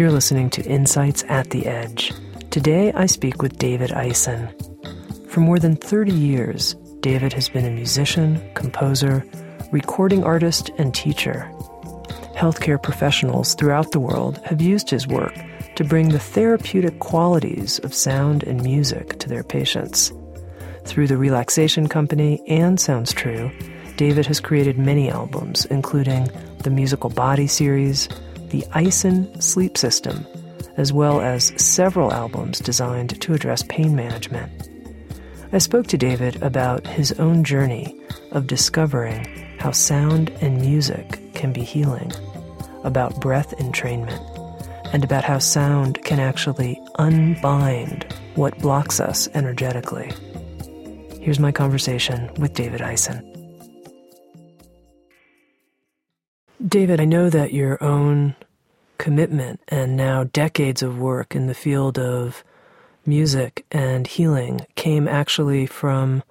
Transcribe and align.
You're 0.00 0.10
listening 0.10 0.48
to 0.52 0.64
Insights 0.64 1.24
at 1.28 1.50
the 1.50 1.66
Edge. 1.66 2.10
Today 2.48 2.90
I 2.94 3.04
speak 3.04 3.42
with 3.42 3.58
David 3.58 3.92
Ison. 3.92 4.48
For 5.28 5.40
more 5.40 5.58
than 5.58 5.76
30 5.76 6.10
years, 6.10 6.72
David 7.00 7.34
has 7.34 7.50
been 7.50 7.66
a 7.66 7.70
musician, 7.70 8.40
composer, 8.54 9.26
recording 9.72 10.24
artist, 10.24 10.70
and 10.78 10.94
teacher. 10.94 11.52
Healthcare 12.34 12.82
professionals 12.82 13.52
throughout 13.52 13.92
the 13.92 14.00
world 14.00 14.38
have 14.46 14.62
used 14.62 14.88
his 14.88 15.06
work 15.06 15.34
to 15.74 15.84
bring 15.84 16.08
the 16.08 16.18
therapeutic 16.18 16.98
qualities 17.00 17.78
of 17.80 17.92
sound 17.92 18.42
and 18.44 18.62
music 18.62 19.18
to 19.18 19.28
their 19.28 19.44
patients. 19.44 20.14
Through 20.86 21.08
the 21.08 21.18
Relaxation 21.18 21.90
Company 21.90 22.42
and 22.48 22.80
Sounds 22.80 23.12
True, 23.12 23.50
David 23.98 24.24
has 24.24 24.40
created 24.40 24.78
many 24.78 25.10
albums, 25.10 25.66
including 25.66 26.30
the 26.62 26.70
Musical 26.70 27.10
Body 27.10 27.46
series, 27.46 28.08
the 28.50 28.64
Ison 28.74 29.40
Sleep 29.40 29.78
System, 29.78 30.26
as 30.76 30.92
well 30.92 31.20
as 31.20 31.52
several 31.56 32.12
albums 32.12 32.58
designed 32.58 33.20
to 33.20 33.34
address 33.34 33.62
pain 33.68 33.94
management. 33.94 34.68
I 35.52 35.58
spoke 35.58 35.88
to 35.88 35.98
David 35.98 36.40
about 36.42 36.86
his 36.86 37.12
own 37.12 37.42
journey 37.42 37.98
of 38.30 38.46
discovering 38.46 39.24
how 39.58 39.72
sound 39.72 40.30
and 40.40 40.60
music 40.60 41.20
can 41.34 41.52
be 41.52 41.62
healing, 41.62 42.12
about 42.84 43.20
breath 43.20 43.56
entrainment, 43.58 44.20
and 44.92 45.04
about 45.04 45.24
how 45.24 45.38
sound 45.38 46.02
can 46.04 46.20
actually 46.20 46.80
unbind 46.98 48.06
what 48.34 48.58
blocks 48.58 49.00
us 49.00 49.28
energetically. 49.34 50.12
Here's 51.20 51.38
my 51.38 51.52
conversation 51.52 52.32
with 52.34 52.54
David 52.54 52.80
Ison. 52.80 53.26
David, 56.66 57.00
I 57.00 57.04
know 57.06 57.28
that 57.30 57.52
your 57.52 57.82
own 57.82 58.36
commitment 59.00 59.60
and 59.68 59.96
now 59.96 60.24
decades 60.24 60.82
of 60.82 60.98
work 60.98 61.34
in 61.34 61.46
the 61.46 61.54
field 61.54 61.98
of 61.98 62.44
music 63.06 63.64
and 63.72 64.06
healing 64.06 64.60
came 64.74 65.08
actually 65.08 65.64
from 65.64 66.22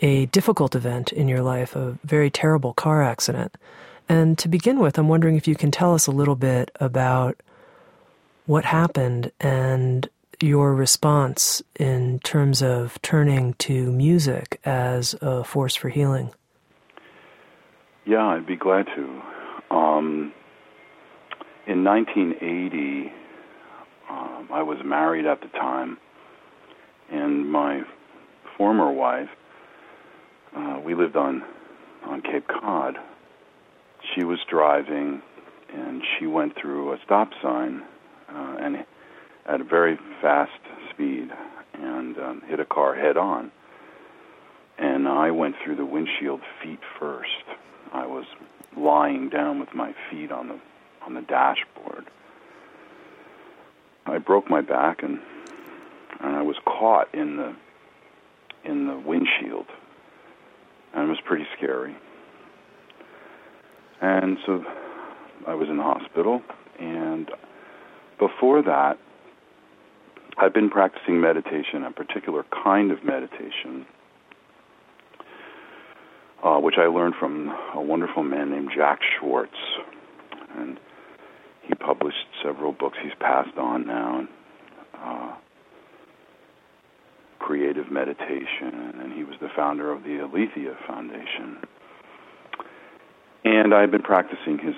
a 0.00 0.26
difficult 0.26 0.76
event 0.76 1.10
in 1.10 1.26
your 1.26 1.40
life, 1.40 1.74
a 1.74 1.98
very 2.04 2.30
terrible 2.30 2.74
car 2.74 3.02
accident. 3.02 3.56
And 4.10 4.36
to 4.38 4.48
begin 4.48 4.78
with, 4.78 4.98
I'm 4.98 5.08
wondering 5.08 5.36
if 5.36 5.48
you 5.48 5.54
can 5.54 5.70
tell 5.70 5.94
us 5.94 6.06
a 6.06 6.10
little 6.10 6.36
bit 6.36 6.70
about 6.80 7.40
what 8.44 8.66
happened 8.66 9.32
and 9.40 10.06
your 10.38 10.74
response 10.74 11.62
in 11.78 12.18
terms 12.18 12.62
of 12.62 13.00
turning 13.00 13.54
to 13.54 13.90
music 13.90 14.60
as 14.66 15.14
a 15.22 15.44
force 15.44 15.74
for 15.74 15.88
healing. 15.88 16.30
Yeah, 18.04 18.26
I'd 18.26 18.46
be 18.46 18.56
glad 18.56 18.86
to. 18.96 19.22
Um, 19.74 20.32
in 21.66 21.84
1980, 21.84 23.12
um, 24.08 24.48
I 24.52 24.62
was 24.62 24.78
married 24.84 25.26
at 25.26 25.40
the 25.40 25.48
time, 25.48 25.98
and 27.10 27.50
my 27.50 27.82
former 28.56 28.90
wife, 28.92 29.28
uh, 30.56 30.80
we 30.84 30.94
lived 30.94 31.16
on 31.16 31.42
on 32.06 32.22
Cape 32.22 32.46
Cod. 32.48 32.96
She 34.14 34.24
was 34.24 34.38
driving, 34.48 35.22
and 35.72 36.02
she 36.18 36.26
went 36.26 36.54
through 36.60 36.92
a 36.92 36.98
stop 37.04 37.30
sign, 37.42 37.82
uh, 38.28 38.56
and 38.58 38.76
at 39.46 39.60
a 39.60 39.64
very 39.64 39.98
fast 40.20 40.50
speed, 40.90 41.28
and 41.74 42.16
um, 42.18 42.42
hit 42.48 42.58
a 42.58 42.64
car 42.64 42.94
head 42.94 43.16
on. 43.16 43.52
And 44.78 45.06
I 45.06 45.30
went 45.30 45.56
through 45.62 45.76
the 45.76 45.84
windshield 45.84 46.40
feet 46.62 46.80
first. 46.98 47.44
I 47.92 48.06
was 48.06 48.24
lying 48.76 49.28
down 49.28 49.60
with 49.60 49.74
my 49.74 49.94
feet 50.10 50.32
on 50.32 50.48
the 50.48 50.58
on 51.10 51.14
the 51.14 51.22
dashboard. 51.22 52.06
I 54.06 54.18
broke 54.18 54.48
my 54.48 54.60
back 54.60 55.02
and 55.02 55.18
and 56.20 56.36
I 56.36 56.42
was 56.42 56.56
caught 56.64 57.12
in 57.14 57.36
the 57.36 57.54
in 58.64 58.86
the 58.86 58.96
windshield. 58.96 59.66
And 60.94 61.06
it 61.06 61.08
was 61.08 61.20
pretty 61.24 61.46
scary. 61.56 61.96
And 64.00 64.38
so 64.44 64.64
I 65.46 65.54
was 65.54 65.68
in 65.68 65.76
the 65.76 65.82
hospital 65.82 66.42
and 66.78 67.30
before 68.18 68.62
that 68.62 68.98
I've 70.38 70.54
been 70.54 70.70
practicing 70.70 71.20
meditation, 71.20 71.84
a 71.84 71.90
particular 71.90 72.44
kind 72.64 72.90
of 72.90 73.04
meditation, 73.04 73.84
uh, 76.42 76.58
which 76.58 76.76
I 76.78 76.86
learned 76.86 77.14
from 77.18 77.54
a 77.74 77.82
wonderful 77.82 78.22
man 78.22 78.50
named 78.50 78.70
Jack 78.74 79.00
Schwarz. 79.18 79.48
And 80.56 80.78
he 81.62 81.74
published 81.74 82.26
several 82.42 82.72
books. 82.72 82.98
He's 83.02 83.12
passed 83.20 83.56
on 83.56 83.86
now. 83.86 84.26
Uh, 84.94 85.34
creative 87.38 87.90
meditation, 87.90 88.92
and 89.00 89.12
he 89.12 89.24
was 89.24 89.34
the 89.40 89.48
founder 89.56 89.90
of 89.90 90.04
the 90.04 90.18
Aletheia 90.18 90.76
Foundation. 90.86 91.58
And 93.44 93.74
I've 93.74 93.90
been 93.90 94.02
practicing 94.02 94.58
his 94.58 94.74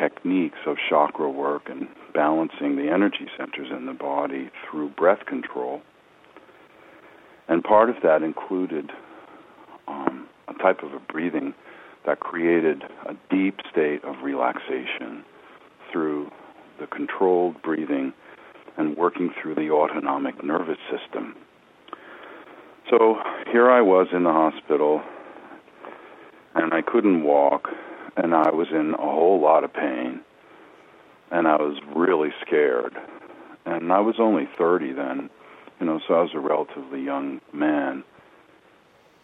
techniques 0.00 0.58
of 0.66 0.76
chakra 0.88 1.30
work 1.30 1.68
and 1.68 1.86
balancing 2.14 2.76
the 2.76 2.90
energy 2.90 3.28
centers 3.36 3.68
in 3.70 3.86
the 3.86 3.92
body 3.92 4.50
through 4.64 4.88
breath 4.90 5.26
control. 5.26 5.82
And 7.48 7.62
part 7.62 7.90
of 7.90 7.96
that 8.02 8.22
included 8.22 8.90
um, 9.86 10.26
a 10.48 10.54
type 10.54 10.82
of 10.82 10.94
a 10.94 11.00
breathing 11.12 11.54
that 12.06 12.20
created 12.20 12.82
a 13.06 13.14
deep 13.30 13.60
state 13.70 14.02
of 14.02 14.16
relaxation 14.22 15.24
through 15.92 16.30
the 16.80 16.86
controlled 16.86 17.60
breathing 17.62 18.12
and 18.76 18.96
working 18.96 19.30
through 19.40 19.54
the 19.54 19.70
autonomic 19.70 20.42
nervous 20.42 20.78
system. 20.90 21.36
So 22.90 23.16
here 23.50 23.70
I 23.70 23.80
was 23.80 24.08
in 24.12 24.24
the 24.24 24.32
hospital, 24.32 25.02
and 26.54 26.74
I 26.74 26.82
couldn't 26.82 27.22
walk, 27.22 27.68
and 28.16 28.34
I 28.34 28.50
was 28.50 28.68
in 28.70 28.94
a 28.94 29.02
whole 29.02 29.40
lot 29.40 29.64
of 29.64 29.72
pain, 29.72 30.20
and 31.30 31.46
I 31.46 31.56
was 31.56 31.78
really 31.94 32.30
scared. 32.44 32.94
And 33.64 33.92
I 33.92 34.00
was 34.00 34.16
only 34.18 34.48
30 34.58 34.92
then, 34.92 35.30
you 35.80 35.86
know, 35.86 36.00
so 36.06 36.14
I 36.14 36.22
was 36.22 36.32
a 36.34 36.40
relatively 36.40 37.02
young 37.02 37.40
man. 37.52 38.02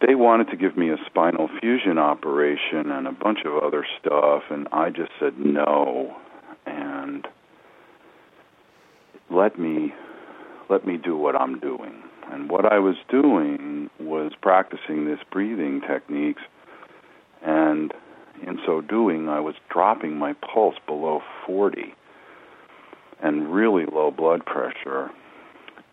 They 0.05 0.15
wanted 0.15 0.49
to 0.51 0.55
give 0.55 0.77
me 0.77 0.89
a 0.89 0.97
spinal 1.05 1.49
fusion 1.59 1.97
operation 1.97 2.89
and 2.89 3.05
a 3.05 3.11
bunch 3.11 3.39
of 3.45 3.61
other 3.61 3.85
stuff, 3.99 4.43
and 4.49 4.67
I 4.71 4.89
just 4.89 5.11
said 5.19 5.37
no 5.37 6.15
and 6.69 7.27
let 9.29 9.59
me 9.59 9.93
let 10.69 10.85
me 10.85 10.97
do 10.97 11.17
what 11.17 11.35
I'm 11.35 11.59
doing. 11.59 12.03
And 12.31 12.49
what 12.49 12.71
I 12.71 12.77
was 12.77 12.95
doing 13.09 13.89
was 13.99 14.33
practicing 14.39 15.05
this 15.05 15.19
breathing 15.31 15.81
techniques 15.81 16.43
and 17.43 17.93
in 18.45 18.59
so 18.65 18.81
doing 18.81 19.27
I 19.27 19.39
was 19.39 19.55
dropping 19.69 20.17
my 20.17 20.33
pulse 20.33 20.75
below 20.85 21.21
40 21.45 21.93
and 23.21 23.51
really 23.53 23.85
low 23.85 24.11
blood 24.11 24.45
pressure 24.45 25.09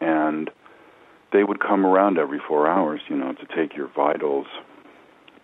and 0.01 0.51
they 1.33 1.43
would 1.43 1.61
come 1.61 1.85
around 1.85 2.19
every 2.19 2.41
4 2.47 2.69
hours, 2.69 3.01
you 3.09 3.17
know, 3.17 3.33
to 3.33 3.47
take 3.57 3.77
your 3.77 3.89
vitals 3.95 4.47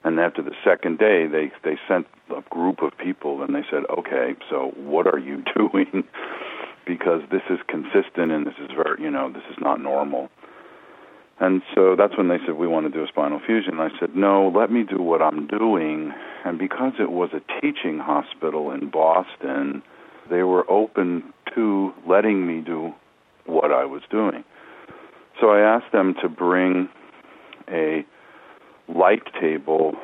and 0.04 0.18
after 0.18 0.42
the 0.42 0.54
second 0.64 0.98
day, 0.98 1.26
they 1.26 1.52
they 1.64 1.78
sent 1.88 2.06
a 2.30 2.42
group 2.50 2.82
of 2.82 2.96
people 2.98 3.42
and 3.42 3.54
they 3.54 3.62
said, 3.70 3.84
"Okay, 3.90 4.34
so 4.50 4.72
what 4.76 5.06
are 5.06 5.18
you 5.18 5.42
doing? 5.56 6.04
because 6.84 7.22
this 7.30 7.42
is 7.48 7.60
consistent 7.68 8.32
and 8.32 8.44
this 8.44 8.58
is 8.60 8.68
very, 8.74 9.00
you 9.00 9.08
know, 9.08 9.30
this 9.32 9.44
is 9.50 9.56
not 9.60 9.80
normal." 9.80 10.28
And 11.38 11.62
so 11.74 11.94
that's 11.96 12.16
when 12.16 12.28
they 12.28 12.38
said, 12.44 12.54
"We 12.54 12.66
want 12.66 12.86
to 12.86 12.92
do 12.92 13.04
a 13.04 13.08
spinal 13.08 13.40
fusion." 13.44 13.80
I 13.80 13.88
said, 13.98 14.14
"No, 14.16 14.48
let 14.48 14.70
me 14.70 14.82
do 14.82 15.02
what 15.02 15.22
I'm 15.22 15.46
doing." 15.46 16.12
And 16.44 16.58
because 16.58 16.94
it 16.98 17.10
was 17.10 17.30
a 17.32 17.60
teaching 17.60 17.98
hospital 17.98 18.70
in 18.70 18.90
Boston, 18.90 19.82
they 20.30 20.42
were 20.42 20.68
open 20.70 21.32
to 21.54 21.92
letting 22.06 22.46
me 22.46 22.60
do 22.60 22.92
what 23.46 23.72
I 23.72 23.84
was 23.84 24.02
doing. 24.10 24.44
So 25.40 25.50
I 25.50 25.60
asked 25.60 25.92
them 25.92 26.14
to 26.22 26.28
bring 26.28 26.88
a 27.68 28.04
light 28.94 29.22
table, 29.40 29.94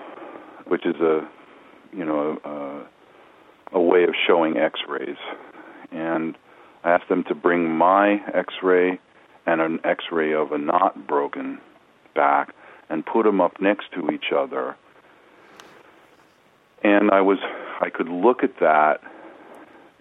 which 0.67 0.87
is 0.87 0.97
a 0.97 1.29
you 1.93 2.05
know 2.05 2.39
a, 3.73 3.77
a 3.77 3.81
way 3.81 4.05
of 4.05 4.15
showing 4.27 4.57
X-rays, 4.57 5.17
and 5.91 6.37
I 6.85 6.91
asked 6.91 7.09
them 7.09 7.25
to 7.25 7.35
bring 7.35 7.69
my 7.71 8.21
X-ray 8.33 8.99
and 9.47 9.61
an 9.61 9.81
X-ray 9.85 10.35
of 10.35 10.53
a 10.53 10.59
not 10.59 11.07
broken 11.07 11.59
back 12.15 12.55
and 12.91 13.05
put 13.05 13.25
them 13.25 13.41
up 13.41 13.61
next 13.61 13.93
to 13.93 14.11
each 14.11 14.33
other. 14.35 14.77
And 16.83 17.11
I 17.11 17.21
was, 17.23 17.39
I 17.81 17.91
could 17.91 18.09
look 18.09 18.45
at 18.45 18.61
that, 18.61 19.01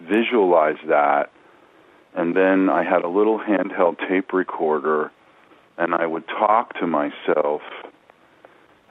visualize 0.00 0.78
that, 0.86 1.30
and 2.14 2.36
then 2.36 2.68
I 2.68 2.84
had 2.84 3.02
a 3.02 3.08
little 3.08 3.38
handheld 3.38 3.98
tape 4.08 4.32
recorder, 4.32 5.10
and 5.76 5.94
I 5.94 6.06
would 6.06 6.26
talk 6.28 6.74
to 6.78 6.86
myself 6.86 7.62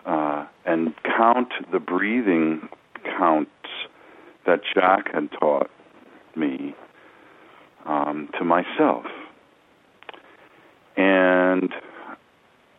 uh, 0.08 0.46
and 0.66 0.94
count 1.04 1.50
the 1.72 1.80
breathing 1.80 2.70
counts 3.18 3.52
that 4.46 4.62
Jack 4.74 5.14
had 5.14 5.30
taught 5.40 5.70
me 6.36 6.74
um, 7.86 8.30
to 8.40 8.46
myself. 8.46 9.06
And 10.96 11.72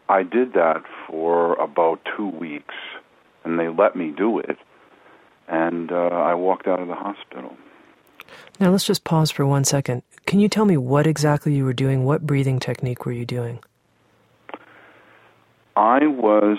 I 0.08 0.22
did 0.22 0.54
that 0.54 0.82
for 1.06 1.54
about 1.56 2.00
two 2.16 2.28
weeks, 2.28 2.74
and 3.44 3.58
they 3.58 3.68
let 3.68 3.94
me 3.94 4.12
do 4.16 4.38
it. 4.38 4.56
And 5.46 5.92
uh, 5.92 5.94
I 5.94 6.34
walked 6.34 6.66
out 6.66 6.80
of 6.80 6.88
the 6.88 6.94
hospital. 6.94 7.56
Now 8.58 8.70
let's 8.70 8.84
just 8.84 9.04
pause 9.04 9.30
for 9.30 9.46
one 9.46 9.64
second. 9.64 10.02
Can 10.26 10.40
you 10.40 10.48
tell 10.48 10.64
me 10.64 10.76
what 10.76 11.06
exactly 11.06 11.54
you 11.54 11.64
were 11.64 11.72
doing? 11.74 12.04
What 12.04 12.26
breathing 12.26 12.58
technique 12.58 13.04
were 13.06 13.12
you 13.12 13.24
doing? 13.24 13.60
I 15.76 16.06
was 16.06 16.58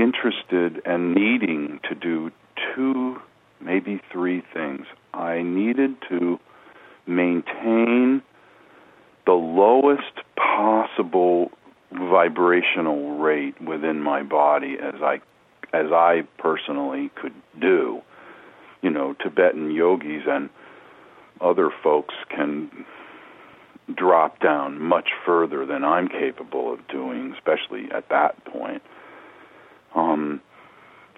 interested 0.00 0.80
and 0.84 1.14
needing 1.14 1.80
to 1.88 1.94
do 1.94 2.30
two, 2.74 3.16
maybe 3.60 4.00
three 4.12 4.42
things. 4.54 4.86
I 5.12 5.42
needed 5.42 5.96
to 6.08 6.38
maintain 7.06 8.22
the 9.26 9.32
lowest 9.32 10.12
possible 10.36 11.50
vibrational 11.92 13.18
rate 13.18 13.60
within 13.60 14.00
my 14.00 14.22
body 14.22 14.76
as 14.80 15.00
I 15.02 15.20
as 15.72 15.92
I 15.92 16.22
personally 16.38 17.10
could 17.14 17.34
do. 17.60 18.00
You 18.80 18.90
know, 18.90 19.14
Tibetan 19.14 19.70
yogis 19.70 20.22
and 20.26 20.48
other 21.40 21.70
folks 21.82 22.14
can 22.30 22.70
drop 23.94 24.40
down 24.40 24.80
much 24.80 25.10
further 25.24 25.66
than 25.66 25.84
I'm 25.84 26.08
capable 26.08 26.72
of 26.72 26.86
doing, 26.88 27.34
especially 27.36 27.90
at 27.92 28.08
that 28.10 28.42
point. 28.44 28.82
Um, 29.94 30.40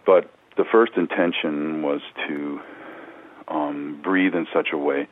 but 0.07 0.31
the 0.57 0.65
first 0.71 0.93
intention 0.97 1.83
was 1.83 2.01
to 2.29 2.61
um, 3.49 4.01
breathe 4.03 4.35
in 4.35 4.47
such 4.53 4.69
a 4.73 4.79
way 4.79 5.09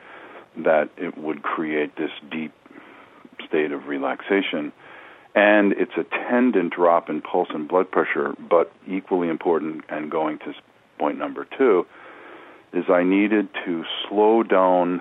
that 0.57 0.91
it 0.97 1.17
would 1.19 1.43
create 1.43 1.97
this 1.97 2.11
deep 2.31 2.53
state 3.47 3.73
of 3.73 3.87
relaxation. 3.87 4.73
And 5.35 5.73
it's 5.73 5.93
a 5.97 6.05
tendon 6.29 6.71
drop 6.75 7.09
in 7.09 7.23
pulse 7.23 7.49
and 7.51 7.69
blood 7.69 7.91
pressure, 7.91 8.35
but 8.39 8.73
equally 8.89 9.29
important, 9.29 9.85
and 9.89 10.11
going 10.11 10.39
to 10.41 10.53
point 10.99 11.19
number 11.19 11.47
two, 11.57 11.87
is 12.73 12.85
I 12.89 13.05
needed 13.05 13.49
to 13.65 13.85
slow 14.09 14.43
down 14.43 15.01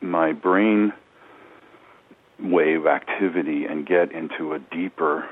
my 0.00 0.32
brain 0.32 0.92
wave 2.38 2.86
activity 2.86 3.64
and 3.64 3.86
get 3.86 4.12
into 4.12 4.52
a 4.52 4.58
deeper 4.58 5.28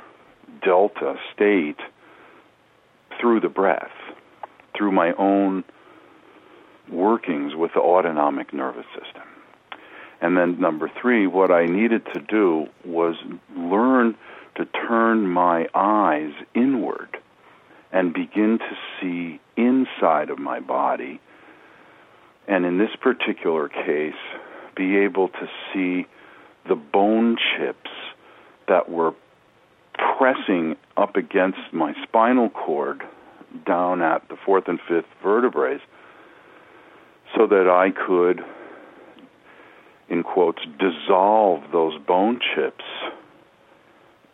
delta 0.63 1.17
state 1.35 1.79
through 3.21 3.41
the 3.41 3.49
breath, 3.49 3.93
through 4.77 4.93
my 4.93 5.13
own 5.15 5.65
workings 6.91 7.55
with 7.55 7.73
the 7.75 7.81
autonomic 7.81 8.53
nervous 8.53 8.87
system. 8.95 9.23
And 10.21 10.37
then 10.37 10.61
number 10.61 10.91
three, 11.01 11.27
what 11.27 11.51
I 11.51 11.67
needed 11.67 12.03
to 12.15 12.21
do 12.21 12.67
was 12.85 13.17
learn 13.57 14.15
to 14.57 14.65
turn 14.67 15.27
my 15.27 15.67
eyes 15.75 16.33
inward 16.55 17.17
and 17.93 18.13
begin 18.13 18.59
to 18.59 18.77
see 19.01 19.41
inside 19.57 20.31
of 20.31 20.39
my 20.39 20.61
body. 20.61 21.21
And 22.49 22.65
in 22.65 22.79
this 22.79 22.95
particular 23.01 23.69
case, 23.69 24.15
be 24.77 24.99
able 24.99 25.29
to 25.29 25.49
see 25.73 26.07
the 26.69 26.75
bone 26.75 27.37
chips 27.37 27.91
that 28.69 28.91
were 28.91 29.15
pressing 29.95 30.77
up 30.97 31.17
against 31.17 31.59
my 31.73 31.95
spinal 32.03 32.51
cord 32.51 33.03
down 33.67 34.03
at 34.03 34.29
the 34.29 34.37
fourth 34.45 34.65
and 34.69 34.81
fifth 34.89 35.07
vertebrae 35.23 35.79
so 37.37 37.47
that 37.47 37.69
I 37.69 37.91
could, 37.91 38.41
in 40.09 40.23
quotes, 40.23 40.63
dissolve 40.79 41.63
those 41.73 42.01
bone 42.07 42.41
chips 42.55 42.85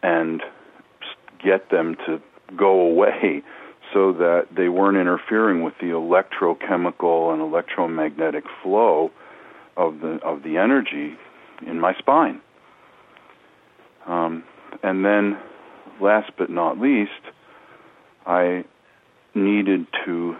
and 0.03 0.43
get 1.43 1.71
them 1.71 1.97
to 2.07 2.21
go 2.57 2.81
away 2.81 3.43
so 3.93 4.13
that 4.13 4.47
they 4.55 4.69
weren't 4.69 4.97
interfering 4.97 5.63
with 5.63 5.75
the 5.81 5.87
electrochemical 5.87 7.33
and 7.33 7.43
electromagnetic 7.43 8.45
flow 8.63 9.11
of 9.77 10.01
the 10.01 10.19
of 10.23 10.43
the 10.43 10.57
energy 10.59 11.17
in 11.67 11.81
my 11.81 11.95
spine. 11.95 12.41
Um, 14.07 14.45
and 14.83 15.05
then, 15.05 15.39
last 16.01 16.31
but 16.37 16.51
not 16.51 16.79
least, 16.79 17.11
I 18.27 18.65
needed 19.35 19.87
to 20.05 20.37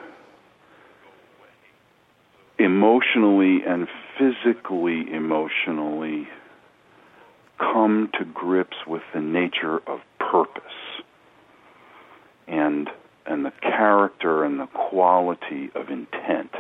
emotionally 2.59 3.61
and 3.67 3.89
physically 4.19 5.11
emotionally 5.13 6.29
come 7.59 8.11
to 8.19 8.25
grips 8.25 8.77
with 8.87 9.03
the 9.15 9.21
nature 9.21 9.79
of 9.87 10.01
purpose 10.19 10.63
and 12.47 12.89
and 13.27 13.45
the 13.45 13.53
character 13.63 14.45
and 14.45 14.59
the 14.59 14.67
quality 14.67 15.71
of 15.75 15.89
intent. 15.89 16.51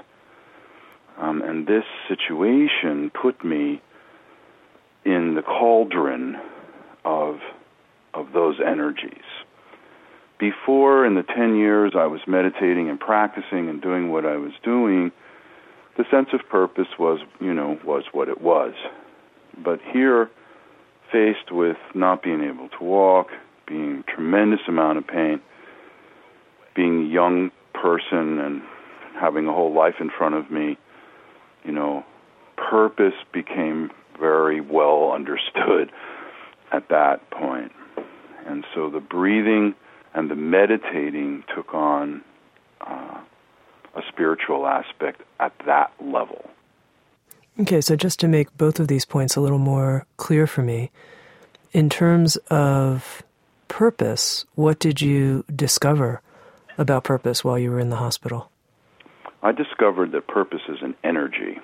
Um, 1.18 1.42
and 1.42 1.66
this 1.66 1.84
situation 2.08 3.10
put 3.10 3.44
me 3.44 3.82
in 5.04 5.34
the 5.34 5.42
cauldron 5.42 6.36
of 7.04 7.40
of 8.14 8.32
those 8.32 8.56
energies. 8.64 9.24
Before, 10.38 11.04
in 11.04 11.14
the 11.14 11.22
ten 11.22 11.56
years 11.56 11.92
I 11.94 12.06
was 12.06 12.20
meditating 12.26 12.88
and 12.88 12.98
practicing 12.98 13.68
and 13.68 13.80
doing 13.82 14.10
what 14.10 14.24
I 14.24 14.36
was 14.36 14.52
doing, 14.62 15.12
the 15.96 16.04
sense 16.10 16.28
of 16.32 16.40
purpose 16.48 16.88
was, 16.98 17.20
you 17.40 17.52
know, 17.52 17.78
was 17.84 18.04
what 18.12 18.28
it 18.28 18.40
was. 18.40 18.72
But 19.62 19.80
here, 19.92 20.30
faced 21.12 21.50
with 21.50 21.76
not 21.94 22.22
being 22.22 22.42
able 22.42 22.68
to 22.70 22.84
walk, 22.84 23.28
being 23.66 24.04
tremendous 24.08 24.60
amount 24.68 24.98
of 24.98 25.06
pain, 25.06 25.40
being 26.74 27.06
a 27.06 27.08
young 27.08 27.50
person 27.74 28.38
and 28.38 28.62
having 29.20 29.46
a 29.46 29.52
whole 29.52 29.74
life 29.74 29.96
in 30.00 30.10
front 30.10 30.34
of 30.34 30.50
me, 30.50 30.78
you 31.64 31.72
know, 31.72 32.04
purpose 32.56 33.14
became 33.32 33.90
very 34.18 34.60
well 34.60 35.12
understood 35.14 35.90
at 36.72 36.88
that 36.88 37.30
point. 37.30 37.72
And 38.46 38.64
so 38.74 38.90
the 38.90 39.00
breathing 39.00 39.74
and 40.14 40.30
the 40.30 40.34
meditating 40.34 41.44
took 41.54 41.74
on 41.74 42.22
uh, 42.80 43.20
a 43.94 44.02
spiritual 44.08 44.66
aspect 44.66 45.22
at 45.38 45.52
that 45.66 45.92
level. 46.00 46.48
Okay, 47.60 47.80
so 47.80 47.96
just 47.96 48.18
to 48.20 48.28
make 48.28 48.56
both 48.56 48.80
of 48.80 48.88
these 48.88 49.04
points 49.04 49.36
a 49.36 49.40
little 49.40 49.58
more 49.58 50.06
clear 50.16 50.46
for 50.46 50.62
me, 50.62 50.90
in 51.72 51.88
terms 51.88 52.36
of 52.48 53.22
purpose, 53.68 54.46
what 54.54 54.78
did 54.78 55.00
you 55.00 55.44
discover 55.54 56.22
about 56.78 57.04
purpose 57.04 57.44
while 57.44 57.58
you 57.58 57.70
were 57.70 57.78
in 57.78 57.90
the 57.90 57.96
hospital? 57.96 58.50
I 59.42 59.52
discovered 59.52 60.12
that 60.12 60.26
purpose 60.26 60.62
is 60.68 60.78
an 60.82 60.94
energy 61.04 61.58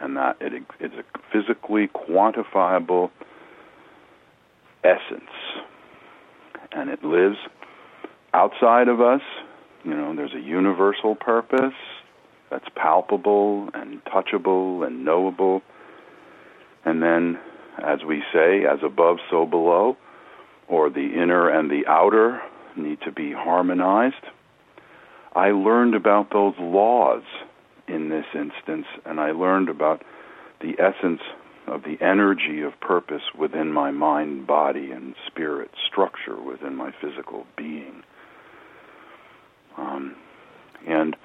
and 0.00 0.16
that 0.16 0.36
it 0.40 0.52
is 0.80 0.92
a 0.92 1.04
physically 1.32 1.88
quantifiable 1.88 3.10
essence. 4.84 5.30
And 6.72 6.90
it 6.90 7.04
lives 7.04 7.36
outside 8.32 8.88
of 8.88 9.00
us. 9.00 9.22
You 9.84 9.94
know, 9.94 10.14
there's 10.14 10.34
a 10.34 10.40
universal 10.40 11.14
purpose 11.14 11.74
that's 12.50 12.68
palpable 12.74 13.68
and 13.74 14.04
touchable 14.04 14.86
and 14.86 15.04
knowable. 15.04 15.62
And 16.84 17.02
then, 17.02 17.38
as 17.78 18.00
we 18.06 18.22
say, 18.32 18.64
as 18.66 18.80
above, 18.82 19.18
so 19.30 19.46
below, 19.46 19.96
or 20.68 20.90
the 20.90 21.12
inner 21.14 21.48
and 21.48 21.70
the 21.70 21.86
outer 21.86 22.40
need 22.76 23.00
to 23.02 23.12
be 23.12 23.32
harmonized. 23.32 24.24
I 25.34 25.50
learned 25.50 25.94
about 25.94 26.30
those 26.32 26.54
laws 26.58 27.22
in 27.88 28.08
this 28.08 28.26
instance, 28.34 28.86
and 29.04 29.20
I 29.20 29.32
learned 29.32 29.68
about 29.68 30.02
the 30.60 30.74
essence 30.78 31.20
of 31.66 31.82
the 31.82 31.96
energy 32.04 32.62
of 32.62 32.78
purpose 32.80 33.22
within 33.38 33.72
my 33.72 33.90
mind, 33.90 34.46
body, 34.46 34.90
and 34.90 35.14
spirit 35.26 35.70
structure 35.86 36.40
within 36.40 36.74
my 36.74 36.92
physical 37.00 37.46
being. 37.56 38.02
Um, 39.76 40.16
and 40.86 41.16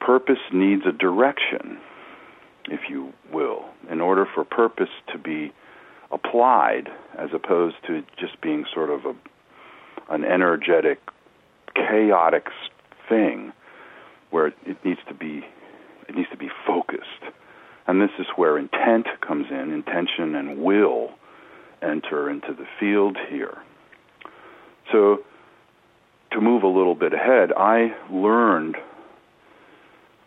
purpose 0.00 0.38
needs 0.52 0.82
a 0.86 0.92
direction. 0.92 1.78
if 2.68 2.80
you 2.88 3.12
will, 3.32 3.64
in 3.90 4.00
order 4.00 4.26
for 4.34 4.44
purpose 4.44 4.90
to 5.12 5.18
be 5.18 5.52
applied 6.10 6.88
as 7.18 7.30
opposed 7.34 7.76
to 7.86 8.02
just 8.18 8.40
being 8.40 8.64
sort 8.72 8.90
of 8.90 9.04
a 9.06 9.14
an 10.10 10.24
energetic 10.24 10.98
chaotic 11.74 12.48
thing 13.08 13.52
where 14.30 14.48
it 14.48 14.84
needs 14.84 15.00
to 15.08 15.14
be 15.14 15.42
it 16.08 16.14
needs 16.14 16.28
to 16.30 16.36
be 16.36 16.50
focused. 16.66 17.22
And 17.86 18.00
this 18.00 18.10
is 18.18 18.26
where 18.36 18.58
intent 18.58 19.06
comes 19.20 19.46
in, 19.50 19.72
intention 19.72 20.34
and 20.34 20.62
will 20.62 21.10
enter 21.82 22.30
into 22.30 22.54
the 22.54 22.66
field 22.78 23.16
here. 23.28 23.58
So 24.92 25.24
to 26.32 26.40
move 26.40 26.62
a 26.62 26.68
little 26.68 26.94
bit 26.94 27.12
ahead, 27.12 27.52
I 27.56 27.94
learned 28.10 28.76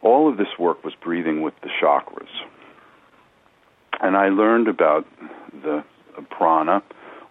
all 0.01 0.29
of 0.29 0.38
this 0.38 0.47
work 0.59 0.83
was 0.83 0.93
breathing 1.01 1.41
with 1.41 1.53
the 1.62 1.69
chakras. 1.81 2.27
And 4.01 4.15
I 4.15 4.29
learned 4.29 4.67
about 4.67 5.07
the 5.63 5.83
prana 6.29 6.83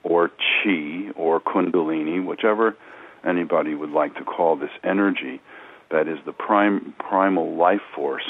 or 0.02 0.28
chi 0.28 1.10
or 1.16 1.40
kundalini, 1.40 2.24
whichever 2.24 2.76
anybody 3.24 3.74
would 3.74 3.90
like 3.90 4.14
to 4.16 4.24
call 4.24 4.56
this 4.56 4.70
energy 4.82 5.40
that 5.90 6.08
is 6.08 6.18
the 6.26 6.32
prime, 6.32 6.94
primal 6.98 7.56
life 7.56 7.82
force 7.94 8.26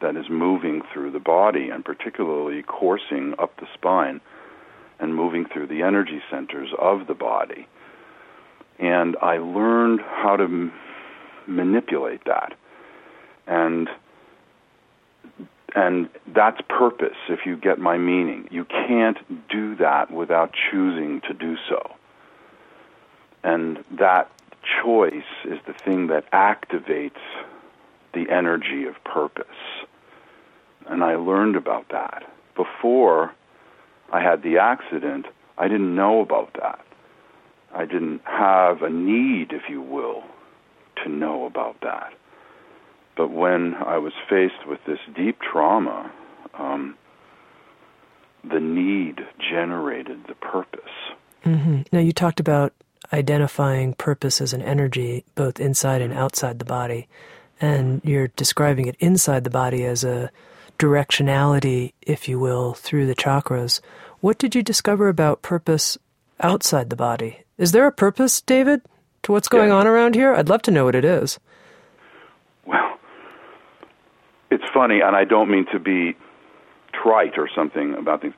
that 0.00 0.16
is 0.16 0.28
moving 0.28 0.82
through 0.92 1.10
the 1.10 1.20
body 1.20 1.70
and 1.70 1.84
particularly 1.84 2.62
coursing 2.62 3.34
up 3.38 3.56
the 3.56 3.66
spine 3.74 4.20
and 4.98 5.14
moving 5.14 5.44
through 5.44 5.66
the 5.66 5.82
energy 5.82 6.20
centers 6.30 6.70
of 6.78 7.06
the 7.06 7.14
body. 7.14 7.66
And 8.78 9.16
I 9.22 9.38
learned 9.38 10.00
how 10.00 10.36
to 10.36 10.44
m- 10.44 10.72
manipulate 11.46 12.24
that. 12.24 12.54
And 13.46 13.88
and 15.74 16.08
that's 16.34 16.60
purpose 16.68 17.16
if 17.28 17.40
you 17.44 17.56
get 17.56 17.78
my 17.78 17.98
meaning. 17.98 18.48
You 18.50 18.64
can't 18.64 19.18
do 19.48 19.76
that 19.76 20.10
without 20.10 20.54
choosing 20.70 21.20
to 21.28 21.34
do 21.34 21.56
so. 21.68 21.94
And 23.44 23.84
that 23.98 24.30
choice 24.82 25.12
is 25.44 25.58
the 25.66 25.74
thing 25.74 26.08
that 26.08 26.30
activates 26.32 27.20
the 28.14 28.30
energy 28.30 28.86
of 28.86 29.02
purpose. 29.04 29.46
And 30.88 31.04
I 31.04 31.16
learned 31.16 31.56
about 31.56 31.88
that. 31.90 32.24
Before 32.56 33.34
I 34.12 34.22
had 34.22 34.42
the 34.42 34.58
accident, 34.58 35.26
I 35.56 35.68
didn't 35.68 35.94
know 35.94 36.20
about 36.20 36.54
that. 36.54 36.84
I 37.74 37.84
didn't 37.84 38.22
have 38.24 38.82
a 38.82 38.90
need, 38.90 39.52
if 39.52 39.68
you 39.68 39.82
will, 39.82 40.24
to 41.04 41.10
know 41.10 41.44
about 41.44 41.80
that. 41.82 42.14
But 43.16 43.30
when 43.30 43.74
I 43.74 43.98
was 43.98 44.12
faced 44.28 44.66
with 44.66 44.78
this 44.86 45.00
deep 45.14 45.38
trauma, 45.40 46.10
um, 46.54 46.96
the 48.48 48.60
need 48.60 49.20
generated 49.38 50.24
the 50.26 50.34
purpose. 50.34 50.80
Mm-hmm. 51.44 51.82
Now, 51.92 51.98
you 51.98 52.12
talked 52.12 52.40
about 52.40 52.72
identifying 53.12 53.94
purpose 53.94 54.40
as 54.40 54.52
an 54.52 54.62
energy 54.62 55.24
both 55.34 55.60
inside 55.60 56.02
and 56.02 56.12
outside 56.12 56.58
the 56.58 56.64
body. 56.64 57.08
And 57.60 58.00
you're 58.04 58.28
describing 58.28 58.86
it 58.86 58.96
inside 59.00 59.44
the 59.44 59.50
body 59.50 59.84
as 59.84 60.04
a 60.04 60.30
directionality, 60.78 61.92
if 62.02 62.28
you 62.28 62.38
will, 62.38 62.74
through 62.74 63.06
the 63.06 63.14
chakras. 63.14 63.80
What 64.20 64.38
did 64.38 64.54
you 64.54 64.62
discover 64.62 65.08
about 65.08 65.42
purpose 65.42 65.98
outside 66.40 66.90
the 66.90 66.96
body? 66.96 67.44
Is 67.56 67.72
there 67.72 67.86
a 67.86 67.92
purpose, 67.92 68.40
David, 68.40 68.82
to 69.24 69.32
what's 69.32 69.48
going 69.48 69.68
yeah. 69.68 69.74
on 69.74 69.86
around 69.86 70.14
here? 70.14 70.32
I'd 70.34 70.48
love 70.48 70.62
to 70.62 70.70
know 70.70 70.84
what 70.84 70.94
it 70.94 71.04
is. 71.04 71.38
Well, 72.64 72.98
it's 74.50 74.64
funny, 74.72 75.00
and 75.00 75.16
I 75.16 75.24
don't 75.24 75.50
mean 75.50 75.66
to 75.72 75.78
be 75.78 76.16
trite 76.92 77.38
or 77.38 77.48
something 77.54 77.94
about 77.94 78.22
things. 78.22 78.34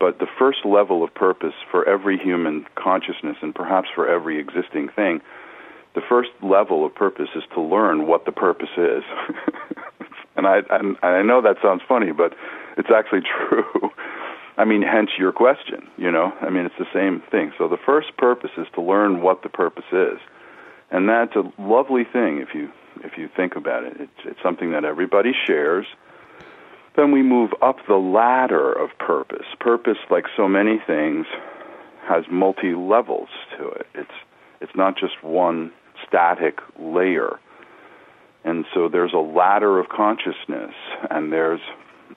But 0.00 0.18
the 0.18 0.26
first 0.38 0.64
level 0.64 1.04
of 1.04 1.14
purpose 1.14 1.54
for 1.70 1.88
every 1.88 2.18
human 2.18 2.66
consciousness 2.74 3.36
and 3.40 3.54
perhaps 3.54 3.88
for 3.94 4.08
every 4.08 4.38
existing 4.40 4.88
thing, 4.94 5.20
the 5.94 6.02
first 6.08 6.30
level 6.42 6.84
of 6.84 6.94
purpose 6.94 7.28
is 7.36 7.44
to 7.54 7.60
learn 7.60 8.06
what 8.06 8.24
the 8.24 8.32
purpose 8.32 8.68
is. 8.76 9.04
and 10.36 10.46
I 10.46 10.60
and 10.70 10.96
I 11.02 11.22
know 11.22 11.40
that 11.42 11.56
sounds 11.62 11.82
funny, 11.88 12.12
but 12.12 12.34
it's 12.76 12.90
actually 12.94 13.22
true. 13.48 13.90
I 14.56 14.64
mean, 14.64 14.82
hence 14.82 15.10
your 15.18 15.32
question, 15.32 15.88
you 15.96 16.12
know? 16.12 16.32
I 16.40 16.48
mean, 16.48 16.64
it's 16.64 16.78
the 16.78 16.86
same 16.94 17.22
thing. 17.28 17.52
So 17.58 17.66
the 17.66 17.76
first 17.76 18.16
purpose 18.16 18.52
is 18.56 18.68
to 18.76 18.82
learn 18.82 19.20
what 19.20 19.42
the 19.42 19.48
purpose 19.48 19.90
is. 19.90 20.20
And 20.92 21.08
that's 21.08 21.34
a 21.34 21.42
lovely 21.60 22.04
thing 22.04 22.38
if 22.38 22.54
you 22.54 22.70
if 23.02 23.18
you 23.18 23.28
think 23.36 23.56
about 23.56 23.84
it. 23.84 23.96
It's 23.98 24.20
it's 24.24 24.42
something 24.42 24.70
that 24.72 24.84
everybody 24.84 25.32
shares 25.46 25.86
then 26.96 27.10
we 27.10 27.22
move 27.22 27.50
up 27.60 27.76
the 27.88 27.96
ladder 27.96 28.72
of 28.72 28.90
purpose. 28.98 29.46
Purpose, 29.58 29.98
like 30.10 30.26
so 30.36 30.48
many 30.48 30.80
things, 30.86 31.26
has 32.06 32.24
multi 32.30 32.74
levels 32.74 33.28
to 33.58 33.68
it. 33.68 33.86
It's 33.94 34.10
it's 34.60 34.74
not 34.76 34.96
just 34.96 35.22
one 35.22 35.72
static 36.06 36.60
layer. 36.78 37.38
And 38.44 38.64
so 38.74 38.88
there's 38.88 39.12
a 39.14 39.18
ladder 39.18 39.78
of 39.78 39.88
consciousness, 39.88 40.74
and 41.10 41.32
there's 41.32 41.60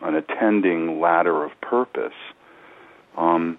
an 0.02 0.16
attending 0.16 1.00
ladder 1.00 1.44
of 1.44 1.52
purpose. 1.62 2.18
Um, 3.18 3.58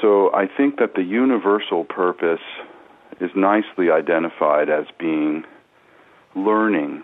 so 0.00 0.32
I 0.32 0.46
think 0.46 0.78
that 0.78 0.94
the 0.94 1.02
universal 1.02 1.84
purpose 1.84 2.40
is 3.20 3.30
nicely 3.34 3.90
identified 3.90 4.68
as 4.68 4.86
being 4.98 5.44
learning 6.34 7.02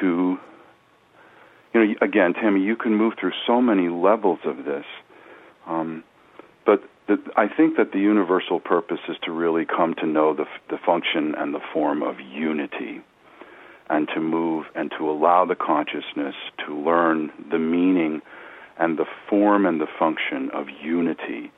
to 0.00 0.38
you 1.76 1.86
know, 1.86 1.94
again, 2.00 2.32
Tami, 2.32 2.64
you 2.64 2.74
can 2.74 2.94
move 2.94 3.14
through 3.20 3.32
so 3.46 3.60
many 3.60 3.88
levels 3.88 4.38
of 4.44 4.64
this. 4.64 4.84
Um, 5.66 6.04
but 6.64 6.82
the, 7.06 7.18
I 7.36 7.48
think 7.48 7.76
that 7.76 7.92
the 7.92 7.98
universal 7.98 8.60
purpose 8.60 9.00
is 9.08 9.16
to 9.24 9.30
really 9.32 9.66
come 9.66 9.94
to 10.00 10.06
know 10.06 10.34
the, 10.34 10.46
the 10.70 10.78
function 10.86 11.34
and 11.36 11.54
the 11.54 11.60
form 11.74 12.02
of 12.02 12.18
unity, 12.18 13.02
and 13.88 14.08
to 14.14 14.20
move 14.20 14.66
and 14.74 14.90
to 14.98 15.10
allow 15.10 15.44
the 15.44 15.54
consciousness 15.54 16.34
to 16.66 16.74
learn 16.74 17.32
the 17.50 17.58
meaning 17.58 18.20
and 18.78 18.98
the 18.98 19.06
form 19.28 19.64
and 19.66 19.80
the 19.80 19.86
function 19.98 20.50
of 20.50 20.68
unity. 20.82 21.50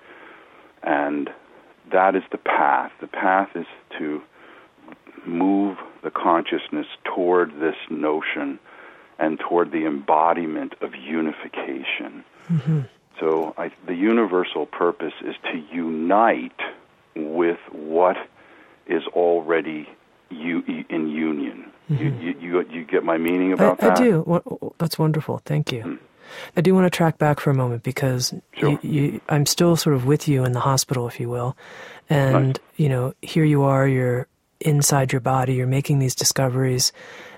And 0.82 1.30
that 1.90 2.14
is 2.14 2.22
the 2.30 2.38
path. 2.38 2.92
The 3.00 3.06
path 3.06 3.50
is 3.54 3.66
to 3.98 4.22
move 5.26 5.78
the 6.02 6.10
consciousness 6.10 6.86
toward 7.04 7.58
this 7.60 7.76
notion 7.90 8.58
and 9.18 9.38
toward 9.40 9.72
the 9.72 9.84
embodiment 9.84 10.74
of 10.80 10.94
unification. 10.94 12.24
Mm-hmm. 12.48 12.80
So 13.18 13.54
I, 13.58 13.72
the 13.86 13.94
universal 13.94 14.66
purpose 14.66 15.14
is 15.24 15.34
to 15.50 15.58
unite 15.72 16.60
with 17.16 17.58
what 17.72 18.16
is 18.86 19.02
already 19.08 19.88
you, 20.30 20.62
in 20.88 21.08
union. 21.08 21.72
Mm-hmm. 21.90 22.02
You, 22.02 22.10
you, 22.10 22.40
you, 22.40 22.66
you, 22.70 22.84
get 22.84 23.04
my 23.04 23.16
meaning 23.16 23.52
about 23.52 23.82
I, 23.82 23.88
that? 23.88 23.98
I 23.98 24.02
do. 24.02 24.74
That's 24.78 24.98
wonderful. 24.98 25.40
Thank 25.44 25.72
you. 25.72 25.80
Mm-hmm. 25.80 26.04
I 26.56 26.60
do 26.60 26.74
want 26.74 26.84
to 26.84 26.90
track 26.94 27.18
back 27.18 27.40
for 27.40 27.50
a 27.50 27.54
moment 27.54 27.82
because 27.82 28.34
sure. 28.52 28.78
you, 28.82 29.20
I'm 29.28 29.46
still 29.46 29.76
sort 29.76 29.96
of 29.96 30.04
with 30.04 30.28
you 30.28 30.44
in 30.44 30.52
the 30.52 30.60
hospital, 30.60 31.08
if 31.08 31.18
you 31.18 31.30
will. 31.30 31.56
And, 32.10 32.48
nice. 32.48 32.56
you 32.76 32.88
know, 32.88 33.14
here 33.22 33.44
you 33.44 33.62
are, 33.62 33.88
you're 33.88 34.28
inside 34.60 35.12
your 35.12 35.20
body, 35.20 35.54
you're 35.54 35.66
making 35.66 35.98
these 35.98 36.14
discoveries. 36.14 36.92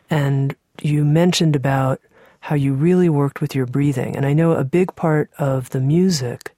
And 0.09 0.57
you 0.83 1.05
mentioned 1.05 1.55
about 1.55 2.01
how 2.41 2.57
you 2.57 2.73
really 2.73 3.09
worked 3.09 3.41
with 3.41 3.55
your 3.55 3.67
breathing. 3.67 4.17
And 4.17 4.25
I 4.27 4.33
know 4.33 4.53
a 4.53 4.65
big 4.65 4.97
part 4.97 5.31
of 5.39 5.71
the 5.71 5.81
music 5.81 6.55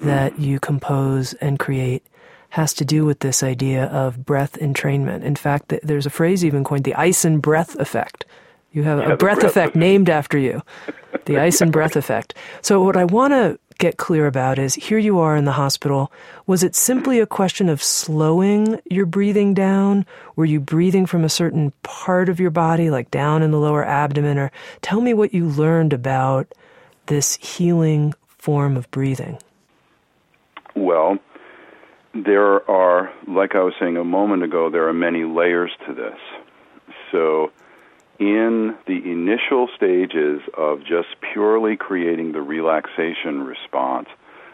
that 0.00 0.38
you 0.38 0.60
compose 0.60 1.32
and 1.34 1.58
create 1.58 2.04
has 2.54 2.72
to 2.72 2.84
do 2.84 3.04
with 3.04 3.18
this 3.18 3.42
idea 3.42 3.86
of 3.86 4.24
breath 4.24 4.52
entrainment. 4.60 5.24
In 5.24 5.34
fact, 5.34 5.74
there's 5.82 6.06
a 6.06 6.10
phrase 6.10 6.44
even 6.44 6.62
coined 6.62 6.84
the 6.84 6.94
Ison 6.96 7.40
breath 7.40 7.74
effect. 7.80 8.24
You 8.70 8.84
have 8.84 9.00
yeah, 9.00 9.04
a 9.04 9.08
breath, 9.16 9.40
breath 9.40 9.42
effect 9.42 9.74
named 9.74 10.08
after 10.08 10.38
you, 10.38 10.62
the 11.24 11.44
Ison 11.46 11.72
breath 11.72 11.96
effect. 11.96 12.32
So, 12.62 12.80
what 12.80 12.96
I 12.96 13.06
want 13.06 13.32
to 13.32 13.58
get 13.78 13.96
clear 13.96 14.28
about 14.28 14.60
is 14.60 14.76
here 14.76 14.98
you 14.98 15.18
are 15.18 15.34
in 15.34 15.46
the 15.46 15.52
hospital. 15.52 16.12
Was 16.46 16.62
it 16.62 16.76
simply 16.76 17.18
a 17.18 17.26
question 17.26 17.68
of 17.68 17.82
slowing 17.82 18.80
your 18.88 19.06
breathing 19.06 19.52
down? 19.52 20.06
Were 20.36 20.44
you 20.44 20.60
breathing 20.60 21.06
from 21.06 21.24
a 21.24 21.28
certain 21.28 21.72
part 21.82 22.28
of 22.28 22.38
your 22.38 22.52
body, 22.52 22.88
like 22.88 23.10
down 23.10 23.42
in 23.42 23.50
the 23.50 23.58
lower 23.58 23.84
abdomen? 23.84 24.38
Or 24.38 24.52
tell 24.80 25.00
me 25.00 25.12
what 25.12 25.34
you 25.34 25.48
learned 25.48 25.92
about 25.92 26.54
this 27.06 27.34
healing 27.36 28.14
form 28.28 28.76
of 28.76 28.88
breathing. 28.92 29.38
Well, 30.76 31.18
there 32.14 32.68
are, 32.70 33.12
like 33.26 33.54
I 33.54 33.62
was 33.62 33.74
saying 33.80 33.96
a 33.96 34.04
moment 34.04 34.42
ago, 34.42 34.70
there 34.70 34.88
are 34.88 34.94
many 34.94 35.24
layers 35.24 35.72
to 35.86 35.94
this. 35.94 36.18
So, 37.10 37.50
in 38.20 38.76
the 38.86 39.10
initial 39.10 39.68
stages 39.74 40.40
of 40.56 40.80
just 40.80 41.08
purely 41.32 41.76
creating 41.76 42.32
the 42.32 42.40
relaxation 42.40 43.42
response 43.42 44.08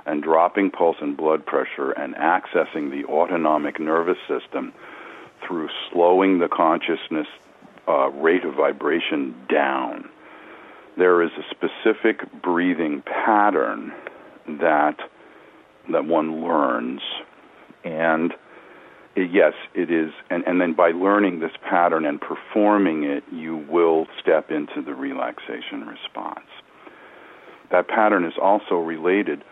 and 0.06 0.22
dropping 0.22 0.70
pulse 0.70 0.96
and 1.02 1.14
blood 1.14 1.44
pressure 1.44 1.90
and 1.92 2.14
accessing 2.14 2.90
the 2.90 3.04
autonomic 3.06 3.78
nervous 3.78 4.16
system 4.26 4.72
through 5.46 5.68
slowing 5.92 6.38
the 6.38 6.48
consciousness 6.48 7.26
uh, 7.86 8.08
rate 8.10 8.44
of 8.44 8.54
vibration 8.54 9.34
down, 9.50 10.08
there 10.96 11.22
is 11.22 11.30
a 11.38 11.44
specific 11.50 12.20
breathing 12.42 13.02
pattern 13.02 13.92
that 14.46 14.96
that 15.90 16.04
one 16.04 16.42
learns 16.42 17.00
and 17.84 18.32
yes 19.16 19.52
it 19.74 19.90
is 19.90 20.10
and, 20.30 20.44
and 20.46 20.60
then 20.60 20.74
by 20.74 20.90
learning 20.90 21.40
this 21.40 21.52
pattern 21.68 22.04
and 22.04 22.20
performing 22.20 23.04
it 23.04 23.24
you 23.32 23.56
will 23.68 24.06
step 24.20 24.50
into 24.50 24.82
the 24.82 24.94
relaxation 24.94 25.86
response. 25.86 26.46
That 27.70 27.88
pattern 27.88 28.24
is 28.24 28.34
also 28.40 28.76
related 28.76 29.44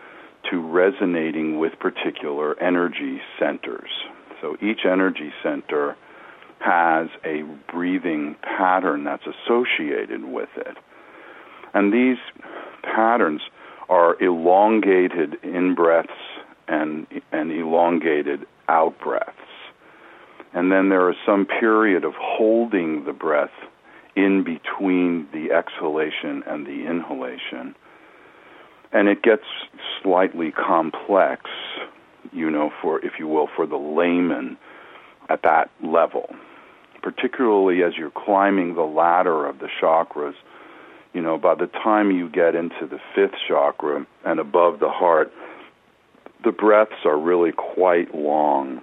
to 0.49 0.59
resonating 0.59 1.59
with 1.59 1.73
particular 1.79 2.59
energy 2.61 3.21
centers. 3.37 3.89
So 4.41 4.55
each 4.61 4.85
energy 4.85 5.31
center 5.43 5.95
has 6.59 7.07
a 7.25 7.43
breathing 7.71 8.35
pattern 8.41 9.03
that's 9.03 9.23
associated 9.25 10.25
with 10.25 10.49
it. 10.57 10.77
And 11.73 11.93
these 11.93 12.17
patterns 12.83 13.41
are 13.87 14.21
elongated 14.21 15.35
in 15.43 15.75
breaths 15.75 16.09
and, 16.69 17.07
and 17.31 17.51
elongated 17.51 18.45
out 18.67 18.99
breaths. 18.99 19.35
And 20.53 20.71
then 20.71 20.89
there 20.89 21.09
is 21.09 21.17
some 21.25 21.45
period 21.45 22.03
of 22.03 22.13
holding 22.15 23.05
the 23.05 23.13
breath 23.13 23.51
in 24.15 24.43
between 24.43 25.27
the 25.31 25.51
exhalation 25.51 26.43
and 26.47 26.65
the 26.65 26.85
inhalation. 26.87 27.75
And 28.91 29.07
it 29.07 29.21
gets 29.21 29.43
slightly 30.01 30.51
complex, 30.51 31.43
you 32.33 32.49
know, 32.49 32.71
for, 32.81 33.03
if 33.05 33.13
you 33.19 33.27
will, 33.27 33.47
for 33.55 33.67
the 33.67 33.77
layman 33.77 34.57
at 35.29 35.43
that 35.43 35.69
level. 35.83 36.29
Particularly 37.01 37.83
as 37.83 37.93
you're 37.97 38.11
climbing 38.11 38.75
the 38.75 38.81
ladder 38.81 39.45
of 39.45 39.59
the 39.59 39.69
chakras, 39.81 40.33
you 41.13 41.21
know, 41.21 41.37
by 41.37 41.55
the 41.55 41.67
time 41.67 42.11
you 42.11 42.29
get 42.29 42.55
into 42.55 42.87
the 42.87 42.99
fifth 43.15 43.35
chakra 43.47 44.05
and 44.25 44.39
above 44.39 44.79
the 44.79 44.89
heart, 44.89 45.31
the 46.43 46.51
breaths 46.51 47.05
are 47.05 47.19
really 47.19 47.51
quite 47.51 48.13
long. 48.15 48.81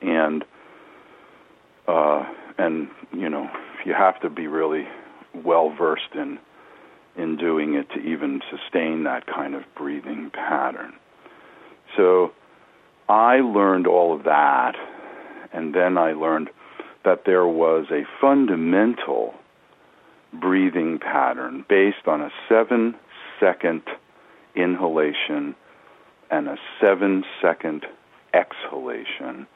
And, 0.00 0.44
uh, 1.88 2.24
and, 2.58 2.88
you 3.12 3.28
know, 3.28 3.48
you 3.86 3.94
have 3.94 4.20
to 4.20 4.30
be 4.30 4.46
really 4.46 4.86
well 5.34 5.74
versed 5.76 6.14
in, 6.14 6.38
in 7.16 7.36
doing 7.36 7.74
it 7.74 7.88
to 7.90 8.00
even 8.00 8.40
sustain 8.50 9.04
that 9.04 9.26
kind 9.26 9.54
of 9.54 9.62
breathing 9.76 10.30
pattern. 10.32 10.92
So 11.96 12.32
I 13.08 13.36
learned 13.40 13.86
all 13.86 14.14
of 14.14 14.24
that, 14.24 14.72
and 15.52 15.74
then 15.74 15.98
I 15.98 16.12
learned 16.12 16.50
that 17.04 17.24
there 17.26 17.46
was 17.46 17.86
a 17.90 18.04
fundamental 18.20 19.34
breathing 20.32 20.98
pattern 20.98 21.64
based 21.68 22.06
on 22.06 22.22
a 22.22 22.30
seven 22.48 22.94
second 23.38 23.82
inhalation 24.54 25.54
and 26.32 26.48
a 26.48 26.56
seven 26.80 27.22
second 27.40 27.84
exhalation 28.32 29.46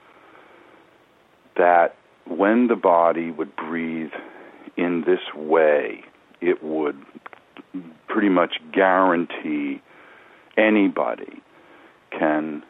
that 1.56 1.96
when 2.28 2.68
the 2.68 2.76
body 2.76 3.30
would 3.30 3.56
breathe 3.56 4.12
in 4.76 5.02
this 5.06 5.34
way, 5.34 6.04
it 6.42 6.62
would 6.62 7.02
pretty 8.08 8.28
much 8.28 8.56
guarantee 8.72 9.80
anybody 10.58 11.42
can 12.10 12.62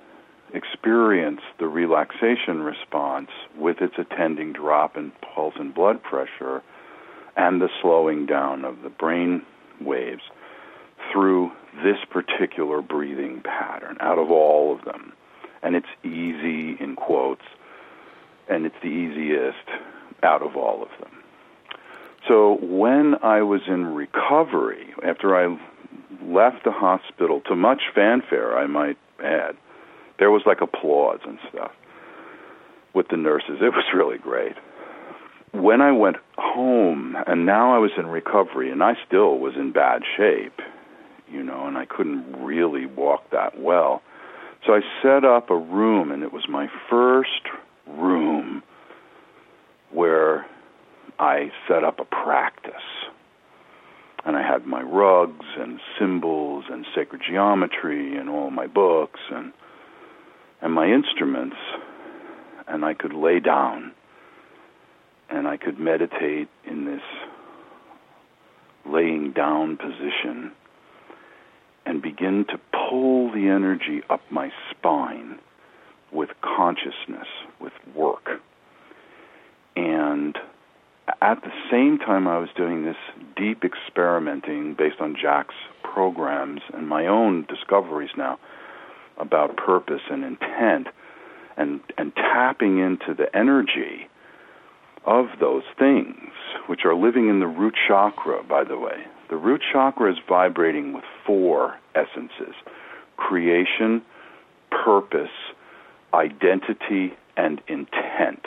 experience 0.54 1.40
the 1.58 1.66
relaxation 1.66 2.62
response 2.62 3.30
with 3.58 3.78
its 3.80 3.94
attending 3.98 4.52
drop 4.52 4.96
in 4.96 5.10
pulse 5.34 5.54
and 5.58 5.74
blood 5.74 6.00
pressure 6.02 6.62
and 7.36 7.60
the 7.60 7.68
slowing 7.82 8.24
down 8.24 8.64
of 8.64 8.82
the 8.82 8.88
brain 8.88 9.42
waves 9.80 10.22
through 11.12 11.50
this 11.82 11.98
particular 12.10 12.80
breathing 12.82 13.42
pattern 13.42 13.96
out 14.00 14.18
of 14.18 14.30
all 14.30 14.74
of 14.74 14.84
them. 14.84 15.12
And 15.62 15.74
it's 15.74 15.86
easy 16.04 16.76
in 16.82 16.96
quotes, 16.96 17.44
and 18.48 18.66
it's 18.66 18.76
the 18.82 18.88
easiest 18.88 19.68
out 20.22 20.42
of 20.42 20.56
all 20.56 20.82
of 20.82 20.88
them. 21.00 21.12
So 22.28 22.58
when 22.60 23.16
I 23.22 23.42
was 23.42 23.62
in 23.66 23.86
recovery, 23.94 24.94
after 25.04 25.36
I 25.36 25.56
left 26.22 26.64
the 26.64 26.72
hospital, 26.72 27.40
to 27.42 27.54
much 27.54 27.82
fanfare, 27.94 28.58
I 28.58 28.66
might 28.66 28.98
add, 29.22 29.56
there 30.18 30.30
was 30.30 30.42
like 30.46 30.60
applause 30.60 31.20
and 31.26 31.38
stuff 31.50 31.72
with 32.94 33.08
the 33.08 33.16
nurses. 33.16 33.58
It 33.60 33.72
was 33.72 33.84
really 33.94 34.18
great 34.18 34.56
when 35.62 35.80
I 35.80 35.92
went 35.92 36.16
home, 36.36 37.16
and 37.26 37.46
now 37.46 37.74
I 37.74 37.78
was 37.78 37.90
in 37.96 38.06
recovery, 38.06 38.70
and 38.70 38.82
I 38.82 38.94
still 39.06 39.38
was 39.38 39.54
in 39.56 39.72
bad 39.72 40.02
shape, 40.16 40.60
you 41.30 41.42
know, 41.42 41.66
and 41.66 41.76
I 41.76 41.86
couldn't 41.86 42.44
really 42.44 42.86
walk 42.86 43.30
that 43.30 43.58
well. 43.60 44.02
So 44.66 44.74
I 44.74 44.80
set 45.02 45.24
up 45.24 45.50
a 45.50 45.56
room, 45.56 46.10
and 46.10 46.22
it 46.22 46.32
was 46.32 46.44
my 46.48 46.68
first 46.90 47.42
room 47.86 48.62
where 49.90 50.46
I 51.18 51.50
set 51.68 51.84
up 51.84 52.00
a 52.00 52.04
practice. 52.04 52.72
And 54.24 54.36
I 54.36 54.42
had 54.42 54.66
my 54.66 54.82
rugs 54.82 55.46
and 55.56 55.78
symbols 55.98 56.64
and 56.68 56.84
sacred 56.94 57.22
geometry 57.26 58.16
and 58.16 58.28
all 58.28 58.50
my 58.50 58.66
books 58.66 59.20
and 59.30 59.52
and 60.60 60.72
my 60.72 60.86
instruments 60.86 61.56
and 62.66 62.84
I 62.84 62.94
could 62.94 63.12
lay 63.12 63.40
down 63.40 63.92
and 65.30 65.46
I 65.46 65.56
could 65.56 65.78
meditate 65.78 66.48
in 66.64 66.84
this 66.84 67.02
laying 68.84 69.32
down 69.32 69.76
position 69.76 70.52
and 71.86 72.02
begin 72.02 72.44
to 72.48 72.60
pull 72.72 73.30
the 73.30 73.48
energy 73.48 74.02
up 74.10 74.20
my 74.30 74.50
spine 74.70 75.38
with 76.12 76.30
consciousness, 76.42 77.28
with 77.60 77.72
work. 77.94 78.40
And 79.76 80.36
at 81.22 81.42
the 81.42 81.52
same 81.70 81.98
time, 81.98 82.26
I 82.26 82.38
was 82.38 82.48
doing 82.56 82.84
this 82.84 82.96
deep 83.36 83.64
experimenting 83.64 84.74
based 84.74 85.00
on 85.00 85.16
Jack's 85.20 85.54
programs 85.82 86.62
and 86.74 86.88
my 86.88 87.06
own 87.06 87.46
discoveries 87.48 88.10
now 88.16 88.38
about 89.18 89.56
purpose 89.56 90.02
and 90.10 90.24
intent 90.24 90.88
and, 91.56 91.80
and 91.96 92.14
tapping 92.14 92.78
into 92.78 93.14
the 93.14 93.34
energy 93.34 94.08
of 95.04 95.26
those 95.40 95.62
things, 95.78 96.30
which 96.66 96.80
are 96.84 96.94
living 96.94 97.28
in 97.28 97.40
the 97.40 97.46
root 97.46 97.74
chakra, 97.86 98.42
by 98.42 98.64
the 98.64 98.78
way. 98.78 99.04
The 99.28 99.36
root 99.36 99.62
chakra 99.72 100.12
is 100.12 100.18
vibrating 100.28 100.92
with 100.92 101.04
four 101.26 101.78
essences 101.94 102.54
creation, 103.16 104.02
purpose, 104.70 105.30
identity, 106.12 107.14
and 107.36 107.60
intent. 107.66 108.44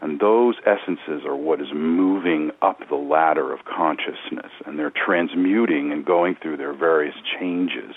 And 0.00 0.20
those 0.20 0.56
essences 0.66 1.24
are 1.24 1.34
what 1.34 1.62
is 1.62 1.68
moving 1.74 2.50
up 2.60 2.78
the 2.90 2.94
ladder 2.94 3.54
of 3.54 3.60
consciousness, 3.64 4.52
and 4.66 4.78
they're 4.78 4.92
transmuting 4.92 5.92
and 5.92 6.04
going 6.04 6.36
through 6.42 6.58
their 6.58 6.74
various 6.74 7.14
changes 7.40 7.94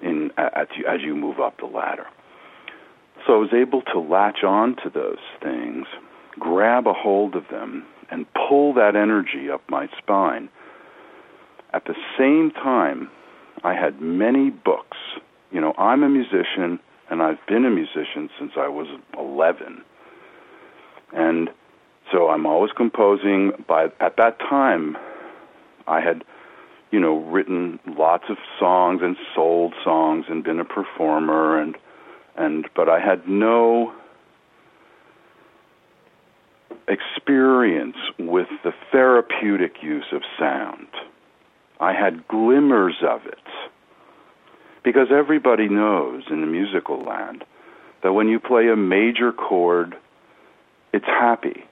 in, 0.00 0.30
as, 0.38 0.68
you, 0.76 0.86
as 0.86 1.02
you 1.02 1.14
move 1.14 1.38
up 1.38 1.58
the 1.58 1.66
ladder. 1.66 2.06
So 3.26 3.34
I 3.34 3.36
was 3.36 3.52
able 3.52 3.82
to 3.92 3.98
latch 3.98 4.42
on 4.42 4.76
to 4.84 4.90
those 4.90 5.18
things 5.42 5.86
grab 6.38 6.86
a 6.86 6.92
hold 6.92 7.34
of 7.34 7.44
them 7.50 7.84
and 8.10 8.26
pull 8.48 8.74
that 8.74 8.96
energy 8.96 9.50
up 9.50 9.62
my 9.68 9.88
spine. 9.98 10.48
At 11.72 11.84
the 11.84 11.94
same 12.18 12.50
time, 12.50 13.10
I 13.64 13.74
had 13.74 14.00
many 14.00 14.50
books. 14.50 14.96
You 15.50 15.60
know, 15.60 15.74
I'm 15.78 16.02
a 16.02 16.08
musician 16.08 16.78
and 17.10 17.22
I've 17.22 17.44
been 17.46 17.64
a 17.64 17.70
musician 17.70 18.28
since 18.38 18.52
I 18.56 18.68
was 18.68 18.86
11. 19.18 19.82
And 21.12 21.50
so 22.12 22.28
I'm 22.28 22.46
always 22.46 22.72
composing. 22.76 23.52
By 23.68 23.86
at 24.00 24.16
that 24.16 24.38
time, 24.38 24.96
I 25.86 26.00
had, 26.00 26.24
you 26.90 27.00
know, 27.00 27.18
written 27.18 27.78
lots 27.86 28.24
of 28.28 28.36
songs 28.58 29.00
and 29.02 29.16
sold 29.34 29.74
songs 29.84 30.26
and 30.28 30.42
been 30.42 30.60
a 30.60 30.64
performer 30.64 31.60
and 31.60 31.76
and 32.36 32.68
but 32.74 32.88
I 32.88 33.00
had 33.00 33.26
no 33.28 33.94
experience 36.88 37.96
with 38.18 38.48
the 38.64 38.72
therapeutic 38.92 39.82
use 39.82 40.06
of 40.12 40.22
sound. 40.38 40.88
I 41.80 41.92
had 41.92 42.26
glimmers 42.28 42.96
of 43.02 43.26
it. 43.26 43.38
Because 44.84 45.08
everybody 45.10 45.68
knows 45.68 46.22
in 46.30 46.40
the 46.40 46.46
musical 46.46 47.02
land 47.02 47.44
that 48.02 48.12
when 48.12 48.28
you 48.28 48.38
play 48.38 48.68
a 48.68 48.76
major 48.76 49.32
chord, 49.32 49.96
it's 50.92 51.06
happy. 51.06 51.64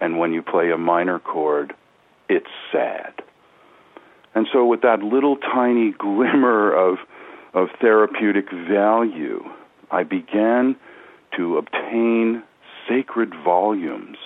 And 0.00 0.18
when 0.18 0.32
you 0.32 0.42
play 0.42 0.70
a 0.70 0.76
minor 0.76 1.18
chord, 1.18 1.74
it's 2.28 2.50
sad. 2.70 3.14
And 4.34 4.46
so, 4.52 4.66
with 4.66 4.82
that 4.82 5.00
little 5.00 5.36
tiny 5.36 5.92
glimmer 5.92 6.70
of, 6.72 6.98
of 7.54 7.68
therapeutic 7.80 8.50
value, 8.50 9.42
I 9.90 10.02
began 10.02 10.76
to 11.36 11.56
obtain 11.56 12.42
sacred 12.88 13.34
volumes. 13.44 14.18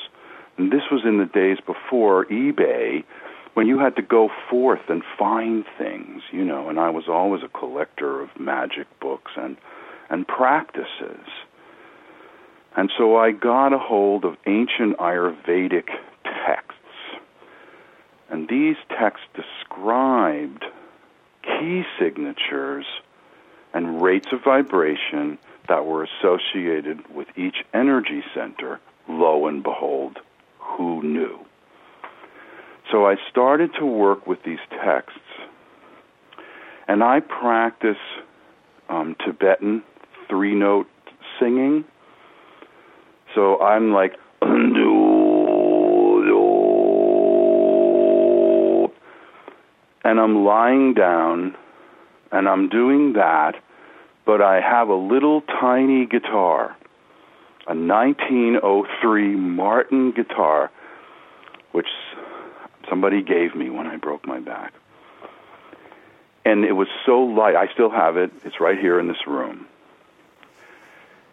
And 0.57 0.73
this 0.73 0.83
was 0.90 1.03
in 1.05 1.18
the 1.18 1.27
days 1.27 1.59
before 1.64 2.27
eBay 2.27 3.05
when 3.55 3.66
you 3.66 3.79
had 3.79 3.96
to 3.96 4.03
go 4.03 4.31
forth 4.49 4.88
and 4.88 5.03
find 5.18 5.64
things, 5.77 6.23
you 6.31 6.44
know, 6.44 6.68
and 6.68 6.79
I 6.79 6.90
was 6.90 7.09
always 7.09 7.42
a 7.42 7.49
collector 7.49 8.20
of 8.20 8.29
magic 8.38 8.87
books 9.01 9.33
and 9.37 9.57
and 10.09 10.27
practices. 10.27 11.27
And 12.77 12.90
so 12.96 13.16
I 13.16 13.31
got 13.31 13.73
a 13.73 13.79
hold 13.79 14.25
of 14.25 14.37
ancient 14.46 14.96
Ayurvedic 14.99 15.88
texts. 16.25 16.77
And 18.29 18.49
these 18.49 18.77
texts 18.88 19.27
described 19.35 20.64
key 21.42 21.85
signatures 21.99 22.87
and 23.73 24.03
rates 24.03 24.29
of 24.33 24.42
vibration 24.44 25.38
that 25.70 25.87
were 25.87 26.04
associated 26.04 26.98
with 27.14 27.28
each 27.37 27.56
energy 27.72 28.22
center. 28.35 28.80
Lo 29.09 29.46
and 29.46 29.62
behold, 29.62 30.18
who 30.59 31.02
knew? 31.02 31.38
So 32.92 33.06
I 33.06 33.16
started 33.30 33.70
to 33.78 33.87
work 33.87 34.26
with 34.26 34.40
these 34.44 34.59
texts, 34.85 35.18
and 36.87 37.02
I 37.02 37.20
practice 37.20 37.96
um, 38.88 39.16
Tibetan 39.24 39.83
three 40.28 40.54
note 40.54 40.87
singing. 41.38 41.85
So 43.35 43.61
I'm 43.61 43.92
like, 43.92 44.14
and 44.42 44.76
I'm 50.04 50.44
lying 50.44 50.94
down 50.94 51.54
and 52.33 52.48
I'm 52.48 52.68
doing 52.68 53.12
that, 53.14 53.54
but 54.30 54.40
I 54.40 54.60
have 54.60 54.88
a 54.88 54.94
little 54.94 55.40
tiny 55.40 56.06
guitar, 56.06 56.76
a 57.66 57.74
1903 57.74 59.26
Martin 59.34 60.12
guitar, 60.12 60.70
which 61.72 61.88
somebody 62.88 63.24
gave 63.24 63.56
me 63.56 63.70
when 63.70 63.88
I 63.88 63.96
broke 63.96 64.28
my 64.28 64.38
back. 64.38 64.72
And 66.44 66.64
it 66.64 66.74
was 66.74 66.86
so 67.04 67.22
light. 67.22 67.56
I 67.56 67.72
still 67.72 67.90
have 67.90 68.16
it. 68.16 68.30
It's 68.44 68.60
right 68.60 68.78
here 68.78 69.00
in 69.00 69.08
this 69.08 69.26
room. 69.26 69.66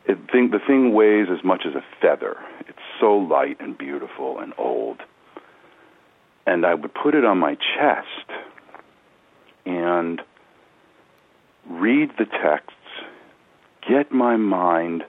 It, 0.08 0.18
thing, 0.32 0.50
the 0.50 0.58
thing 0.58 0.92
weighs 0.92 1.28
as 1.30 1.44
much 1.44 1.68
as 1.68 1.76
a 1.76 1.84
feather. 2.02 2.36
It's 2.62 2.80
so 3.00 3.16
light 3.16 3.58
and 3.60 3.78
beautiful 3.78 4.40
and 4.40 4.54
old. 4.58 5.04
And 6.48 6.66
I 6.66 6.74
would 6.74 6.96
put 6.96 7.14
it 7.14 7.24
on 7.24 7.38
my 7.38 7.60
chest 7.78 8.32
and 9.68 10.20
read 11.70 12.12
the 12.18 12.26
texts, 12.26 12.77
get 13.88 14.12
my 14.12 14.36
mind 14.36 15.04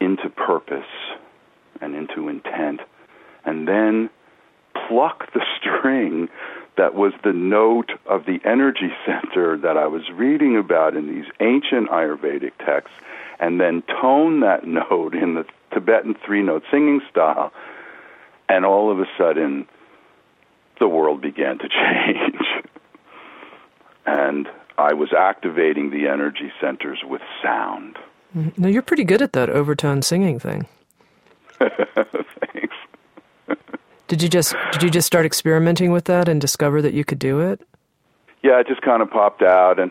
into 0.00 0.28
purpose 0.28 0.84
and 1.80 1.94
into 1.94 2.28
intent, 2.28 2.80
and 3.44 3.66
then 3.66 4.10
pluck 4.88 5.32
the 5.32 5.44
string 5.60 6.28
that 6.76 6.94
was 6.94 7.12
the 7.22 7.32
note 7.32 7.90
of 8.06 8.24
the 8.24 8.40
energy 8.44 8.90
center 9.04 9.58
that 9.58 9.76
I 9.76 9.86
was 9.86 10.02
reading 10.14 10.56
about 10.56 10.96
in 10.96 11.06
these 11.06 11.30
ancient 11.40 11.90
Ayurvedic 11.90 12.52
texts, 12.64 12.96
and 13.38 13.60
then 13.60 13.82
tone 13.82 14.40
that 14.40 14.66
note 14.66 15.14
in 15.14 15.34
the 15.34 15.44
Tibetan 15.72 16.14
three 16.24 16.42
note 16.42 16.64
singing 16.70 17.00
style, 17.10 17.52
and 18.48 18.64
all 18.64 18.90
of 18.90 19.00
a 19.00 19.06
sudden, 19.18 19.66
the 20.80 20.88
world 20.88 21.20
began 21.20 21.58
to 21.58 21.68
change. 21.68 22.64
and 24.06 24.48
I 24.78 24.92
was 24.94 25.12
activating 25.12 25.90
the 25.90 26.08
energy 26.08 26.52
centers 26.60 27.00
with 27.04 27.22
sound. 27.42 27.96
Mm-hmm. 28.36 28.62
Now, 28.62 28.68
you're 28.68 28.82
pretty 28.82 29.04
good 29.04 29.22
at 29.22 29.32
that 29.34 29.50
overtone 29.50 30.02
singing 30.02 30.38
thing. 30.38 30.66
Thanks. 31.58 32.74
Did 34.08 34.22
you 34.22 34.28
just 34.28 34.54
did 34.72 34.82
you 34.82 34.90
just 34.90 35.06
start 35.06 35.24
experimenting 35.24 35.90
with 35.90 36.04
that 36.04 36.28
and 36.28 36.38
discover 36.38 36.82
that 36.82 36.92
you 36.92 37.02
could 37.02 37.18
do 37.18 37.40
it? 37.40 37.62
Yeah, 38.42 38.60
it 38.60 38.66
just 38.66 38.82
kind 38.82 39.00
of 39.00 39.10
popped 39.10 39.40
out, 39.40 39.78
and 39.78 39.90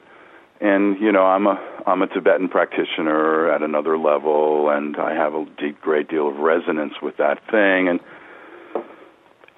and 0.59 0.99
you 1.01 1.11
know 1.11 1.23
I'm 1.23 1.47
a 1.47 1.59
I'm 1.87 2.03
a 2.03 2.07
Tibetan 2.07 2.47
practitioner 2.47 3.51
at 3.51 3.63
another 3.63 3.97
level, 3.97 4.69
and 4.69 4.95
I 4.97 5.15
have 5.15 5.33
a 5.33 5.45
deep, 5.57 5.81
great 5.81 6.07
deal 6.07 6.27
of 6.27 6.35
resonance 6.35 6.93
with 7.01 7.17
that 7.17 7.39
thing, 7.49 7.87
and 7.87 7.99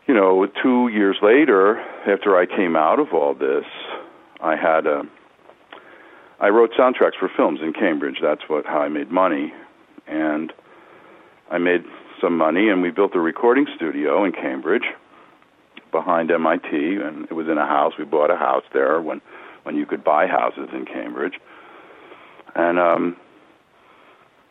you 0.07 0.13
know, 0.13 0.45
two 0.62 0.89
years 0.89 1.17
later, 1.21 1.79
after 2.05 2.38
I 2.38 2.45
came 2.45 2.75
out 2.75 2.99
of 2.99 3.13
all 3.13 3.33
this, 3.33 3.65
I 4.43 4.56
had 4.56 4.86
a 4.86 5.03
I 6.39 6.49
wrote 6.49 6.71
soundtracks 6.77 7.17
for 7.17 7.29
films 7.36 7.62
in 7.62 7.71
Cambridge. 7.71 8.17
That's 8.21 8.41
what 8.47 8.65
how 8.65 8.79
I 8.79 8.89
made 8.89 9.10
money, 9.10 9.53
and 10.08 10.51
I 11.49 11.58
made 11.58 11.86
some 12.19 12.38
money, 12.38 12.69
and 12.69 12.82
we 12.82 12.91
built 12.91 13.15
a 13.15 13.19
recording 13.19 13.65
studio 13.75 14.25
in 14.25 14.34
Cambridge 14.34 14.84
behind 15.91 16.32
MIT, 16.32 16.67
and 16.71 17.25
it 17.29 17.34
was 17.34 17.47
in 17.47 17.58
a 17.58 17.65
house. 17.65 17.93
We 17.97 18.03
bought 18.03 18.29
a 18.29 18.36
house 18.36 18.65
there 18.73 19.01
when 19.01 19.21
when 19.63 19.77
you 19.77 19.86
could 19.86 20.03
buy 20.03 20.27
houses 20.27 20.67
in 20.73 20.86
Cambridge, 20.86 21.39
and 22.53 22.77
um, 22.77 23.15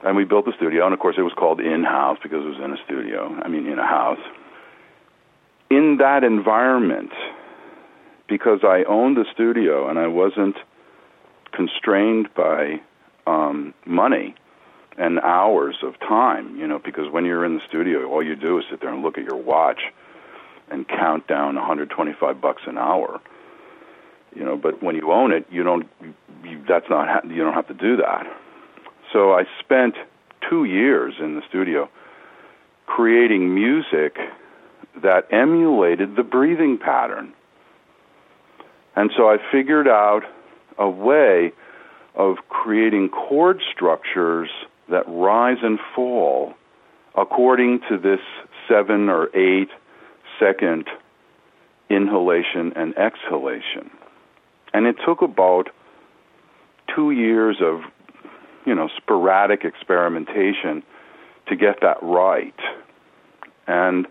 and 0.03 0.17
we 0.17 0.25
built 0.25 0.47
the 0.47 0.55
studio, 0.57 0.87
and 0.87 0.95
of 0.95 1.01
course 1.01 1.17
it 1.19 1.23
was 1.23 1.35
called 1.37 1.61
in 1.61 1.85
house 1.85 2.19
because 2.23 2.43
it 2.45 2.49
was 2.49 2.65
in 2.65 2.73
a 2.73 2.83
studio. 2.85 3.39
I 3.43 3.49
mean, 3.49 3.67
in 3.67 3.79
a 3.79 3.87
house. 3.87 4.21
In 5.71 5.99
that 5.99 6.23
environment, 6.25 7.13
because 8.33 8.61
I 8.65 8.83
owned 8.85 9.19
the 9.19 9.27
studio 9.31 9.91
and 9.91 9.99
I 9.99 10.07
wasn't 10.07 10.57
constrained 11.53 12.33
by 12.35 12.81
um, 13.27 13.75
money 13.85 14.35
and 14.97 15.21
hours 15.21 15.77
of 15.83 16.01
time, 16.01 16.57
you 16.57 16.67
know, 16.67 16.79
because 16.79 17.13
when 17.13 17.27
you're 17.27 17.45
in 17.45 17.57
the 17.57 17.61
studio, 17.69 18.09
all 18.09 18.23
you 18.23 18.35
do 18.35 18.57
is 18.57 18.65
sit 18.71 18.81
there 18.81 18.89
and 18.89 19.03
look 19.03 19.19
at 19.19 19.25
your 19.25 19.37
watch 19.37 19.81
and 20.71 20.89
count 20.89 21.27
down 21.27 21.57
125 21.57 22.41
bucks 22.41 22.63
an 22.67 22.79
hour. 22.79 23.21
You 24.35 24.47
know, 24.47 24.57
but 24.57 24.83
when 24.83 24.97
you 24.97 25.13
own 25.13 25.31
it, 25.31 25.47
you 25.51 25.63
don't. 25.63 25.87
You, 26.43 26.65
that's 26.67 26.89
not. 26.89 27.07
Ha- 27.07 27.29
you 27.29 27.45
don't 27.45 27.53
have 27.53 27.69
to 27.69 27.75
do 27.75 27.99
that. 27.99 28.25
So 29.13 29.35
I 29.35 29.45
spent 29.61 29.97
two 30.49 30.65
years 30.65 31.13
in 31.21 31.35
the 31.35 31.43
studio 31.47 31.91
creating 32.87 33.55
music 33.55 34.17
that 35.03 35.27
emulated 35.31 36.17
the 36.17 36.23
breathing 36.23 36.79
pattern. 36.79 37.35
And 38.97 39.11
so 39.17 39.29
I 39.29 39.39
figured 39.51 39.89
out 39.89 40.23
a 40.79 40.89
way 40.89 41.53
of 42.15 42.37
creating 42.49 43.09
chord 43.09 43.61
structures 43.75 44.51
that 44.91 45.05
rise 45.07 45.59
and 45.63 45.79
fall 45.95 46.55
according 47.17 47.81
to 47.89 47.99
this 47.99 48.21
seven 48.69 49.09
or 49.09 49.35
eight 49.37 49.69
second 50.39 50.89
inhalation 51.89 52.73
and 52.75 52.97
exhalation. 52.97 53.91
And 54.75 54.87
it 54.87 54.97
took 55.05 55.23
about 55.23 55.69
two 56.95 57.11
years 57.11 57.57
of, 57.61 57.83
you 58.67 58.75
know, 58.75 58.89
sporadic 58.97 59.65
experimentation 59.65 60.83
to 61.49 61.57
get 61.57 61.81
that 61.83 62.03
right. 62.03 62.55
And 63.67 64.07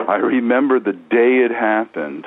I 0.00 0.16
remember 0.16 0.80
the 0.80 0.92
day 0.92 1.44
it 1.44 1.50
happened, 1.50 2.26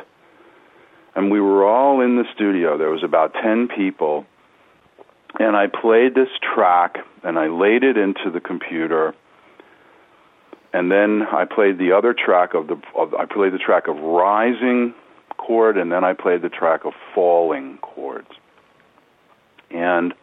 and 1.15 1.32
we 1.32 1.39
were 1.39 1.65
all 1.65 2.02
in 2.02 2.15
the 2.15 2.26
studio. 2.34 2.78
There 2.78 2.89
was 2.89 3.04
about 3.04 3.34
10 3.34 3.69
people. 3.76 4.26
And 5.39 5.56
I 5.56 5.67
played 5.67 6.15
this 6.15 6.30
track 6.54 6.97
and 7.23 7.39
I 7.39 7.47
laid 7.47 7.84
it 7.84 7.97
into 7.97 8.30
the 8.32 8.39
computer. 8.39 9.13
And 10.73 10.91
then 10.91 11.23
I 11.32 11.45
played 11.45 11.78
the 11.78 11.91
other 11.91 12.13
track 12.13 12.54
of 12.54 12.67
the 12.67 12.80
of, 12.95 13.13
I 13.13 13.26
played 13.26 13.54
the 13.54 13.60
track 13.60 13.88
of 13.88 13.97
rising 13.97 14.93
chord 15.38 15.78
and 15.78 15.91
then 15.91 16.04
I 16.04 16.13
played 16.13 16.41
the 16.41 16.49
track 16.49 16.86
of 16.86 16.93
falling 17.13 17.78
chords 17.80 18.30
and 19.73 20.13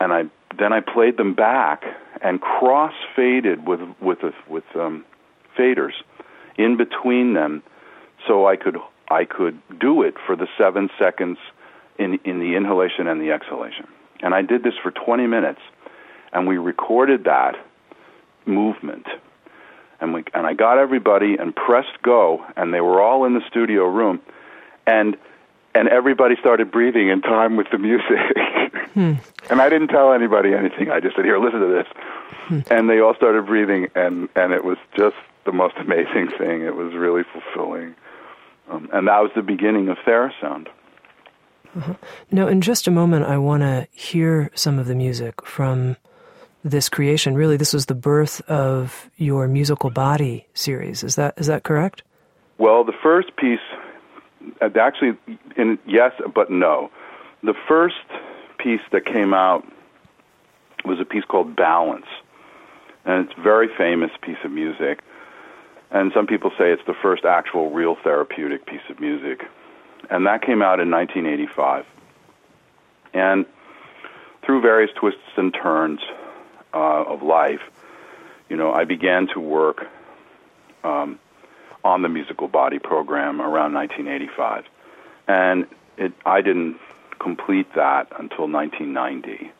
and 0.00 0.12
I 0.12 0.24
then 0.58 0.72
I 0.72 0.80
played 0.80 1.16
them 1.16 1.34
back 1.34 1.84
and 2.22 2.40
cross 2.40 2.92
faded 3.16 3.66
with 3.66 3.80
with 4.00 4.18
a, 4.22 4.32
with 4.48 4.64
um, 4.74 5.04
faders 5.58 5.92
in 6.58 6.76
between 6.76 7.34
them 7.34 7.62
so 8.26 8.46
I 8.46 8.56
could 8.56 8.76
I 9.10 9.24
could 9.24 9.60
do 9.78 10.02
it 10.02 10.14
for 10.26 10.36
the 10.36 10.46
7 10.56 10.88
seconds 10.98 11.38
in, 11.98 12.18
in 12.24 12.38
the 12.38 12.54
inhalation 12.54 13.06
and 13.06 13.20
the 13.20 13.32
exhalation. 13.32 13.86
And 14.20 14.34
I 14.34 14.42
did 14.42 14.62
this 14.62 14.74
for 14.82 14.90
20 14.90 15.26
minutes, 15.26 15.60
and 16.32 16.46
we 16.46 16.58
recorded 16.58 17.24
that 17.24 17.56
movement. 18.46 19.06
And, 20.00 20.14
we, 20.14 20.24
and 20.32 20.46
I 20.46 20.54
got 20.54 20.78
everybody 20.78 21.36
and 21.36 21.54
pressed 21.54 22.02
go, 22.02 22.44
and 22.56 22.72
they 22.72 22.80
were 22.80 23.02
all 23.02 23.24
in 23.24 23.34
the 23.34 23.42
studio 23.48 23.86
room, 23.86 24.20
and 24.86 25.16
and 25.72 25.88
everybody 25.88 26.34
started 26.40 26.70
breathing 26.72 27.10
in 27.10 27.22
time 27.22 27.56
with 27.56 27.68
the 27.70 27.78
music. 27.78 28.02
hmm. 28.94 29.14
And 29.48 29.60
I 29.60 29.68
didn't 29.68 29.88
tell 29.88 30.12
anybody 30.12 30.52
anything. 30.52 30.90
I 30.90 31.00
just 31.00 31.16
said, 31.16 31.24
"Here, 31.24 31.38
listen 31.38 31.60
to 31.60 31.66
this," 31.66 31.86
hmm. 32.48 32.60
and 32.72 32.90
they 32.90 33.00
all 33.00 33.14
started 33.14 33.46
breathing, 33.46 33.88
and 33.94 34.28
and 34.34 34.52
it 34.52 34.64
was 34.64 34.78
just 34.96 35.16
the 35.44 35.52
most 35.52 35.76
amazing 35.78 36.30
thing. 36.38 36.62
It 36.62 36.74
was 36.74 36.94
really 36.94 37.22
fulfilling, 37.22 37.94
um, 38.70 38.88
and 38.92 39.08
that 39.08 39.20
was 39.20 39.30
the 39.34 39.42
beginning 39.42 39.88
of 39.88 39.98
TheraSound. 40.06 40.68
Uh-huh. 41.76 41.94
Now, 42.30 42.48
in 42.48 42.60
just 42.60 42.86
a 42.88 42.90
moment, 42.90 43.26
I 43.26 43.38
want 43.38 43.62
to 43.62 43.86
hear 43.92 44.50
some 44.54 44.78
of 44.78 44.86
the 44.86 44.94
music 44.94 45.44
from 45.44 45.96
this 46.64 46.88
creation. 46.88 47.34
Really, 47.34 47.56
this 47.56 47.72
was 47.72 47.86
the 47.86 47.94
birth 47.94 48.40
of 48.48 49.10
your 49.16 49.46
musical 49.48 49.90
body 49.90 50.46
series. 50.54 51.04
Is 51.04 51.14
that 51.16 51.34
is 51.36 51.46
that 51.46 51.62
correct? 51.62 52.02
Well, 52.58 52.84
the 52.84 52.92
first 53.02 53.36
piece, 53.36 53.60
uh, 54.60 54.68
actually, 54.78 55.16
in, 55.56 55.78
yes, 55.86 56.12
but 56.34 56.50
no. 56.50 56.90
The 57.42 57.54
first 57.68 57.94
piece 58.58 58.82
that 58.92 59.06
came 59.06 59.32
out 59.32 59.64
was 60.84 60.98
a 61.00 61.04
piece 61.04 61.24
called 61.24 61.56
Balance, 61.56 62.06
and 63.04 63.26
it's 63.26 63.38
a 63.38 63.42
very 63.42 63.68
famous 63.78 64.10
piece 64.22 64.36
of 64.44 64.50
music. 64.50 65.00
And 65.90 66.12
some 66.12 66.26
people 66.26 66.50
say 66.56 66.70
it's 66.70 66.84
the 66.86 66.94
first 66.94 67.24
actual 67.24 67.70
real 67.70 67.96
therapeutic 67.96 68.66
piece 68.66 68.88
of 68.88 69.00
music. 69.00 69.44
And 70.08 70.26
that 70.26 70.42
came 70.42 70.62
out 70.62 70.80
in 70.80 70.90
1985. 70.90 71.84
And 73.12 73.44
through 74.42 74.60
various 74.60 74.90
twists 74.94 75.20
and 75.36 75.52
turns 75.52 76.00
uh, 76.72 77.04
of 77.04 77.22
life, 77.22 77.60
you 78.48 78.56
know, 78.56 78.72
I 78.72 78.84
began 78.84 79.28
to 79.28 79.40
work 79.40 79.86
um, 80.84 81.18
on 81.84 82.02
the 82.02 82.08
musical 82.08 82.48
body 82.48 82.78
program 82.78 83.40
around 83.40 83.74
1985, 83.74 84.64
and 85.28 85.66
it, 85.96 86.12
I 86.26 86.40
didn't 86.40 86.76
complete 87.18 87.72
that 87.74 88.08
until 88.18 88.48
1990. 88.48 89.52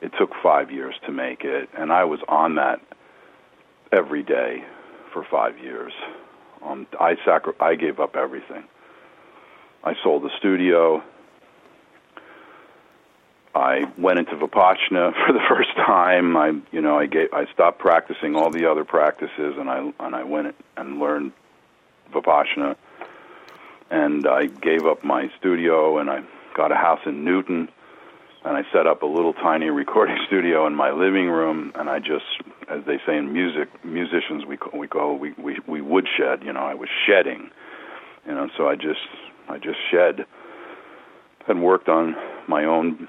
It 0.00 0.12
took 0.18 0.32
five 0.42 0.70
years 0.70 0.94
to 1.06 1.12
make 1.12 1.44
it, 1.44 1.68
and 1.76 1.92
I 1.92 2.04
was 2.04 2.20
on 2.28 2.56
that 2.56 2.80
every 3.92 4.22
day 4.22 4.64
for 5.14 5.24
five 5.30 5.58
years. 5.58 5.92
Um, 6.62 6.86
I 7.00 7.16
sacri- 7.24 7.54
I 7.60 7.76
gave 7.76 8.00
up 8.00 8.16
everything. 8.16 8.64
I 9.82 9.94
sold 10.02 10.24
the 10.24 10.30
studio. 10.38 11.02
I 13.54 13.84
went 13.96 14.18
into 14.18 14.32
Vipassana 14.32 15.12
for 15.26 15.32
the 15.32 15.40
first 15.48 15.74
time. 15.76 16.36
I, 16.36 16.52
you 16.72 16.82
know, 16.82 16.98
I 16.98 17.06
gave, 17.06 17.32
I 17.32 17.46
stopped 17.52 17.78
practicing 17.78 18.34
all 18.34 18.50
the 18.50 18.70
other 18.70 18.84
practices, 18.84 19.54
and 19.56 19.70
I 19.70 19.92
and 20.00 20.14
I 20.14 20.24
went 20.24 20.54
and 20.76 20.98
learned 20.98 21.32
Vipassana. 22.12 22.76
And 23.90 24.26
I 24.26 24.46
gave 24.46 24.86
up 24.86 25.04
my 25.04 25.30
studio, 25.38 25.98
and 25.98 26.10
I 26.10 26.24
got 26.56 26.72
a 26.72 26.74
house 26.74 27.00
in 27.06 27.24
Newton, 27.24 27.68
and 28.44 28.56
I 28.56 28.62
set 28.72 28.86
up 28.86 29.02
a 29.02 29.06
little 29.06 29.34
tiny 29.34 29.70
recording 29.70 30.18
studio 30.26 30.66
in 30.66 30.74
my 30.74 30.90
living 30.90 31.28
room. 31.28 31.72
And 31.74 31.88
I 31.88 31.98
just, 31.98 32.24
as 32.68 32.84
they 32.86 32.98
say 33.06 33.16
in 33.16 33.32
music, 33.32 33.68
musicians 33.84 34.44
we 34.46 34.56
call, 34.56 34.78
we 34.78 34.88
call 34.88 35.18
we 35.18 35.32
we 35.32 35.58
we 35.66 35.80
woodshed. 35.80 36.42
You 36.44 36.52
know, 36.52 36.60
I 36.60 36.74
was 36.74 36.88
shedding. 37.06 37.50
You 38.26 38.34
know, 38.34 38.48
so 38.56 38.68
I 38.68 38.74
just 38.74 39.00
I 39.48 39.58
just 39.58 39.78
shed 39.90 40.26
and 41.46 41.62
worked 41.62 41.88
on 41.88 42.16
my 42.48 42.64
own 42.64 43.08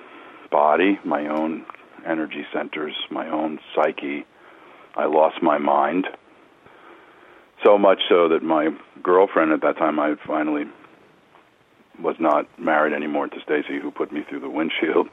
body, 0.52 1.00
my 1.06 1.28
own 1.28 1.66
energy 2.06 2.46
centers, 2.54 2.96
my 3.12 3.30
own 3.30 3.60
psyche. 3.74 4.26
I 4.96 5.06
lost 5.06 5.42
my 5.42 5.58
mind. 5.58 6.08
So 7.64 7.78
much 7.78 8.00
so 8.10 8.30
that 8.30 8.44
my 8.44 8.70
girlfriend 9.02 9.52
at 9.52 9.62
that 9.62 9.78
time, 9.78 10.00
I 10.00 10.16
finally 10.28 10.66
was 12.02 12.16
not 12.20 12.46
married 12.60 12.94
anymore 12.94 13.28
to 13.28 13.38
Stacy, 13.42 13.80
who 13.82 13.92
put 13.92 14.12
me 14.12 14.22
through 14.30 14.42
the 14.42 14.50
windshield. 14.50 15.08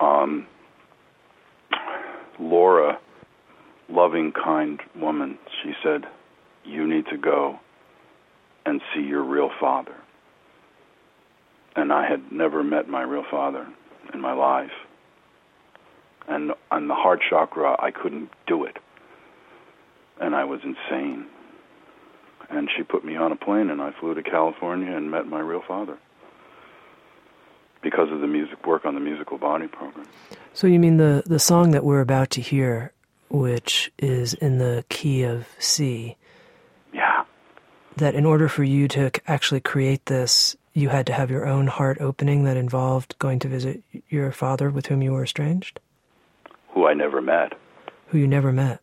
Um, 0.00 0.46
Laura, 2.38 2.98
loving, 3.88 4.32
kind 4.32 4.80
woman, 4.94 5.38
she 5.62 5.72
said, 5.82 6.04
You 6.64 6.86
need 6.86 7.06
to 7.06 7.16
go 7.16 7.58
and 8.66 8.80
see 8.94 9.02
your 9.02 9.22
real 9.22 9.50
father. 9.60 9.94
And 11.74 11.92
I 11.92 12.08
had 12.08 12.32
never 12.32 12.62
met 12.62 12.88
my 12.88 13.02
real 13.02 13.24
father 13.30 13.66
in 14.12 14.20
my 14.20 14.32
life. 14.32 14.72
And 16.26 16.52
on 16.70 16.88
the 16.88 16.94
heart 16.94 17.20
chakra, 17.28 17.76
I 17.80 17.90
couldn't 17.90 18.30
do 18.46 18.64
it. 18.64 18.76
And 20.20 20.34
I 20.34 20.44
was 20.44 20.60
insane. 20.62 21.26
And 22.50 22.68
she 22.76 22.82
put 22.82 23.04
me 23.04 23.16
on 23.16 23.32
a 23.32 23.36
plane, 23.36 23.70
and 23.70 23.80
I 23.80 23.92
flew 23.98 24.14
to 24.14 24.22
California 24.22 24.94
and 24.94 25.10
met 25.10 25.26
my 25.26 25.40
real 25.40 25.62
father 25.66 25.98
because 27.82 28.10
of 28.10 28.20
the 28.20 28.26
music 28.26 28.66
work 28.66 28.84
on 28.84 28.94
the 28.94 29.00
musical 29.00 29.38
body 29.38 29.68
program. 29.68 30.06
So 30.52 30.66
you 30.66 30.78
mean 30.78 30.96
the 30.96 31.22
the 31.26 31.38
song 31.38 31.70
that 31.70 31.84
we're 31.84 32.00
about 32.00 32.30
to 32.30 32.40
hear, 32.40 32.92
which 33.28 33.92
is 33.98 34.34
in 34.34 34.58
the 34.58 34.84
key 34.88 35.22
of 35.22 35.46
C? 35.58 36.16
Yeah. 36.92 37.24
That 37.96 38.14
in 38.14 38.24
order 38.24 38.48
for 38.48 38.64
you 38.64 38.88
to 38.88 39.10
actually 39.26 39.60
create 39.60 40.06
this, 40.06 40.56
you 40.72 40.88
had 40.88 41.06
to 41.06 41.12
have 41.12 41.30
your 41.30 41.46
own 41.46 41.66
heart 41.66 41.98
opening 42.00 42.44
that 42.44 42.56
involved 42.56 43.16
going 43.18 43.38
to 43.40 43.48
visit 43.48 43.82
your 44.08 44.30
father 44.32 44.70
with 44.70 44.86
whom 44.86 45.02
you 45.02 45.12
were 45.12 45.24
estranged? 45.24 45.80
Who 46.70 46.86
I 46.86 46.94
never 46.94 47.20
met. 47.20 47.54
Who 48.08 48.18
you 48.18 48.28
never 48.28 48.52
met? 48.52 48.80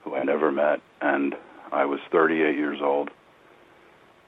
Who 0.00 0.14
I 0.14 0.22
never 0.22 0.52
met. 0.52 0.80
And 1.00 1.34
I 1.72 1.84
was 1.84 2.00
38 2.10 2.56
years 2.56 2.80
old. 2.80 3.10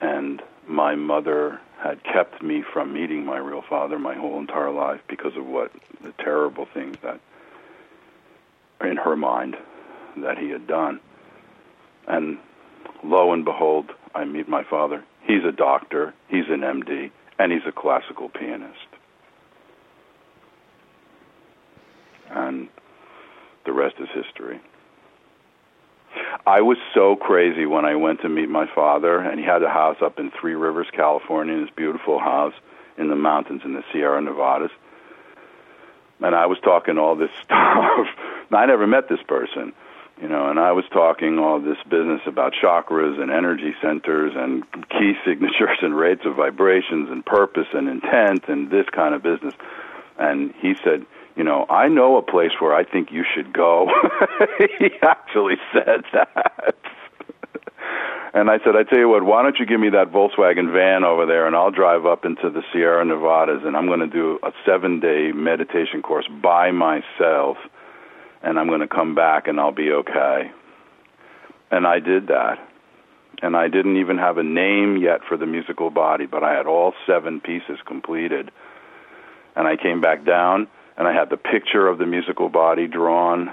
And 0.01 0.43
my 0.67 0.95
mother 0.95 1.61
had 1.79 2.03
kept 2.03 2.43
me 2.43 2.63
from 2.73 2.93
meeting 2.93 3.25
my 3.25 3.39
real 3.39 3.63
father 3.63 3.99
my 3.99 4.15
whole 4.15 4.39
entire 4.39 4.71
life 4.71 5.01
because 5.09 5.37
of 5.37 5.47
what 5.47 5.71
the 6.03 6.13
terrible 6.13 6.67
things 6.67 6.97
that 7.03 7.21
in 8.81 8.97
her 8.97 9.17
mind 9.17 9.57
that 10.19 10.39
he 10.39 10.51
had 10.51 10.67
done. 10.67 11.01
And 12.07 12.39
lo 13.05 13.33
and 13.33 13.45
behold, 13.45 13.91
I 14.15 14.25
meet 14.25 14.49
my 14.49 14.65
father 14.65 15.03
He's 15.27 15.45
a 15.45 15.51
doctor, 15.51 16.15
he's 16.29 16.49
an 16.49 16.61
MD, 16.61 17.11
and 17.39 17.51
he's 17.51 17.67
a 17.67 17.73
classical 17.73 18.29
pianist. 18.29 18.79
And 22.31 22.69
the 23.65 23.73
rest 23.73 23.97
is 23.99 24.09
history. 24.15 24.61
I 26.47 26.61
was 26.61 26.79
so 26.95 27.17
crazy 27.17 27.67
when 27.67 27.85
I 27.85 27.97
went 27.97 28.23
to 28.23 28.29
meet 28.29 28.49
my 28.49 28.67
father, 28.73 29.19
and 29.19 29.41
he 29.41 29.45
had 29.45 29.63
a 29.65 29.69
house 29.69 29.97
up 30.01 30.21
in 30.21 30.31
Three 30.31 30.55
Rivers, 30.55 30.87
California, 30.93 31.61
this 31.61 31.75
beautiful 31.75 32.21
house 32.21 32.55
in 32.97 33.09
the 33.09 33.17
mountains 33.17 33.63
in 33.65 33.75
the 33.75 33.83
Sierra 33.93 34.23
Nevadas. 34.23 34.71
And 36.21 36.35
I 36.37 36.47
was 36.47 36.59
talking 36.61 36.99
all 36.99 37.17
this 37.17 37.31
stuff. 37.43 38.07
I 38.53 38.67
never 38.67 38.87
met 38.87 39.09
this 39.09 39.23
person 39.27 39.73
you 40.21 40.29
know, 40.29 40.49
and 40.49 40.59
I 40.59 40.73
was 40.73 40.85
talking 40.93 41.39
all 41.39 41.61
this 41.61 41.77
business 41.91 42.23
about 42.27 42.55
chakras 42.55 43.21
and 43.21 43.31
energy 43.31 43.75
centers 43.83 44.33
and 44.35 44.65
key 44.89 45.13
signatures 45.27 45.79
and 45.83 45.95
rates 45.95 46.23
of 46.25 46.37
vibrations 46.37 47.11
and 47.11 47.25
purpose 47.25 47.67
and 47.73 47.89
intent 47.89 48.49
and 48.49 48.71
this 48.71 48.87
kind 48.95 49.15
of 49.15 49.23
business. 49.23 49.55
And 50.19 50.55
he 50.61 50.75
said, 50.83 51.05
you 51.37 51.45
know, 51.45 51.67
I 51.69 51.89
know 51.89 52.17
a 52.17 52.23
place 52.23 52.53
where 52.61 52.75
I 52.75 52.85
think 52.85 53.13
you 53.13 53.25
should 53.35 53.53
go. 53.53 53.91
he 54.79 54.89
actually 55.03 55.57
said 55.75 56.05
that. 56.15 56.77
and 58.33 58.49
I 58.49 58.57
said, 58.65 58.75
I 58.75 58.85
tell 58.85 58.99
you 58.99 59.11
what, 59.11 59.23
why 59.23 59.43
don't 59.43 59.59
you 59.59 59.67
give 59.67 59.81
me 59.81 59.91
that 59.91 60.13
Volkswagen 60.13 60.73
van 60.73 61.05
over 61.05 61.27
there 61.27 61.47
and 61.47 61.55
I'll 61.55 61.71
drive 61.71 62.07
up 62.07 62.25
into 62.25 62.49
the 62.49 62.63
Sierra 62.73 63.05
Nevadas 63.05 63.65
and 63.67 63.77
I'm 63.77 63.87
going 63.87 64.01
to 64.01 64.07
do 64.07 64.39
a 64.43 64.53
seven 64.65 64.99
day 64.99 65.33
meditation 65.33 66.01
course 66.01 66.27
by 66.43 66.71
myself 66.71 67.59
and 68.43 68.59
I'm 68.59 68.69
going 68.69 68.81
to 68.81 68.89
come 68.89 69.15
back 69.15 69.49
and 69.49 69.59
I'll 69.59 69.73
be 69.73 69.91
okay. 69.91 70.51
And 71.71 71.87
I 71.87 71.99
did 71.99 72.29
that. 72.29 72.59
And 73.43 73.55
I 73.55 73.69
didn't 73.69 73.99
even 73.99 74.17
have 74.17 74.39
a 74.39 74.43
name 74.43 74.97
yet 74.97 75.21
for 75.29 75.37
the 75.37 75.47
musical 75.47 75.91
body, 75.91 76.25
but 76.27 76.43
I 76.43 76.55
had 76.55 76.67
all 76.67 76.95
seven 77.07 77.41
pieces 77.41 77.79
completed. 77.87 78.51
And 79.55 79.69
I 79.69 79.77
came 79.77 80.01
back 80.01 80.25
down 80.25 80.69
and 80.97 81.07
I 81.07 81.13
had 81.13 81.29
the 81.31 81.37
picture 81.37 81.87
of 81.87 81.99
the 81.99 82.07
musical 82.07 82.49
body 82.49 82.87
drawn 82.87 83.53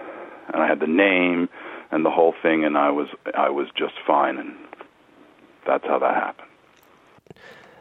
and 0.53 0.61
I 0.61 0.67
had 0.67 0.79
the 0.79 0.87
name 0.87 1.49
and 1.91 2.05
the 2.05 2.09
whole 2.09 2.33
thing 2.41 2.63
and 2.63 2.77
I 2.77 2.91
was 2.91 3.07
I 3.35 3.49
was 3.49 3.67
just 3.77 3.93
fine 4.05 4.37
and 4.37 4.55
that's 5.65 5.85
how 5.85 5.99
that 5.99 6.15
happened. 6.15 6.47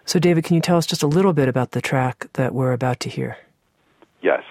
So 0.04 0.18
David, 0.18 0.44
can 0.44 0.54
you 0.54 0.60
tell 0.60 0.76
us 0.76 0.86
just 0.86 1.02
a 1.02 1.06
little 1.06 1.32
bit 1.32 1.48
about 1.48 1.72
the 1.72 1.80
track 1.80 2.26
that 2.34 2.54
we're 2.54 2.72
about 2.72 3.00
to 3.00 3.08
hear? 3.08 3.38
Yes. 4.20 4.42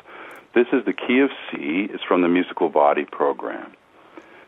This 0.53 0.67
is 0.73 0.83
the 0.85 0.93
key 0.93 1.19
of 1.19 1.29
C. 1.49 1.87
It's 1.93 2.03
from 2.03 2.21
the 2.21 2.27
musical 2.27 2.67
body 2.67 3.05
program. 3.05 3.73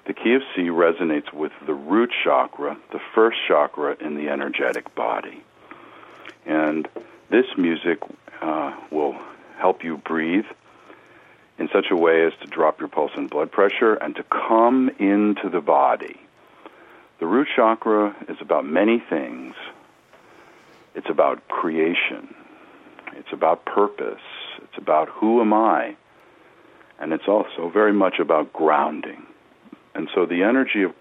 The 0.06 0.14
key 0.14 0.34
of 0.34 0.42
C 0.54 0.64
resonates 0.64 1.32
with 1.32 1.54
the 1.66 1.74
root 1.74 2.12
chakra, 2.26 2.78
the 2.92 3.00
first 3.16 3.38
chakra 3.48 3.96
in 4.02 4.16
the 4.16 4.28
energetic 4.28 4.94
body. 4.96 5.42
And 6.46 6.90
this 7.30 7.46
music 7.58 8.00
uh, 8.42 8.76
will 8.92 9.16
help 9.58 9.86
you 9.86 9.98
breathe 9.98 10.46
in 11.58 11.70
such 11.72 11.86
a 11.90 11.96
way 11.96 12.26
as 12.26 12.34
to 12.42 12.48
drop 12.48 12.82
your 12.82 12.90
pulse 12.90 13.12
and 13.16 13.30
blood 13.30 13.50
pressure 13.50 13.94
and 13.94 14.14
to 14.18 14.24
come 14.24 14.90
into 15.00 15.50
the 15.50 15.62
body. 15.62 16.20
The 17.22 17.28
root 17.28 17.48
chakra 17.56 18.14
is 18.28 18.36
about 18.42 18.66
many 18.66 19.02
things. 19.10 19.56
It's 20.96 21.10
about 21.10 21.48
creation. 21.48 22.36
It's 23.14 23.32
about 23.32 23.64
purpose. 23.64 24.20
It's 24.74 24.82
about 24.82 25.08
who 25.10 25.40
am 25.40 25.54
I? 25.54 25.96
And 27.00 27.14
it's 27.14 27.28
also 27.28 27.70
very 27.72 27.94
much 27.94 28.16
about 28.20 28.52
grounding. 28.54 29.24
And 29.94 30.10
so 30.16 30.26
the 30.26 30.42
energy 30.42 30.82
of 30.82 30.94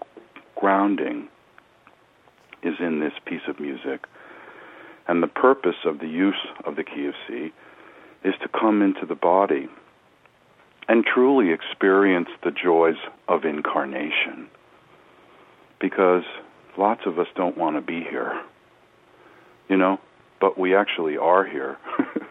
grounding 0.55 1.27
is 2.61 2.75
in 2.79 2.99
this 2.99 3.13
piece 3.25 3.41
of 3.47 3.59
music. 3.59 4.05
And 5.07 5.23
the 5.23 5.27
purpose 5.27 5.85
of 5.85 5.99
the 5.99 6.07
use 6.07 6.47
of 6.65 6.75
the 6.75 6.83
key 6.83 7.07
of 7.07 7.15
C 7.27 7.51
is 8.23 8.35
to 8.43 8.47
come 8.47 8.83
into 8.83 9.07
the 9.07 9.15
body 9.15 9.67
and 10.87 11.03
truly 11.03 11.51
experience 11.51 12.29
the 12.43 12.51
joys 12.51 12.97
of 13.27 13.43
incarnation. 13.43 14.49
Because 15.81 16.23
lots 16.77 17.01
of 17.07 17.17
us 17.17 17.27
don't 17.35 17.57
want 17.57 17.75
to 17.75 17.81
be 17.81 18.01
here. 18.01 18.39
You 19.67 19.77
know, 19.77 19.99
but 20.39 20.59
we 20.59 20.75
actually 20.75 21.17
are 21.17 21.43
here. 21.43 21.77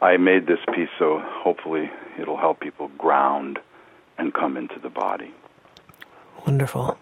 I 0.00 0.16
made 0.16 0.46
this 0.46 0.58
piece 0.74 0.88
so 0.98 1.20
hopefully 1.24 1.90
it'll 2.18 2.36
help 2.36 2.60
people 2.60 2.88
ground 2.98 3.58
and 4.18 4.32
come 4.32 4.56
into 4.56 4.78
the 4.78 4.90
body. 4.90 5.32
Wonderful. 6.46 6.98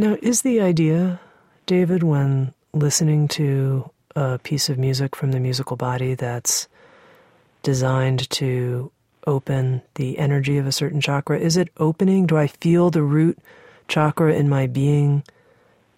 Now, 0.00 0.16
is 0.22 0.40
the 0.40 0.62
idea, 0.62 1.20
David, 1.66 2.02
when 2.02 2.54
listening 2.72 3.28
to 3.36 3.90
a 4.16 4.38
piece 4.38 4.70
of 4.70 4.78
music 4.78 5.14
from 5.14 5.32
the 5.32 5.40
musical 5.40 5.76
body 5.76 6.14
that's 6.14 6.68
designed 7.62 8.30
to 8.30 8.90
open 9.26 9.82
the 9.96 10.18
energy 10.18 10.56
of 10.56 10.66
a 10.66 10.72
certain 10.72 11.02
chakra, 11.02 11.38
is 11.38 11.58
it 11.58 11.68
opening? 11.76 12.24
Do 12.24 12.38
I 12.38 12.46
feel 12.46 12.88
the 12.88 13.02
root 13.02 13.38
chakra 13.88 14.32
in 14.32 14.48
my 14.48 14.66
being 14.66 15.22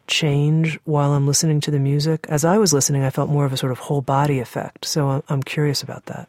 change 0.09 0.81
while 0.83 1.13
I'm 1.13 1.29
listening 1.29 1.61
to 1.61 1.71
the 1.71 1.79
music? 1.79 2.27
As 2.29 2.45
I 2.45 2.59
was 2.59 2.73
listening, 2.73 3.05
I 3.05 3.11
felt 3.11 3.31
more 3.31 3.45
of 3.45 3.53
a 3.53 3.57
sort 3.57 3.71
of 3.71 3.79
whole 3.79 4.03
body 4.03 4.41
effect. 4.41 4.85
So 4.85 5.11
uh, 5.11 5.21
I'm 5.29 5.45
curious 5.45 5.81
about 5.81 6.07
that. 6.07 6.29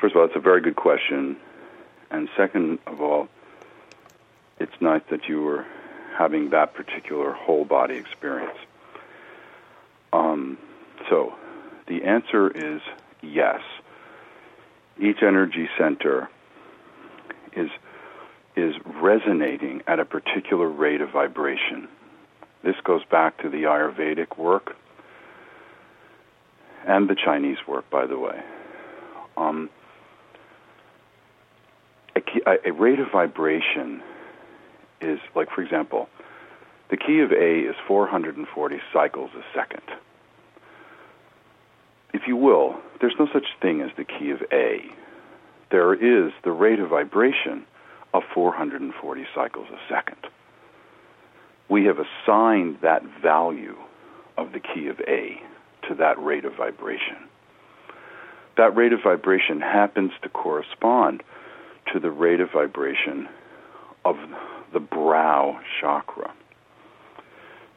First 0.00 0.14
of 0.14 0.20
all, 0.22 0.24
it's 0.24 0.34
a 0.34 0.40
very 0.40 0.62
good 0.62 0.76
question. 0.76 1.36
And 2.10 2.30
second 2.38 2.78
of 2.86 3.02
all, 3.02 3.28
it's 4.58 4.80
nice 4.80 5.02
that 5.10 5.28
you 5.28 5.42
were 5.42 5.66
having 6.16 6.50
that 6.50 6.74
particular 6.74 7.32
whole 7.32 7.64
body 7.64 7.96
experience. 7.96 8.58
Um, 10.12 10.58
so 11.10 11.34
the 11.86 12.04
answer 12.04 12.50
is 12.50 12.80
yes. 13.22 13.60
Each 14.98 15.22
energy 15.22 15.68
center 15.78 16.28
is 17.54 17.70
is 18.56 18.74
resonating 19.02 19.82
at 19.86 20.00
a 20.00 20.04
particular 20.06 20.68
rate 20.68 21.02
of 21.02 21.10
vibration. 21.10 21.88
This 22.64 22.76
goes 22.82 23.04
back 23.04 23.42
to 23.42 23.50
the 23.50 23.64
Ayurvedic 23.64 24.38
work 24.38 24.74
and 26.86 27.06
the 27.08 27.14
Chinese 27.14 27.58
work, 27.68 27.88
by 27.90 28.06
the 28.06 28.18
way. 28.18 28.42
Um, 29.36 29.68
a, 32.16 32.68
a 32.68 32.72
rate 32.72 32.98
of 32.98 33.10
vibration 33.12 34.02
is 35.00 35.18
like, 35.34 35.48
for 35.50 35.62
example, 35.62 36.08
the 36.90 36.96
key 36.96 37.20
of 37.20 37.32
A 37.32 37.60
is 37.60 37.74
440 37.86 38.76
cycles 38.92 39.30
a 39.36 39.42
second. 39.54 39.82
If 42.14 42.22
you 42.26 42.36
will, 42.36 42.76
there's 43.00 43.14
no 43.18 43.28
such 43.32 43.46
thing 43.60 43.80
as 43.80 43.90
the 43.96 44.04
key 44.04 44.30
of 44.30 44.42
A. 44.52 44.80
There 45.70 45.94
is 45.94 46.32
the 46.44 46.52
rate 46.52 46.78
of 46.78 46.90
vibration 46.90 47.66
of 48.14 48.22
440 48.32 49.26
cycles 49.34 49.66
a 49.70 49.92
second. 49.92 50.18
We 51.68 51.84
have 51.84 51.96
assigned 51.98 52.78
that 52.82 53.02
value 53.20 53.76
of 54.38 54.52
the 54.52 54.60
key 54.60 54.86
of 54.88 55.00
A 55.00 55.40
to 55.88 55.94
that 55.96 56.22
rate 56.22 56.44
of 56.44 56.54
vibration. 56.56 57.16
That 58.56 58.74
rate 58.74 58.92
of 58.92 59.00
vibration 59.02 59.60
happens 59.60 60.12
to 60.22 60.28
correspond 60.28 61.22
to 61.92 62.00
the 62.00 62.10
rate 62.10 62.40
of 62.40 62.50
vibration 62.52 63.28
of 64.04 64.16
the 64.72 64.80
brow 64.80 65.58
chakra. 65.80 66.32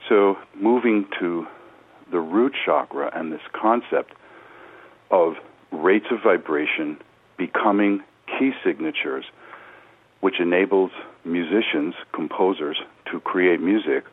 So, 0.08 0.38
moving 0.56 1.08
to 1.20 1.46
the 2.12 2.20
root 2.20 2.54
chakra 2.66 3.12
and 3.14 3.32
this 3.32 3.42
concept 3.54 4.14
of 5.12 5.36
rates 5.72 6.08
of 6.12 6.24
vibration 6.24 6.98
becoming 7.38 8.02
key 8.28 8.52
signatures, 8.64 9.26
which 10.22 10.40
enables 10.40 10.92
musicians, 11.26 11.94
composers, 12.14 12.78
to 13.12 13.20
create 13.20 13.62
music 13.62 14.06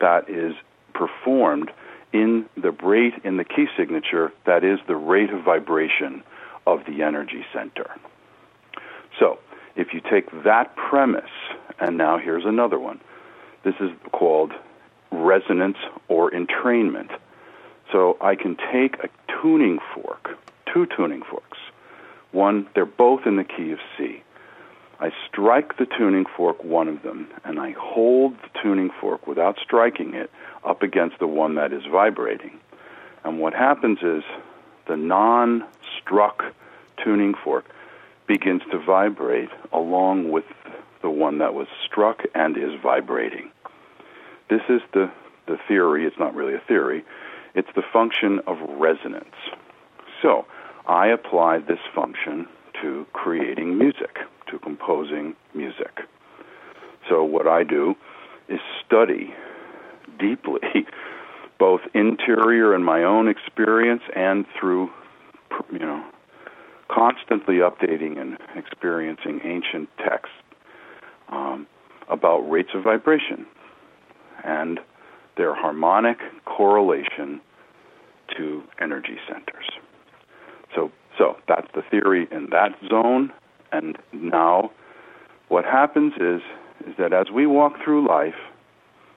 that 0.00 0.28
is 0.28 0.54
performed 0.94 1.70
in 2.12 2.46
the 2.56 2.70
rate 2.70 3.14
in 3.24 3.36
the 3.36 3.44
key 3.44 3.66
signature 3.76 4.32
that 4.46 4.64
is 4.64 4.78
the 4.86 4.96
rate 4.96 5.30
of 5.30 5.44
vibration 5.44 6.22
of 6.66 6.80
the 6.86 7.02
energy 7.02 7.44
center. 7.52 7.90
So, 9.18 9.38
if 9.78 9.94
you 9.94 10.00
take 10.00 10.26
that 10.42 10.74
premise, 10.76 11.30
and 11.78 11.96
now 11.96 12.18
here's 12.18 12.44
another 12.44 12.78
one. 12.78 13.00
This 13.62 13.76
is 13.80 13.90
called 14.12 14.52
resonance 15.12 15.78
or 16.08 16.30
entrainment. 16.32 17.16
So 17.92 18.18
I 18.20 18.34
can 18.34 18.56
take 18.72 18.96
a 19.02 19.08
tuning 19.40 19.78
fork, 19.94 20.36
two 20.72 20.86
tuning 20.94 21.22
forks. 21.22 21.58
One, 22.32 22.66
they're 22.74 22.84
both 22.84 23.24
in 23.24 23.36
the 23.36 23.44
key 23.44 23.70
of 23.70 23.78
C. 23.96 24.22
I 25.00 25.12
strike 25.28 25.78
the 25.78 25.86
tuning 25.86 26.26
fork, 26.36 26.62
one 26.64 26.88
of 26.88 27.02
them, 27.02 27.28
and 27.44 27.60
I 27.60 27.70
hold 27.78 28.34
the 28.42 28.60
tuning 28.60 28.90
fork 29.00 29.28
without 29.28 29.58
striking 29.62 30.12
it 30.12 30.28
up 30.64 30.82
against 30.82 31.20
the 31.20 31.28
one 31.28 31.54
that 31.54 31.72
is 31.72 31.84
vibrating. 31.90 32.58
And 33.24 33.38
what 33.38 33.54
happens 33.54 33.98
is 34.02 34.24
the 34.88 34.96
non 34.96 35.64
struck 36.00 36.42
tuning 37.02 37.34
fork 37.44 37.64
begins 38.28 38.62
to 38.70 38.78
vibrate 38.78 39.48
along 39.72 40.30
with 40.30 40.44
the 41.02 41.10
one 41.10 41.38
that 41.38 41.54
was 41.54 41.66
struck 41.84 42.22
and 42.34 42.56
is 42.56 42.78
vibrating. 42.82 43.50
This 44.50 44.62
is 44.68 44.82
the, 44.92 45.10
the 45.46 45.56
theory, 45.66 46.04
it's 46.04 46.18
not 46.18 46.34
really 46.34 46.54
a 46.54 46.62
theory, 46.68 47.04
it's 47.54 47.68
the 47.74 47.82
function 47.92 48.40
of 48.46 48.58
resonance. 48.78 49.34
So, 50.22 50.46
I 50.86 51.08
apply 51.08 51.58
this 51.58 51.80
function 51.94 52.46
to 52.80 53.06
creating 53.12 53.76
music 53.78 54.18
to 54.50 54.58
composing 54.58 55.34
music. 55.54 56.00
So, 57.08 57.22
what 57.24 57.46
I 57.46 57.62
do 57.62 57.94
is 58.48 58.60
study 58.84 59.34
deeply 60.18 60.60
both 61.58 61.80
interior 61.94 62.74
and 62.74 62.84
my 62.84 63.02
own 63.02 63.28
experience 63.28 64.02
and 64.14 64.46
through, 64.58 64.90
you 65.72 65.80
know, 65.80 66.04
constantly 66.90 67.56
updating 67.56 68.20
and 68.20 68.38
experiencing 68.56 69.40
ancient 69.44 69.88
texts 69.98 70.34
um, 71.28 71.66
about 72.08 72.38
rates 72.50 72.70
of 72.74 72.82
vibration 72.84 73.46
and 74.44 74.80
their 75.36 75.54
harmonic 75.54 76.18
correlation 76.44 77.40
to 78.36 78.62
energy 78.80 79.16
centers. 79.28 79.66
So, 80.74 80.90
so 81.16 81.36
that's 81.46 81.68
the 81.74 81.82
theory 81.90 82.28
in 82.30 82.48
that 82.50 82.72
zone, 82.88 83.32
and 83.72 83.98
now, 84.12 84.70
what 85.48 85.64
happens 85.64 86.14
is 86.20 86.40
is 86.86 86.94
that 86.96 87.12
as 87.12 87.26
we 87.34 87.46
walk 87.46 87.72
through 87.82 88.06
life, 88.06 88.36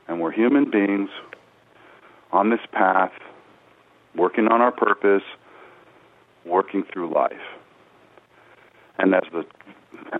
and 0.07 0.19
we're 0.19 0.31
human 0.31 0.69
beings 0.69 1.09
on 2.31 2.49
this 2.49 2.59
path, 2.71 3.11
working 4.15 4.47
on 4.47 4.61
our 4.61 4.71
purpose, 4.71 5.23
working 6.45 6.83
through 6.91 7.13
life, 7.13 7.31
and 9.01 9.13
as 9.15 9.23
the 9.31 9.45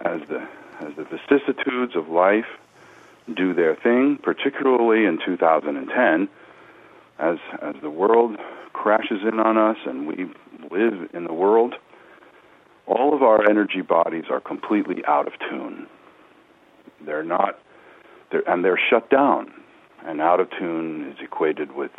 as 0.01 0.21
the 0.27 0.47
as 0.82 0.95
the 0.95 1.03
vicissitudes 1.05 1.95
of 1.95 2.09
life 2.09 2.47
do 3.34 3.53
their 3.53 3.75
thing, 3.75 4.17
particularly 4.17 5.05
in 5.05 5.19
2010, 5.23 6.27
as 7.19 7.38
as 7.61 7.75
the 7.82 7.89
world 7.89 8.38
crashes 8.73 9.21
in 9.21 9.39
on 9.39 9.57
us 9.57 9.77
and 9.86 10.07
we 10.07 10.29
live 10.71 11.09
in 11.13 11.25
the 11.25 11.34
world 11.34 11.75
all 12.91 13.13
of 13.13 13.23
our 13.23 13.49
energy 13.49 13.82
bodies 13.82 14.25
are 14.29 14.39
completely 14.39 15.03
out 15.05 15.27
of 15.27 15.34
tune. 15.49 15.88
They're 17.05 17.23
not, 17.23 17.59
they're, 18.32 18.47
and 18.49 18.65
they're 18.65 18.79
shut 18.89 19.09
down. 19.09 19.53
And 20.03 20.19
out 20.19 20.39
of 20.39 20.49
tune 20.57 21.11
is 21.11 21.17
equated 21.23 21.73
with 21.73 21.91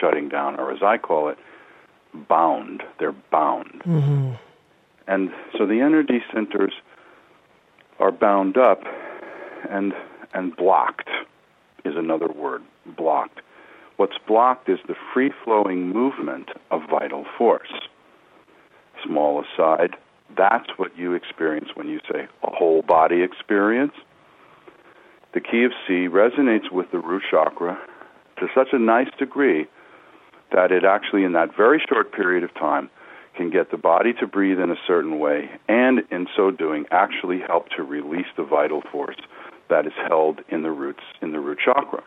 shutting 0.00 0.28
down, 0.28 0.58
or 0.58 0.72
as 0.72 0.82
I 0.82 0.96
call 0.96 1.28
it, 1.28 1.38
bound. 2.28 2.82
They're 2.98 3.12
bound. 3.12 3.82
Mm-hmm. 3.84 4.34
And 5.08 5.30
so 5.56 5.66
the 5.66 5.80
energy 5.80 6.22
centers 6.32 6.74
are 7.98 8.12
bound 8.12 8.56
up 8.56 8.82
and 9.68 9.92
and 10.34 10.54
blocked 10.54 11.08
is 11.84 11.94
another 11.96 12.28
word, 12.28 12.62
blocked. 12.96 13.40
What's 13.96 14.18
blocked 14.28 14.68
is 14.68 14.78
the 14.86 14.94
free 15.12 15.32
flowing 15.42 15.88
movement 15.88 16.50
of 16.70 16.82
vital 16.88 17.24
force. 17.36 17.72
Small 19.04 19.42
aside, 19.42 19.96
that's 20.36 20.68
what 20.76 20.96
you 20.96 21.14
experience 21.14 21.70
when 21.74 21.88
you 21.88 22.00
say 22.12 22.28
a 22.42 22.50
whole 22.50 22.82
body 22.82 23.22
experience. 23.22 23.94
The 25.32 25.40
key 25.40 25.64
of 25.64 25.72
C 25.86 26.08
resonates 26.08 26.70
with 26.70 26.90
the 26.92 26.98
root 26.98 27.22
chakra 27.30 27.78
to 28.38 28.46
such 28.54 28.68
a 28.72 28.78
nice 28.78 29.08
degree 29.18 29.66
that 30.52 30.70
it 30.70 30.84
actually, 30.84 31.24
in 31.24 31.32
that 31.32 31.56
very 31.56 31.82
short 31.88 32.12
period 32.12 32.44
of 32.44 32.54
time, 32.54 32.90
can 33.38 33.50
get 33.50 33.70
the 33.70 33.78
body 33.78 34.12
to 34.14 34.26
breathe 34.26 34.58
in 34.58 34.70
a 34.70 34.76
certain 34.86 35.18
way, 35.18 35.48
and 35.68 36.00
in 36.10 36.26
so 36.36 36.50
doing, 36.50 36.84
actually 36.90 37.38
help 37.46 37.68
to 37.76 37.82
release 37.84 38.26
the 38.36 38.42
vital 38.42 38.82
force 38.92 39.16
that 39.70 39.86
is 39.86 39.92
held 40.08 40.40
in 40.48 40.62
the 40.62 40.70
roots 40.70 41.04
in 41.22 41.32
the 41.32 41.38
root 41.38 41.58
chakra. 41.64 42.02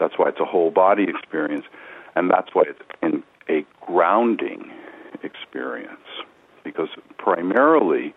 That's 0.00 0.14
why 0.16 0.30
it's 0.30 0.40
a 0.40 0.44
whole 0.44 0.70
body 0.70 1.04
experience, 1.04 1.66
and 2.16 2.30
that's 2.30 2.48
why 2.54 2.62
it's 2.66 2.80
in 3.02 3.22
a 3.48 3.66
grounding 3.86 4.72
experience 5.22 6.00
because 6.64 6.88
primarily 7.18 8.14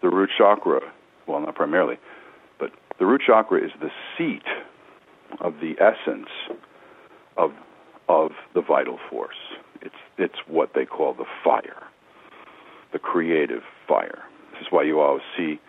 the 0.00 0.08
root 0.08 0.30
chakra, 0.36 0.80
well, 1.26 1.40
not 1.40 1.54
primarily, 1.54 1.98
but 2.58 2.70
the 2.98 3.04
root 3.04 3.20
chakra 3.26 3.62
is 3.62 3.70
the 3.80 3.90
seat 4.16 4.46
of 5.40 5.54
the 5.60 5.74
essence 5.80 6.30
of 7.36 7.52
of 8.08 8.30
the 8.54 8.62
vital 8.62 8.98
force. 9.10 9.36
It's 10.18 10.38
what 10.46 10.72
they 10.74 10.86
call 10.86 11.14
the 11.14 11.26
fire, 11.44 11.82
the 12.92 12.98
creative 12.98 13.62
fire. 13.86 14.24
This 14.52 14.62
is 14.62 14.66
why 14.70 14.84
you 14.84 15.00
always 15.00 15.22
see 15.36 15.60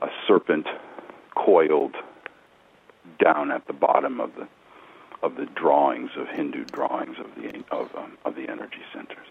a 0.00 0.08
serpent 0.26 0.66
coiled 1.34 1.94
down 3.22 3.50
at 3.50 3.66
the 3.66 3.72
bottom 3.72 4.20
of 4.20 4.34
the 4.36 4.48
of 5.22 5.36
the 5.36 5.46
drawings 5.54 6.10
of 6.16 6.26
Hindu 6.28 6.64
drawings 6.64 7.16
of 7.18 7.26
the 7.36 7.64
of 7.70 7.94
um, 7.96 8.18
of 8.24 8.34
the 8.34 8.48
energy 8.48 8.82
centers. 8.92 9.26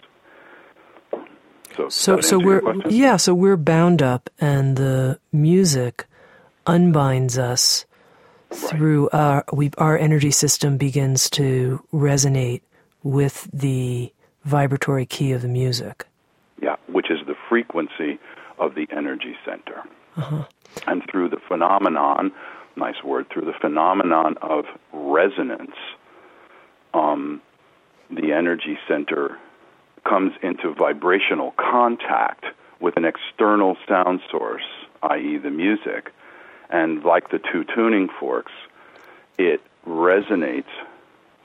So, 1.75 1.89
so, 1.89 2.21
so 2.21 2.37
we're 2.37 2.61
yeah, 2.89 3.17
so 3.17 3.33
we're 3.33 3.57
bound 3.57 4.01
up, 4.01 4.29
and 4.39 4.75
the 4.75 5.19
music 5.31 6.05
unbinds 6.67 7.37
us 7.37 7.85
through 8.51 9.09
our 9.11 9.45
we 9.53 9.71
our 9.77 9.97
energy 9.97 10.31
system 10.31 10.77
begins 10.77 11.29
to 11.31 11.83
resonate 11.93 12.61
with 13.03 13.49
the 13.53 14.13
vibratory 14.43 15.05
key 15.05 15.31
of 15.31 15.41
the 15.41 15.47
music. 15.47 16.05
Yeah, 16.61 16.75
which 16.87 17.09
is 17.09 17.19
the 17.25 17.35
frequency 17.49 18.19
of 18.59 18.75
the 18.75 18.87
energy 18.91 19.35
center. 19.45 19.83
Uh-huh. 20.17 20.45
And 20.87 21.03
through 21.09 21.29
the 21.29 21.39
phenomenon, 21.47 22.31
nice 22.75 23.03
word, 23.03 23.29
through 23.29 23.45
the 23.45 23.53
phenomenon 23.59 24.37
of 24.41 24.65
resonance, 24.93 25.75
um, 26.93 27.41
the 28.09 28.33
energy 28.33 28.77
center 28.87 29.37
comes 30.03 30.33
into 30.41 30.73
vibrational 30.73 31.53
contact 31.57 32.45
with 32.79 32.97
an 32.97 33.05
external 33.05 33.77
sound 33.87 34.21
source, 34.29 34.63
i.e., 35.03 35.37
the 35.37 35.51
music, 35.51 36.11
and 36.69 37.03
like 37.03 37.29
the 37.29 37.39
two 37.39 37.63
tuning 37.75 38.09
forks, 38.19 38.51
it 39.37 39.61
resonates 39.87 40.71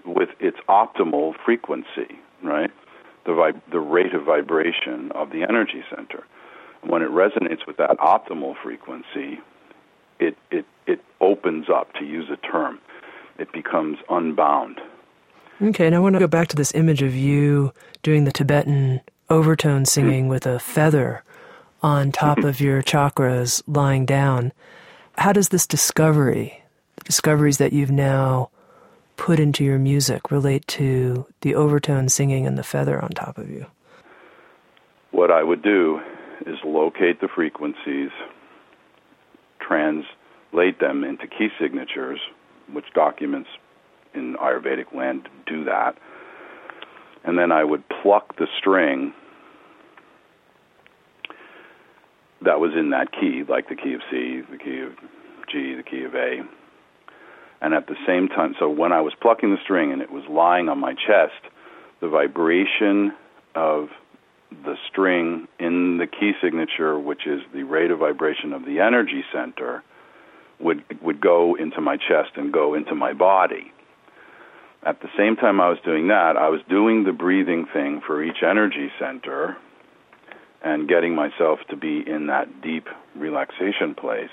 with 0.04 0.30
its 0.40 0.56
optimal 0.68 1.34
frequency, 1.44 2.18
right? 2.42 2.70
The, 3.26 3.32
vib- 3.32 3.60
the 3.70 3.80
rate 3.80 4.14
of 4.14 4.24
vibration 4.24 5.10
of 5.12 5.30
the 5.30 5.42
energy 5.42 5.82
center. 5.94 6.24
When 6.82 7.02
it 7.02 7.10
resonates 7.10 7.66
with 7.66 7.76
that 7.78 7.98
optimal 7.98 8.54
frequency, 8.62 9.40
it, 10.20 10.36
it, 10.50 10.64
it 10.86 11.00
opens 11.20 11.66
up, 11.68 11.92
to 11.94 12.04
use 12.04 12.30
a 12.30 12.36
term. 12.46 12.78
It 13.38 13.52
becomes 13.52 13.98
unbound. 14.08 14.80
Okay, 15.60 15.86
and 15.86 15.94
I 15.94 15.98
want 15.98 16.14
to 16.14 16.20
go 16.20 16.26
back 16.26 16.48
to 16.48 16.56
this 16.56 16.74
image 16.74 17.02
of 17.02 17.14
you 17.14 17.72
doing 18.02 18.24
the 18.24 18.32
Tibetan 18.32 19.00
overtone 19.28 19.84
singing 19.84 20.28
with 20.28 20.46
a 20.46 20.58
feather 20.58 21.24
on 21.82 22.12
top 22.12 22.38
of 22.38 22.60
your 22.60 22.82
chakras 22.82 23.62
lying 23.66 24.06
down. 24.06 24.52
How 25.18 25.32
does 25.32 25.48
this 25.48 25.66
discovery, 25.66 26.62
the 26.96 27.04
discoveries 27.04 27.58
that 27.58 27.72
you've 27.72 27.90
now 27.90 28.50
put 29.16 29.40
into 29.40 29.64
your 29.64 29.78
music, 29.78 30.30
relate 30.30 30.66
to 30.68 31.26
the 31.40 31.54
overtone 31.54 32.08
singing 32.08 32.46
and 32.46 32.56
the 32.56 32.62
feather 32.62 33.02
on 33.02 33.10
top 33.10 33.38
of 33.38 33.50
you? 33.50 33.66
What 35.10 35.30
I 35.30 35.42
would 35.42 35.62
do 35.62 36.00
is 36.46 36.56
locate 36.64 37.20
the 37.20 37.28
frequencies, 37.28 38.10
translate 39.60 40.78
them 40.80 41.04
into 41.04 41.26
key 41.26 41.48
signatures, 41.60 42.20
which 42.72 42.84
documents 42.94 43.48
in 44.14 44.34
Ayurvedic 44.34 44.94
land 44.94 45.28
do 45.46 45.64
that. 45.64 45.96
And 47.24 47.38
then 47.38 47.50
I 47.50 47.64
would 47.64 47.82
pluck 48.02 48.36
the 48.36 48.46
string 48.58 49.12
that 52.42 52.60
was 52.60 52.72
in 52.78 52.90
that 52.90 53.12
key, 53.12 53.42
like 53.48 53.68
the 53.68 53.74
key 53.74 53.94
of 53.94 54.00
C, 54.10 54.42
the 54.50 54.58
key 54.58 54.80
of 54.80 54.92
G, 55.50 55.74
the 55.74 55.82
key 55.82 56.04
of 56.04 56.14
A. 56.14 56.40
And 57.60 57.74
at 57.74 57.86
the 57.86 57.96
same 58.06 58.28
time, 58.28 58.54
so 58.58 58.68
when 58.68 58.92
I 58.92 59.00
was 59.00 59.14
plucking 59.20 59.50
the 59.50 59.60
string 59.62 59.92
and 59.92 60.02
it 60.02 60.10
was 60.10 60.24
lying 60.28 60.68
on 60.68 60.78
my 60.78 60.94
chest, 60.94 61.52
the 62.00 62.08
vibration 62.08 63.12
of 63.54 63.88
the 64.50 64.76
string 64.88 65.48
in 65.58 65.98
the 65.98 66.06
key 66.06 66.32
signature, 66.42 66.98
which 66.98 67.26
is 67.26 67.40
the 67.54 67.64
rate 67.64 67.90
of 67.90 67.98
vibration 68.00 68.52
of 68.52 68.64
the 68.64 68.80
energy 68.80 69.24
center, 69.32 69.82
would 70.60 70.84
would 71.02 71.20
go 71.20 71.54
into 71.54 71.80
my 71.80 71.96
chest 71.96 72.30
and 72.36 72.52
go 72.52 72.74
into 72.74 72.94
my 72.94 73.12
body 73.12 73.72
at 74.86 75.00
the 75.00 75.08
same 75.18 75.34
time 75.34 75.60
I 75.60 75.68
was 75.68 75.78
doing 75.84 76.08
that, 76.08 76.36
I 76.36 76.48
was 76.48 76.60
doing 76.70 77.02
the 77.02 77.12
breathing 77.12 77.66
thing 77.72 78.00
for 78.06 78.22
each 78.22 78.42
energy 78.42 78.88
center 79.00 79.56
and 80.62 80.88
getting 80.88 81.14
myself 81.14 81.58
to 81.70 81.76
be 81.76 82.04
in 82.06 82.28
that 82.28 82.62
deep 82.62 82.86
relaxation 83.16 83.96
place. 83.96 84.30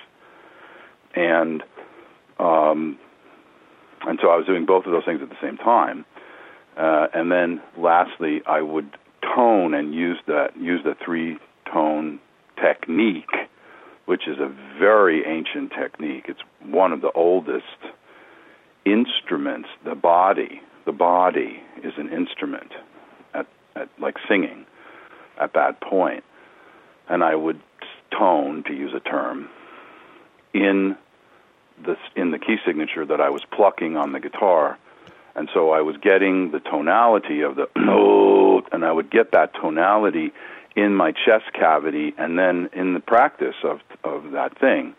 And 1.15 1.63
um, 2.39 2.99
and 4.07 4.19
so 4.21 4.29
I 4.29 4.37
was 4.37 4.45
doing 4.45 4.65
both 4.65 4.85
of 4.85 4.91
those 4.91 5.05
things 5.05 5.21
at 5.21 5.29
the 5.29 5.37
same 5.41 5.57
time. 5.57 6.05
Uh, 6.77 7.07
and 7.13 7.31
then 7.31 7.61
lastly, 7.77 8.41
I 8.47 8.61
would 8.61 8.97
tone 9.35 9.73
and 9.73 9.93
use 9.93 10.17
that 10.27 10.57
use 10.57 10.81
the 10.83 10.95
three 11.03 11.37
tone 11.71 12.19
technique, 12.61 13.31
which 14.05 14.27
is 14.27 14.37
a 14.39 14.53
very 14.79 15.23
ancient 15.25 15.71
technique. 15.71 16.25
It's 16.27 16.41
one 16.65 16.91
of 16.91 17.01
the 17.01 17.11
oldest 17.13 17.63
instruments. 18.85 19.69
The 19.85 19.95
body, 19.95 20.61
the 20.85 20.91
body 20.91 21.61
is 21.83 21.93
an 21.97 22.11
instrument 22.11 22.71
at, 23.33 23.47
at 23.75 23.89
like 23.99 24.15
singing 24.27 24.65
at 25.39 25.53
that 25.53 25.81
point. 25.81 26.23
and 27.09 27.23
I 27.23 27.35
would 27.35 27.59
tone, 28.17 28.63
to 28.67 28.73
use 28.73 28.93
a 28.95 28.99
term, 28.99 29.49
in 30.53 30.95
the 31.83 31.95
in 32.15 32.31
the 32.31 32.39
key 32.39 32.57
signature 32.65 33.05
that 33.05 33.21
I 33.21 33.29
was 33.29 33.43
plucking 33.51 33.97
on 33.97 34.11
the 34.11 34.19
guitar 34.19 34.77
and 35.35 35.49
so 35.53 35.71
I 35.71 35.81
was 35.81 35.97
getting 35.97 36.51
the 36.51 36.59
tonality 36.59 37.41
of 37.41 37.55
the 37.55 37.67
note, 37.75 38.65
and 38.71 38.85
I 38.85 38.91
would 38.91 39.09
get 39.09 39.31
that 39.31 39.53
tonality 39.55 40.31
in 40.75 40.93
my 40.95 41.11
chest 41.11 41.53
cavity, 41.53 42.13
and 42.17 42.37
then 42.37 42.69
in 42.73 42.93
the 42.93 42.99
practice 42.99 43.55
of 43.63 43.79
of 44.03 44.31
that 44.31 44.57
thing, 44.59 44.95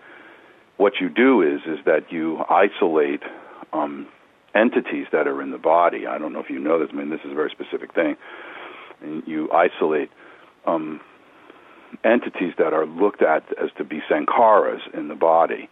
what 0.76 0.94
you 1.00 1.08
do 1.08 1.42
is 1.42 1.60
is 1.66 1.84
that 1.84 2.12
you 2.12 2.44
isolate 2.48 3.22
um, 3.72 4.06
entities 4.54 5.06
that 5.12 5.26
are 5.26 5.42
in 5.42 5.50
the 5.50 5.58
body. 5.58 6.06
I 6.06 6.18
don't 6.18 6.32
know 6.32 6.40
if 6.40 6.50
you 6.50 6.58
know 6.58 6.78
this. 6.78 6.88
I 6.92 6.96
mean, 6.96 7.10
this 7.10 7.20
is 7.24 7.32
a 7.32 7.34
very 7.34 7.50
specific 7.50 7.92
thing. 7.94 8.16
And 9.02 9.22
you 9.26 9.50
isolate 9.52 10.10
um, 10.64 11.00
entities 12.04 12.54
that 12.58 12.72
are 12.72 12.86
looked 12.86 13.22
at 13.22 13.44
as 13.62 13.70
to 13.78 13.84
be 13.84 14.00
sankharas 14.08 14.80
in 14.94 15.08
the 15.08 15.16
body, 15.16 15.68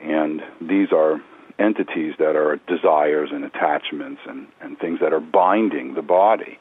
and 0.00 0.42
these 0.60 0.92
are 0.92 1.20
entities 1.58 2.14
that 2.18 2.36
are 2.36 2.58
desires 2.66 3.30
and 3.32 3.44
attachments 3.44 4.20
and, 4.26 4.46
and 4.60 4.78
things 4.78 4.98
that 5.00 5.12
are 5.12 5.20
binding 5.20 5.94
the 5.94 6.02
body. 6.02 6.58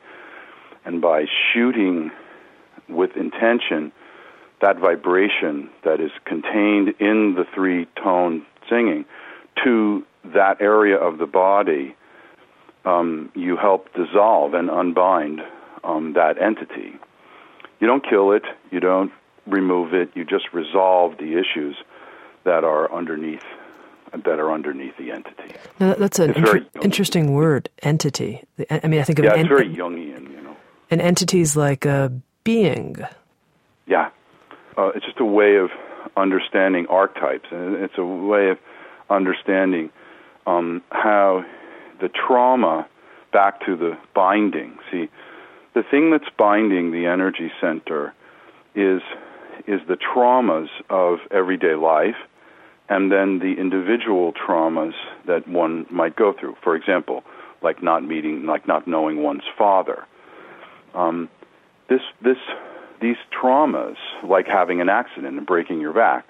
And 0.86 1.02
by 1.02 1.26
shooting 1.54 2.12
with 2.88 3.16
intention 3.16 3.92
that 4.62 4.78
vibration 4.78 5.70
that 5.86 6.02
is 6.02 6.12
contained 6.26 6.90
in 7.00 7.36
the 7.36 7.46
three 7.56 7.88
tone 8.02 8.46
singing 8.70 9.06
to 9.64 10.06
that 10.26 10.62
area 10.62 10.98
of 10.98 11.18
the 11.18 11.26
body, 11.26 11.96
um, 12.84 13.32
you 13.36 13.56
help 13.56 13.88
dissolve 13.94 14.54
and 14.54 14.70
unbind 14.70 15.42
um, 15.84 16.14
that 16.14 16.42
entity. 16.42 16.94
You 17.80 17.88
don't 17.88 18.04
kill 18.08 18.32
it, 18.34 18.44
you 18.72 18.80
don't 18.82 19.12
remove 19.48 19.94
it, 19.94 20.10
you 20.14 20.26
just 20.26 20.54
resolve 20.54 21.18
the 21.18 21.40
issues 21.40 21.76
that 22.50 22.64
are 22.64 22.92
underneath 22.92 23.44
that 24.12 24.40
are 24.40 24.52
underneath 24.52 24.98
the 24.98 25.12
entity. 25.12 25.54
Now, 25.80 25.94
that's 25.94 26.18
an 26.18 26.32
inter- 26.32 26.66
interesting 26.82 27.34
word, 27.34 27.70
entity. 27.84 28.44
I 28.72 28.88
mean, 28.88 29.00
I 29.00 29.04
think 29.04 29.20
of 29.20 29.26
yeah, 29.26 29.34
it's 29.34 29.42
en- 29.42 29.48
very 29.48 29.70
Jungian, 29.70 30.32
you 30.32 30.42
know. 30.42 30.58
An 30.90 31.00
entity's 31.00 31.56
like 31.56 31.86
a 31.86 32.12
being. 32.44 32.96
Yeah, 33.86 34.10
uh, 34.76 34.88
it's 34.96 35.06
just 35.06 35.20
a 35.20 35.26
way 35.26 35.58
of 35.58 35.70
understanding 36.18 36.88
archetypes, 36.88 37.46
and 37.52 37.76
it's 37.76 38.00
a 38.00 38.04
way 38.04 38.50
of 38.50 38.58
understanding 39.12 39.92
um, 40.48 40.82
how 40.90 41.46
the 42.02 42.10
trauma 42.10 42.88
back 43.32 43.64
to 43.68 43.78
the 43.78 43.96
binding. 44.16 44.80
See, 44.92 45.08
the 45.76 45.84
thing 45.84 46.10
that's 46.10 46.30
binding 46.36 46.90
the 46.90 47.06
energy 47.06 47.52
center 47.62 48.16
is 48.74 49.04
is 49.68 49.82
the 49.88 49.98
traumas 49.98 50.70
of 50.90 51.20
everyday 51.30 51.76
life 51.76 52.16
and 52.90 53.12
then 53.12 53.40
the 53.40 53.54
individual 53.60 54.34
traumas 54.34 54.94
that 55.28 55.48
one 55.48 55.86
might 55.92 56.16
go 56.16 56.34
through. 56.38 56.56
For 56.64 56.76
example, 56.76 57.24
like 57.62 57.84
not 57.84 58.04
meeting, 58.04 58.46
like 58.46 58.68
not 58.68 58.88
knowing 58.88 59.22
one's 59.22 59.44
father. 59.58 60.06
Um, 60.96 61.30
this, 61.88 62.02
this, 62.24 62.38
these 63.02 63.18
traumas, 63.32 63.96
like 64.24 64.48
having 64.48 64.82
an 64.82 64.90
accident 64.90 65.38
and 65.38 65.46
breaking 65.46 65.80
your 65.80 65.94
back, 65.94 66.26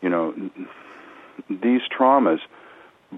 you 0.00 0.08
know, 0.08 0.34
these 1.50 1.82
traumas 1.96 2.38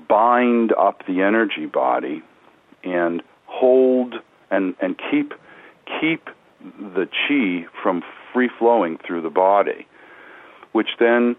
bind 0.09 0.72
up 0.72 1.07
the 1.07 1.22
energy 1.22 1.66
body 1.66 2.22
and 2.84 3.22
hold 3.47 4.14
and, 4.51 4.74
and 4.80 5.01
keep 5.11 5.32
keep 6.01 6.28
the 6.61 7.07
chi 7.07 7.66
from 7.82 8.03
free 8.32 8.51
flowing 8.59 8.99
through 9.05 9.22
the 9.22 9.30
body, 9.30 9.86
which 10.72 10.88
then 10.99 11.34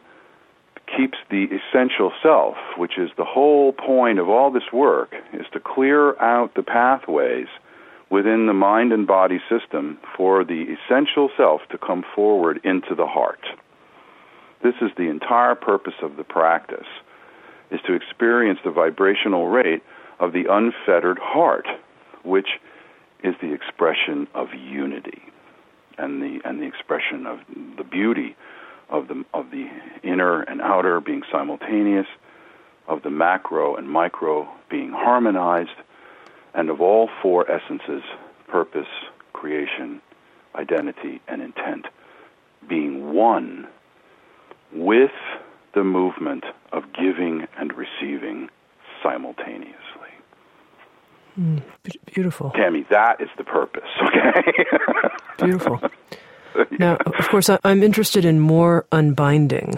keeps 0.96 1.18
the 1.30 1.46
essential 1.46 2.12
self, 2.22 2.56
which 2.78 2.98
is 2.98 3.10
the 3.18 3.26
whole 3.26 3.74
point 3.74 4.20
of 4.20 4.30
all 4.30 4.52
this 4.52 4.72
work, 4.74 5.14
is 5.34 5.46
to 5.54 5.60
clear 5.60 6.20
out 6.22 6.54
the 6.56 6.64
pathways 6.64 7.48
within 8.10 8.46
the 8.46 8.54
mind 8.54 8.92
and 8.92 9.08
body 9.08 9.40
system 9.50 9.98
for 10.16 10.44
the 10.44 10.66
essential 10.76 11.30
self 11.38 11.62
to 11.72 11.78
come 11.78 12.04
forward 12.16 12.60
into 12.64 12.94
the 12.96 13.08
heart. 13.08 13.46
This 14.64 14.76
is 14.82 14.92
the 14.98 15.10
entire 15.10 15.56
purpose 15.56 15.96
of 16.04 16.18
the 16.18 16.24
practice, 16.24 16.88
is 17.72 17.80
to 17.88 17.94
experience 17.94 18.60
the 18.64 18.72
vibrational 18.72 19.48
rate 19.48 19.82
of 20.20 20.34
the 20.34 20.46
unfettered 20.50 21.20
heart, 21.20 21.66
which 22.24 22.60
is 23.24 23.34
the 23.42 23.54
expression 23.54 24.28
of 24.36 24.50
unity 24.54 25.22
and 25.98 26.22
the 26.22 26.40
and 26.44 26.62
the 26.62 26.66
expression 26.66 27.26
of 27.26 27.40
the 27.78 27.84
beauty 27.84 28.36
of 28.92 29.08
the 29.08 29.24
of 29.34 29.52
the 29.52 29.68
inner 30.04 30.42
and 30.42 30.62
outer 30.62 31.00
being 31.00 31.24
simultaneous, 31.32 32.08
of 32.88 33.04
the 33.04 33.10
macro 33.10 33.76
and 33.76 33.90
micro 33.90 34.48
being 34.70 34.92
harmonized, 34.92 35.70
and 36.54 36.70
of 36.70 36.82
all 36.82 37.10
four 37.22 37.50
essences 37.50 38.04
purpose, 38.48 38.88
creation, 39.34 40.02
identity, 40.56 41.22
and 41.28 41.42
intent 41.42 41.86
being 42.68 43.14
one 43.14 43.68
with 44.74 45.12
the 45.74 45.84
movement 45.84 46.44
of 46.72 46.84
giving 46.94 47.48
and 47.58 47.74
receiving 47.74 48.50
simultaneously. 49.02 49.78
Mm, 51.40 51.64
beautiful. 52.14 52.52
Tami, 52.52 52.88
that 52.90 53.22
is 53.22 53.30
the 53.38 53.44
purpose, 53.46 53.90
okay? 54.08 54.44
beautiful. 55.38 55.80
Now, 56.80 56.96
of 56.96 57.30
course, 57.30 57.50
I'm 57.64 57.84
interested 57.84 58.26
in 58.26 58.40
more 58.40 58.86
unbinding, 58.92 59.76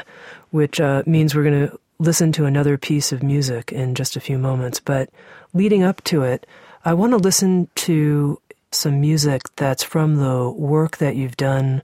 which 0.52 0.80
uh, 0.80 1.04
means 1.06 1.36
we're 1.36 1.44
going 1.44 1.68
to 1.68 1.80
listen 2.00 2.32
to 2.34 2.46
another 2.46 2.78
piece 2.78 3.12
of 3.12 3.24
music 3.24 3.72
in 3.72 3.96
just 3.96 4.16
a 4.16 4.22
few 4.22 4.38
moments. 4.38 4.80
But 4.80 5.10
leading 5.54 5.84
up 5.84 6.04
to 6.06 6.24
it, 6.24 6.46
I 6.86 6.94
want 6.94 7.12
to 7.12 7.18
listen 7.18 7.68
to 7.76 8.40
some 8.72 9.02
music 9.02 9.44
that's 9.56 9.84
from 9.84 10.16
the 10.16 10.50
work 10.50 10.98
that 10.98 11.16
you've 11.16 11.38
done 11.38 11.82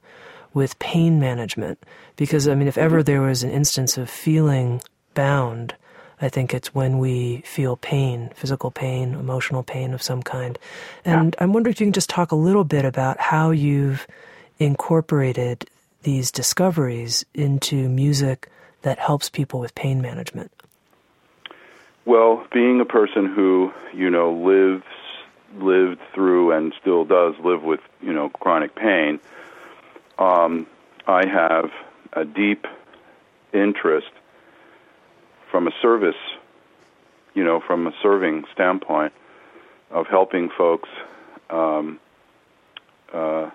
with 0.53 0.79
pain 0.79 1.19
management. 1.19 1.83
Because, 2.15 2.47
I 2.47 2.55
mean, 2.55 2.67
if 2.67 2.77
ever 2.77 3.03
there 3.03 3.21
was 3.21 3.43
an 3.43 3.51
instance 3.51 3.97
of 3.97 4.09
feeling 4.09 4.81
bound, 5.13 5.75
I 6.21 6.27
think 6.27 6.53
it's 6.53 6.75
when 6.75 6.97
we 6.97 7.41
feel 7.45 7.77
pain, 7.77 8.31
physical 8.35 8.71
pain, 8.71 9.13
emotional 9.13 9.63
pain 9.63 9.93
of 9.93 10.01
some 10.01 10.21
kind. 10.21 10.59
And 11.05 11.33
yeah. 11.33 11.43
I'm 11.43 11.53
wondering 11.53 11.73
if 11.73 11.79
you 11.79 11.85
can 11.85 11.93
just 11.93 12.09
talk 12.09 12.31
a 12.31 12.35
little 12.35 12.65
bit 12.65 12.83
about 12.83 13.19
how 13.19 13.51
you've 13.51 14.05
incorporated 14.59 15.65
these 16.03 16.31
discoveries 16.31 17.25
into 17.33 17.89
music 17.89 18.49
that 18.81 18.99
helps 18.99 19.29
people 19.29 19.59
with 19.59 19.73
pain 19.75 20.01
management? 20.01 20.51
Well, 22.05 22.45
being 22.53 22.79
a 22.79 22.85
person 22.85 23.25
who, 23.25 23.73
you 23.93 24.09
know, 24.09 24.33
lives 24.33 24.83
lived 25.57 25.99
through 26.13 26.51
and 26.51 26.73
still 26.79 27.05
does 27.05 27.35
live 27.43 27.63
with, 27.63 27.81
you 28.01 28.13
know, 28.13 28.29
chronic 28.29 28.75
pain, 28.75 29.19
um, 30.17 30.67
I 31.07 31.27
have 31.27 31.71
a 32.13 32.25
deep 32.25 32.65
interest 33.53 34.11
from 35.49 35.67
a 35.67 35.71
service, 35.81 36.15
you 37.33 37.43
know, 37.43 37.59
from 37.59 37.87
a 37.87 37.93
serving 38.01 38.45
standpoint 38.53 39.13
of 39.91 40.07
helping 40.07 40.49
folks 40.49 40.89
um, 41.49 41.99
uh, 43.11 43.49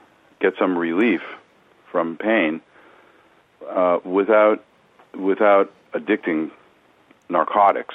get 0.44 0.52
some 0.58 0.76
relief 0.76 1.22
from 1.90 2.18
pain 2.18 2.60
uh, 3.70 3.98
without 4.04 4.62
without 5.14 5.72
addicting 5.94 6.50
narcotics. 7.30 7.94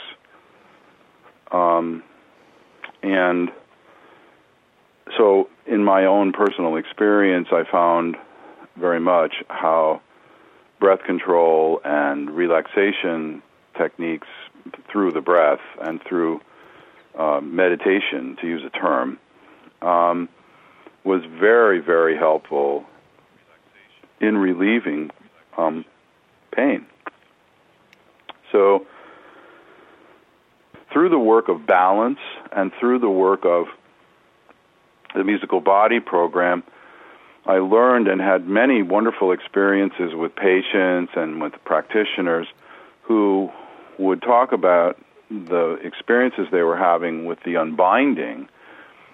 Um, 1.52 2.04
and 3.04 3.52
so, 5.16 5.48
in 5.68 5.84
my 5.84 6.06
own 6.06 6.32
personal 6.32 6.76
experience, 6.78 7.50
I 7.52 7.64
found 7.72 8.18
very 8.78 9.00
much 9.00 9.44
how 9.48 10.02
breath 10.80 11.04
control 11.06 11.82
and 11.84 12.32
relaxation 12.32 13.44
techniques 13.78 14.28
through 14.92 15.12
the 15.12 15.22
breath 15.22 15.62
and 15.82 16.02
through 16.04 16.42
uh, 17.16 17.42
meditation, 17.42 18.38
to 18.42 18.48
use 18.48 18.64
a 18.66 18.70
term, 18.70 19.20
um, 19.82 20.30
was 21.04 21.24
very, 21.40 21.80
very 21.80 22.18
helpful 22.18 22.86
in 24.20 24.38
relieving 24.38 25.12
um, 25.58 25.86
pain. 26.52 26.86
So, 28.52 28.86
through 30.92 31.10
the 31.10 31.20
work 31.20 31.50
of 31.50 31.66
balance 31.66 32.20
and 32.52 32.72
through 32.80 33.00
the 33.00 33.10
work 33.10 33.46
of 33.46 33.68
the 35.16 35.24
musical 35.24 35.62
body 35.62 36.00
program, 36.00 36.64
I 37.46 37.58
learned 37.60 38.08
and 38.08 38.20
had 38.20 38.48
many 38.48 38.82
wonderful 38.84 39.32
experiences 39.32 40.14
with 40.14 40.36
patients 40.36 41.14
and 41.16 41.42
with 41.42 41.54
practitioners 41.64 42.48
who 43.04 43.50
would 43.98 44.22
talk 44.22 44.52
about 44.52 44.98
the 45.30 45.80
experiences 45.84 46.48
they 46.52 46.64
were 46.64 46.78
having 46.78 47.26
with 47.26 47.40
the 47.46 47.56
unbinding 47.56 48.50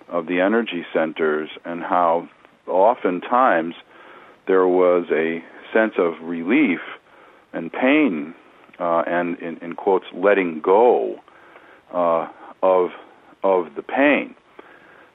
of 0.10 0.28
the 0.28 0.42
energy 0.42 0.86
centers 0.94 1.50
and 1.64 1.82
how 1.82 2.28
oftentimes 2.68 3.76
there 4.48 4.68
was 4.68 5.06
a 5.12 5.44
sense 5.74 5.94
of 5.98 6.14
relief 6.22 6.80
and 7.54 7.72
pain 7.72 8.34
uh, 8.80 9.04
and 9.08 9.40
in, 9.40 9.58
in, 9.58 9.74
quotes 9.74 10.06
letting 10.14 10.60
go 10.60 11.20
uh, 11.94 12.28
of 12.62 12.90
of 13.44 13.74
the 13.76 13.82
pain 13.82 14.36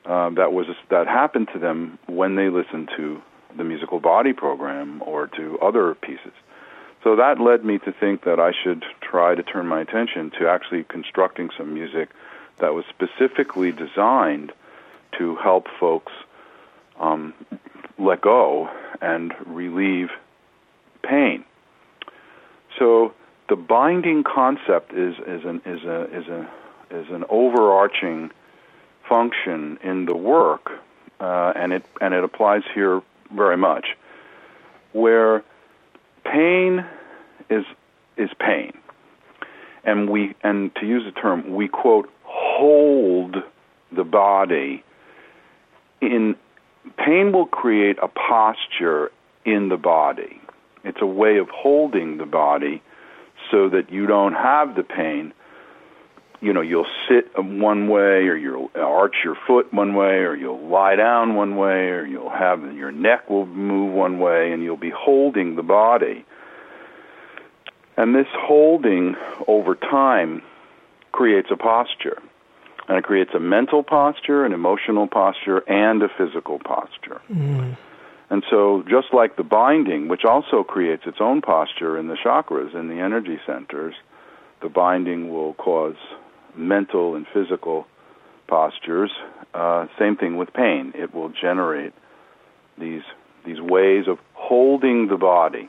uh, 0.07 0.30
that 0.30 0.53
was 0.53 0.66
that 0.91 1.07
happened 1.07 1.49
to 1.53 1.59
them 1.59 1.99
when 2.07 2.36
they 2.36 2.49
listened 2.49 2.88
to 2.97 3.20
the 3.57 3.64
musical 3.64 4.01
body 4.01 4.32
program 4.32 5.03
or 5.05 5.26
to 5.26 5.59
other 5.61 5.95
pieces. 5.95 6.32
So 7.03 7.16
that 7.16 7.41
led 7.41 7.64
me 7.64 7.78
to 7.78 7.93
think 7.93 8.24
that 8.24 8.38
I 8.38 8.53
should 8.53 8.84
try 9.01 9.34
to 9.34 9.43
turn 9.43 9.66
my 9.66 9.80
attention 9.80 10.30
to 10.38 10.49
actually 10.49 10.84
constructing 10.84 11.51
some 11.57 11.72
music 11.74 12.11
that 12.59 12.74
was 12.74 12.84
specifically 12.88 13.72
designed 13.72 14.53
to 15.19 15.37
help 15.37 15.67
folks 15.79 16.13
um, 16.99 17.35
let 17.99 18.21
go 18.21 18.69
and 19.01 19.33
relieve 19.47 20.09
pain. 21.03 21.45
So 22.79 23.13
the 23.49 23.57
binding 23.57 24.23
concept 24.23 24.93
is 24.93 25.15
is 25.27 25.45
an 25.45 25.61
is 25.67 25.83
a 25.85 26.05
is 26.17 26.29
a 26.29 26.49
is 26.91 27.07
an 27.11 27.25
overarching 27.29 28.31
function 29.09 29.79
in 29.83 30.07
the 30.07 30.17
work, 30.17 30.71
uh, 31.21 31.53
and 31.57 31.73
it 31.73 31.85
and 32.01 32.15
it 32.15 32.25
applies 32.25 32.63
here 32.75 33.03
very 33.35 33.57
much, 33.57 33.89
where 34.93 35.43
pain 36.25 36.87
is 37.49 37.65
is 38.17 38.31
pain, 38.39 38.73
and 39.85 40.09
we 40.09 40.35
and 40.43 40.75
to 40.77 40.87
use 40.87 41.03
the 41.05 41.21
term 41.21 41.55
we 41.55 41.69
quote 41.69 42.09
hold 42.25 43.37
the 43.93 44.05
body 44.05 44.85
in 46.01 46.37
pain 46.97 47.33
will 47.33 47.47
create 47.47 47.99
a 48.03 48.09
posture 48.09 49.11
in 49.45 49.69
the 49.69 49.77
body. 49.77 50.41
It's 50.85 51.01
a 51.01 51.07
way 51.07 51.39
of 51.39 51.49
holding 51.51 52.19
the 52.19 52.27
body 52.27 52.83
so 53.51 53.69
that 53.69 53.91
you 53.91 54.07
don't 54.07 54.35
have 54.35 54.75
the 54.77 54.83
pain. 54.83 55.33
You 56.41 56.55
know, 56.55 56.63
you'll 56.63 56.87
sit 57.07 57.27
one 57.37 57.89
way, 57.89 58.29
or 58.29 58.35
you'll 58.35 58.71
arch 58.75 59.17
your 59.23 59.37
foot 59.47 59.73
one 59.75 59.95
way, 59.95 60.21
or 60.21 60.35
you'll 60.35 60.69
lie 60.69 60.97
down 60.97 61.35
one 61.35 61.57
way, 61.57 61.89
or 61.91 62.07
you'll 62.07 62.31
have 62.31 62.75
your 62.75 62.91
neck 62.91 63.29
will 63.29 63.45
move 63.45 63.93
one 63.93 64.19
way, 64.19 64.53
and 64.53 64.63
you'll 64.63 64.79
be 64.79 64.91
holding 64.91 65.57
the 65.57 65.63
body. 65.63 66.25
And 67.99 68.15
this 68.15 68.29
holding 68.33 69.17
over 69.47 69.75
time 69.75 70.43
creates 71.13 71.49
a 71.51 71.57
posture. 71.57 72.23
And 72.91 72.99
it 72.99 73.05
creates 73.05 73.30
a 73.36 73.38
mental 73.38 73.84
posture, 73.84 74.45
an 74.45 74.53
emotional 74.53 75.07
posture, 75.07 75.59
and 75.70 76.03
a 76.03 76.09
physical 76.18 76.59
posture. 76.59 77.20
Mm. 77.32 77.76
And 78.30 78.43
so, 78.51 78.82
just 78.91 79.14
like 79.14 79.36
the 79.36 79.45
binding, 79.45 80.09
which 80.09 80.24
also 80.24 80.64
creates 80.64 81.05
its 81.07 81.18
own 81.20 81.41
posture 81.41 81.97
in 81.97 82.09
the 82.09 82.16
chakras, 82.16 82.74
in 82.74 82.88
the 82.88 82.97
energy 82.97 83.38
centers, 83.47 83.95
the 84.61 84.68
binding 84.68 85.32
will 85.32 85.55
cause 85.55 85.95
mental 86.57 87.14
and 87.14 87.26
physical 87.32 87.86
postures. 88.49 89.12
Uh, 89.55 89.86
same 89.97 90.16
thing 90.16 90.36
with 90.36 90.53
pain; 90.53 90.93
it 90.97 91.14
will 91.14 91.28
generate 91.28 91.93
these 92.76 93.03
these 93.47 93.61
ways 93.61 94.09
of 94.09 94.18
holding 94.34 95.07
the 95.07 95.16
body. 95.16 95.68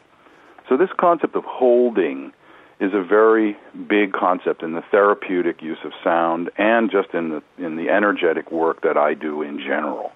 So, 0.67 0.75
this 0.75 0.89
concept 0.99 1.35
of 1.35 1.43
holding 1.45 2.33
is 2.81 2.95
a 2.95 3.03
very 3.03 3.55
big 3.87 4.11
concept 4.11 4.63
in 4.63 4.73
the 4.73 4.81
therapeutic 4.89 5.61
use 5.61 5.77
of 5.85 5.91
sound 6.03 6.49
and 6.57 6.89
just 6.91 7.13
in 7.13 7.29
the 7.29 7.43
in 7.63 7.75
the 7.75 7.89
energetic 7.89 8.51
work 8.51 8.81
that 8.81 8.97
I 8.97 9.13
do 9.13 9.43
in 9.43 9.59
general. 9.59 10.11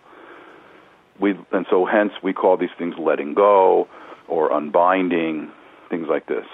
We 1.19 1.37
and 1.51 1.67
so 1.69 1.85
hence 1.85 2.11
we 2.23 2.33
call 2.33 2.57
these 2.57 2.75
things 2.77 2.95
letting 2.97 3.35
go 3.35 3.87
or 4.27 4.51
unbinding, 4.51 5.51
things 5.89 6.07
like 6.09 6.25
this. 6.25 6.47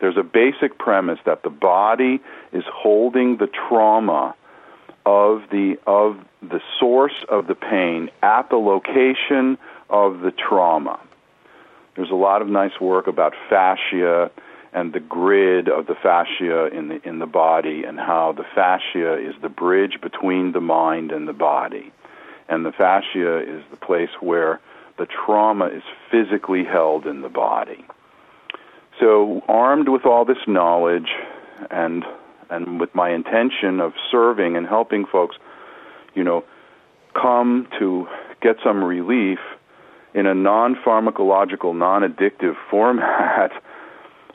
There's 0.00 0.16
a 0.16 0.22
basic 0.22 0.78
premise 0.78 1.18
that 1.26 1.42
the 1.42 1.50
body 1.50 2.20
is 2.52 2.64
holding 2.72 3.38
the 3.38 3.48
trauma 3.48 4.36
of 5.04 5.42
the 5.50 5.78
of 5.84 6.16
the 6.40 6.60
source 6.78 7.24
of 7.28 7.48
the 7.48 7.56
pain 7.56 8.08
at 8.22 8.48
the 8.50 8.56
location 8.56 9.58
of 9.90 10.20
the 10.20 10.30
trauma. 10.30 11.00
There's 11.96 12.10
a 12.10 12.14
lot 12.14 12.40
of 12.40 12.46
nice 12.46 12.80
work 12.80 13.08
about 13.08 13.34
fascia 13.48 14.30
and 14.72 14.92
the 14.92 15.00
grid 15.00 15.68
of 15.68 15.86
the 15.86 15.94
fascia 15.94 16.66
in 16.66 16.88
the 16.88 17.08
in 17.08 17.18
the 17.18 17.26
body 17.26 17.82
and 17.84 17.98
how 17.98 18.32
the 18.36 18.44
fascia 18.54 19.14
is 19.18 19.34
the 19.42 19.48
bridge 19.48 19.98
between 20.00 20.52
the 20.52 20.60
mind 20.60 21.10
and 21.10 21.26
the 21.26 21.32
body. 21.32 21.92
And 22.48 22.64
the 22.64 22.72
fascia 22.72 23.38
is 23.40 23.62
the 23.70 23.76
place 23.76 24.10
where 24.20 24.60
the 24.98 25.06
trauma 25.06 25.66
is 25.66 25.82
physically 26.10 26.64
held 26.64 27.06
in 27.06 27.22
the 27.22 27.28
body. 27.28 27.84
So 29.00 29.42
armed 29.48 29.88
with 29.88 30.04
all 30.04 30.24
this 30.24 30.46
knowledge 30.46 31.08
and 31.70 32.04
and 32.48 32.80
with 32.80 32.94
my 32.94 33.10
intention 33.10 33.80
of 33.80 33.92
serving 34.10 34.56
and 34.56 34.66
helping 34.66 35.06
folks 35.06 35.36
you 36.14 36.22
know 36.22 36.44
come 37.14 37.66
to 37.78 38.06
get 38.40 38.56
some 38.62 38.84
relief 38.84 39.38
in 40.14 40.26
a 40.26 40.34
non-pharmacological 40.34 41.76
non-addictive 41.76 42.54
format 42.70 43.50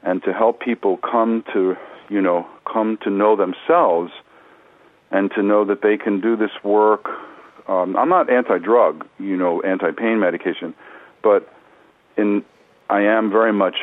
and 0.06 0.24
to 0.24 0.32
help 0.32 0.62
people 0.62 0.98
come 0.98 1.44
to, 1.52 1.76
you 2.10 2.22
know, 2.22 2.48
come 2.72 2.98
to 3.04 3.10
know 3.10 3.36
themselves 3.36 4.12
and 5.12 5.32
to 5.32 5.44
know 5.44 5.66
that 5.66 5.82
they 5.82 5.98
can 5.98 6.22
do 6.22 6.38
this 6.38 6.52
work. 6.64 7.10
Um, 7.68 7.98
I'm 7.98 8.10
not 8.10 8.30
anti-drug, 8.30 9.06
you 9.20 9.36
know, 9.36 9.62
anti-pain 9.62 10.20
medication, 10.20 10.74
but 11.24 11.52
in 12.16 12.46
I 12.88 13.02
am 13.02 13.32
very 13.32 13.52
much 13.52 13.78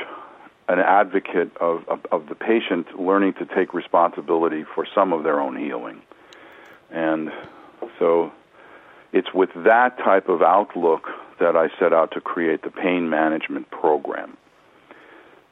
an 0.69 0.79
advocate 0.79 1.57
of, 1.57 1.87
of, 1.89 2.07
of 2.13 2.29
the 2.29 2.37
patient 2.37 2.99
learning 2.99 3.35
to 3.35 3.45
take 3.45 3.75
responsibility 3.75 4.65
for 4.75 4.87
some 4.95 5.13
of 5.13 5.25
their 5.25 5.41
own 5.41 5.57
healing. 5.57 6.01
And 6.93 7.33
so 7.99 8.31
it's 9.13 9.35
with 9.35 9.51
that 9.57 9.99
type 9.99 10.29
of 10.29 10.41
outlook 10.41 11.09
that 11.41 11.57
I 11.57 11.69
set 11.81 11.93
out 11.93 12.13
to 12.13 12.21
create 12.21 12.63
the 12.63 12.71
pain 12.71 13.11
management 13.11 13.71
program. 13.73 14.37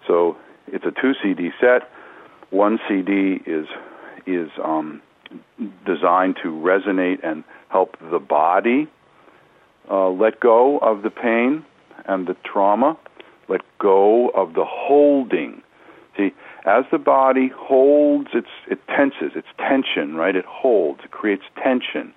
So 0.06 0.36
it's 0.72 0.84
a 0.84 0.92
two 1.00 1.12
CD 1.22 1.50
set. 1.60 1.88
One 2.50 2.78
CD 2.88 3.40
is 3.46 3.66
is 4.26 4.50
um, 4.62 5.00
designed 5.86 6.36
to 6.42 6.48
resonate 6.48 7.18
and 7.22 7.44
help 7.68 7.96
the 8.10 8.18
body 8.18 8.88
uh, 9.90 10.08
let 10.08 10.40
go 10.40 10.78
of 10.78 11.02
the 11.02 11.10
pain 11.10 11.64
and 12.06 12.26
the 12.26 12.36
trauma, 12.44 12.96
let 13.48 13.62
go 13.78 14.28
of 14.30 14.54
the 14.54 14.64
holding. 14.64 15.62
See, 16.16 16.32
as 16.64 16.84
the 16.92 16.98
body 16.98 17.50
holds, 17.54 18.28
its, 18.32 18.48
it 18.68 18.78
tenses, 18.86 19.32
it's 19.34 19.48
tension, 19.58 20.14
right? 20.14 20.36
It 20.36 20.44
holds, 20.44 21.00
it 21.04 21.10
creates 21.10 21.42
tension. 21.62 22.14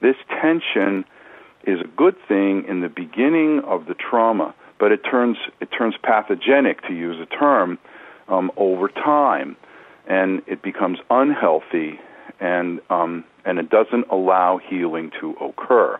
This 0.00 0.16
tension 0.40 1.04
is 1.66 1.80
a 1.80 1.88
good 1.96 2.14
thing 2.28 2.64
in 2.68 2.80
the 2.80 2.88
beginning 2.88 3.62
of 3.66 3.86
the 3.86 3.94
trauma 3.94 4.54
but 4.78 4.92
it 4.92 4.98
turns 4.98 5.36
it 5.60 5.68
turns 5.76 5.94
pathogenic 6.02 6.82
to 6.82 6.94
use 6.94 7.16
a 7.20 7.26
term 7.26 7.78
um, 8.28 8.50
over 8.56 8.88
time, 8.88 9.56
and 10.06 10.42
it 10.46 10.62
becomes 10.62 10.98
unhealthy, 11.10 11.98
and 12.40 12.80
um, 12.90 13.24
and 13.44 13.58
it 13.58 13.70
doesn't 13.70 14.06
allow 14.10 14.58
healing 14.58 15.10
to 15.20 15.32
occur. 15.40 15.98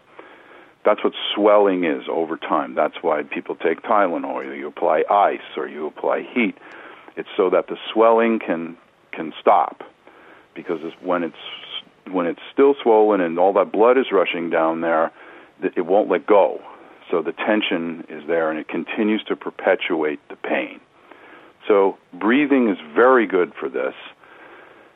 That's 0.85 1.03
what 1.03 1.12
swelling 1.35 1.85
is 1.85 2.05
over 2.09 2.37
time. 2.37 2.74
That's 2.74 3.03
why 3.03 3.22
people 3.22 3.57
take 3.57 3.83
Tylenol, 3.83 4.24
or 4.24 4.55
you 4.55 4.68
apply 4.68 5.05
ice, 5.11 5.41
or 5.57 5.68
you 5.68 5.87
apply 5.87 6.22
heat. 6.33 6.57
It's 7.16 7.29
so 7.37 7.51
that 7.51 7.66
the 7.66 7.76
swelling 7.93 8.39
can 8.39 8.76
can 9.12 9.33
stop, 9.41 9.83
because 10.55 10.79
it's 10.83 10.97
when 11.03 11.24
it's 11.24 11.37
when 12.12 12.26
it's 12.26 12.41
still 12.53 12.74
swollen 12.83 13.20
and 13.20 13.39
all 13.39 13.53
that 13.55 13.70
blood 13.72 13.99
is 13.99 14.07
rushing 14.12 14.49
down 14.49 14.81
there, 14.81 15.12
it 15.61 15.85
won't 15.85 16.09
let 16.09 16.26
go 16.26 16.62
so 17.11 17.23
the 17.23 17.33
tension 17.33 18.07
is 18.09 18.27
there 18.27 18.51
and 18.51 18.59
it 18.59 18.69
continues 18.69 19.23
to 19.25 19.37
perpetuate 19.37 20.21
the 20.29 20.37
pain. 20.37 20.81
So 21.67 21.99
breathing 22.13 22.69
is 22.69 22.79
very 22.95 23.27
good 23.27 23.53
for 23.59 23.69
this. 23.69 23.95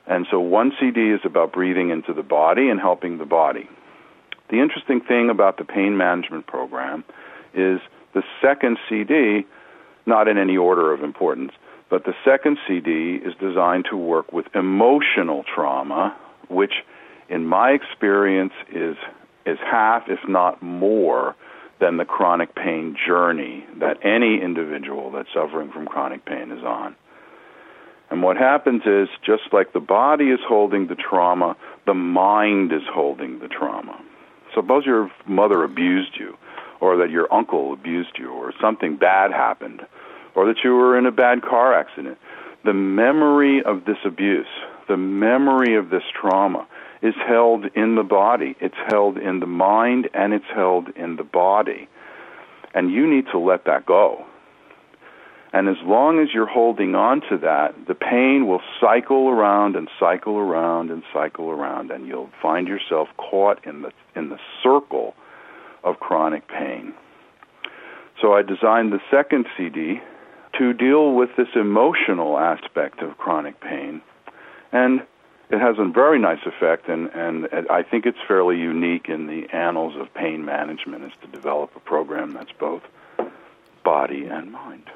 And 0.06 0.26
so 0.30 0.40
one 0.40 0.72
CD 0.80 1.10
is 1.10 1.20
about 1.24 1.52
breathing 1.52 1.90
into 1.90 2.12
the 2.12 2.22
body 2.22 2.68
and 2.68 2.80
helping 2.80 3.18
the 3.18 3.24
body. 3.24 3.68
The 4.50 4.60
interesting 4.60 5.00
thing 5.00 5.30
about 5.30 5.56
the 5.58 5.64
pain 5.64 5.96
management 5.96 6.46
program 6.46 7.04
is 7.54 7.80
the 8.14 8.22
second 8.42 8.78
CD, 8.88 9.46
not 10.04 10.28
in 10.28 10.36
any 10.36 10.56
order 10.56 10.92
of 10.92 11.02
importance, 11.02 11.52
but 11.88 12.04
the 12.04 12.14
second 12.24 12.58
CD 12.66 13.16
is 13.16 13.34
designed 13.40 13.86
to 13.90 13.96
work 13.96 14.32
with 14.32 14.46
emotional 14.54 15.44
trauma, 15.54 16.16
which 16.48 16.72
in 17.28 17.46
my 17.46 17.70
experience 17.70 18.52
is 18.70 18.96
is 19.44 19.58
half 19.58 20.04
if 20.08 20.20
not 20.28 20.62
more 20.62 21.34
than 21.82 21.96
the 21.96 22.04
chronic 22.04 22.54
pain 22.54 22.96
journey 23.06 23.66
that 23.80 23.98
any 24.04 24.40
individual 24.40 25.10
that's 25.10 25.28
suffering 25.34 25.72
from 25.72 25.84
chronic 25.84 26.24
pain 26.24 26.52
is 26.52 26.62
on. 26.62 26.94
And 28.08 28.22
what 28.22 28.36
happens 28.36 28.82
is, 28.86 29.08
just 29.26 29.42
like 29.52 29.72
the 29.72 29.80
body 29.80 30.26
is 30.26 30.38
holding 30.46 30.86
the 30.86 30.94
trauma, 30.94 31.56
the 31.84 31.94
mind 31.94 32.72
is 32.72 32.82
holding 32.88 33.40
the 33.40 33.48
trauma. 33.48 34.00
Suppose 34.54 34.86
your 34.86 35.10
mother 35.26 35.64
abused 35.64 36.16
you, 36.20 36.36
or 36.80 36.96
that 36.98 37.10
your 37.10 37.26
uncle 37.34 37.72
abused 37.72 38.16
you, 38.16 38.30
or 38.30 38.52
something 38.60 38.96
bad 38.96 39.32
happened, 39.32 39.80
or 40.36 40.46
that 40.46 40.62
you 40.62 40.76
were 40.76 40.96
in 40.96 41.06
a 41.06 41.10
bad 41.10 41.42
car 41.42 41.74
accident. 41.74 42.16
The 42.64 42.74
memory 42.74 43.60
of 43.64 43.86
this 43.86 43.98
abuse, 44.04 44.46
the 44.88 44.96
memory 44.96 45.74
of 45.74 45.90
this 45.90 46.04
trauma, 46.14 46.64
is 47.02 47.14
held 47.26 47.66
in 47.74 47.96
the 47.96 48.04
body. 48.04 48.56
It's 48.60 48.76
held 48.86 49.18
in 49.18 49.40
the 49.40 49.46
mind, 49.46 50.08
and 50.14 50.32
it's 50.32 50.44
held 50.54 50.88
in 50.96 51.16
the 51.16 51.24
body. 51.24 51.88
And 52.74 52.90
you 52.90 53.12
need 53.12 53.26
to 53.32 53.38
let 53.38 53.64
that 53.66 53.84
go. 53.84 54.24
And 55.52 55.68
as 55.68 55.76
long 55.84 56.18
as 56.18 56.28
you're 56.32 56.46
holding 56.46 56.94
on 56.94 57.20
to 57.28 57.36
that, 57.38 57.74
the 57.86 57.94
pain 57.94 58.46
will 58.46 58.62
cycle 58.80 59.28
around 59.28 59.76
and 59.76 59.88
cycle 60.00 60.38
around 60.38 60.90
and 60.90 61.02
cycle 61.12 61.50
around, 61.50 61.90
and 61.90 62.06
you'll 62.06 62.30
find 62.40 62.66
yourself 62.66 63.08
caught 63.18 63.66
in 63.66 63.82
the 63.82 63.90
in 64.16 64.30
the 64.30 64.38
circle 64.62 65.14
of 65.84 66.00
chronic 66.00 66.48
pain. 66.48 66.94
So 68.22 68.32
I 68.32 68.40
designed 68.40 68.92
the 68.92 69.00
second 69.10 69.44
CD 69.56 70.00
to 70.58 70.72
deal 70.72 71.12
with 71.12 71.30
this 71.36 71.48
emotional 71.54 72.38
aspect 72.38 73.02
of 73.02 73.18
chronic 73.18 73.60
pain, 73.60 74.00
and 74.72 75.02
it 75.52 75.60
has 75.60 75.76
a 75.78 75.84
very 75.84 76.18
nice 76.18 76.40
effect, 76.46 76.88
and, 76.88 77.10
and 77.10 77.46
I 77.70 77.82
think 77.82 78.06
it's 78.06 78.18
fairly 78.26 78.56
unique 78.56 79.08
in 79.08 79.26
the 79.26 79.46
annals 79.52 79.94
of 80.00 80.12
pain 80.14 80.44
management 80.46 81.04
is 81.04 81.12
to 81.20 81.26
develop 81.28 81.76
a 81.76 81.80
program 81.80 82.32
that's 82.32 82.52
both 82.58 82.82
body 83.84 84.24
and 84.24 84.50
mind. 84.50 84.90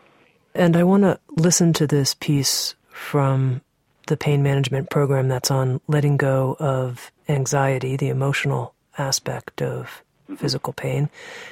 And 0.55 0.75
I 0.75 0.85
want 0.85 1.03
to 1.03 1.21
listen 1.29 1.75
to 1.75 1.87
this 1.87 2.15
piece 2.15 2.75
from 2.89 3.61
the 4.07 4.17
pain 4.17 4.43
management 4.43 4.89
program 4.89 5.29
that's 5.29 5.51
on 5.51 5.81
letting 5.89 6.17
go 6.17 6.57
of 6.59 7.13
anxiety, 7.29 7.97
the 7.97 8.09
emotional 8.09 8.75
aspect 8.97 9.61
of 9.61 10.03
mm-hmm. 10.25 10.37
physical 10.37 10.73
pain. 10.73 11.11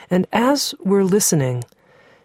And 0.09 0.27
as 0.33 0.75
we're 0.83 1.05
listening, 1.05 1.65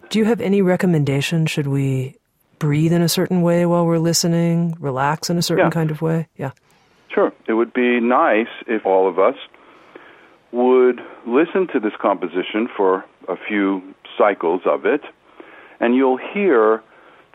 do 0.10 0.18
you 0.18 0.26
have 0.26 0.40
any 0.40 0.62
recommendation? 0.62 1.46
Should 1.46 1.68
we 1.68 2.16
breathe 2.58 2.94
in 2.94 3.02
a 3.02 3.10
certain 3.10 3.42
way 3.42 3.66
while 3.66 3.86
we're 3.86 3.98
listening, 3.98 4.78
relax 4.80 5.30
in 5.30 5.38
a 5.38 5.42
certain 5.42 5.66
yeah. 5.66 5.72
kind 5.72 5.92
of 5.92 6.02
way? 6.02 6.30
Yeah. 6.38 6.52
Sure. 7.20 7.34
It 7.48 7.54
would 7.54 7.74
be 7.74 8.00
nice 8.00 8.48
if 8.66 8.86
all 8.86 9.10
of 9.10 9.20
us 9.20 9.36
would 10.54 11.02
listen 11.28 11.68
to 11.74 11.80
this 11.80 11.92
composition 12.02 12.70
for 12.78 13.04
a 13.28 13.36
few 13.36 13.82
cycles 14.18 14.62
of 14.66 14.86
it 14.86 15.02
and 15.82 15.96
you'll 15.96 16.18
hear 16.18 16.82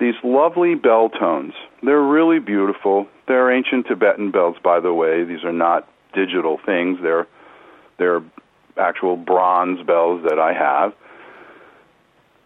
these 0.00 0.14
lovely 0.24 0.74
bell 0.74 1.10
tones. 1.10 1.52
They're 1.82 2.00
really 2.00 2.38
beautiful. 2.38 3.06
They're 3.28 3.52
ancient 3.52 3.86
Tibetan 3.86 4.30
bells, 4.30 4.56
by 4.64 4.80
the 4.80 4.94
way. 4.94 5.22
These 5.22 5.44
are 5.44 5.52
not 5.52 5.86
digital 6.14 6.58
things. 6.64 6.98
They're 7.02 7.26
they're 7.98 8.22
actual 8.78 9.16
bronze 9.16 9.86
bells 9.86 10.24
that 10.26 10.38
I 10.38 10.54
have. 10.54 10.94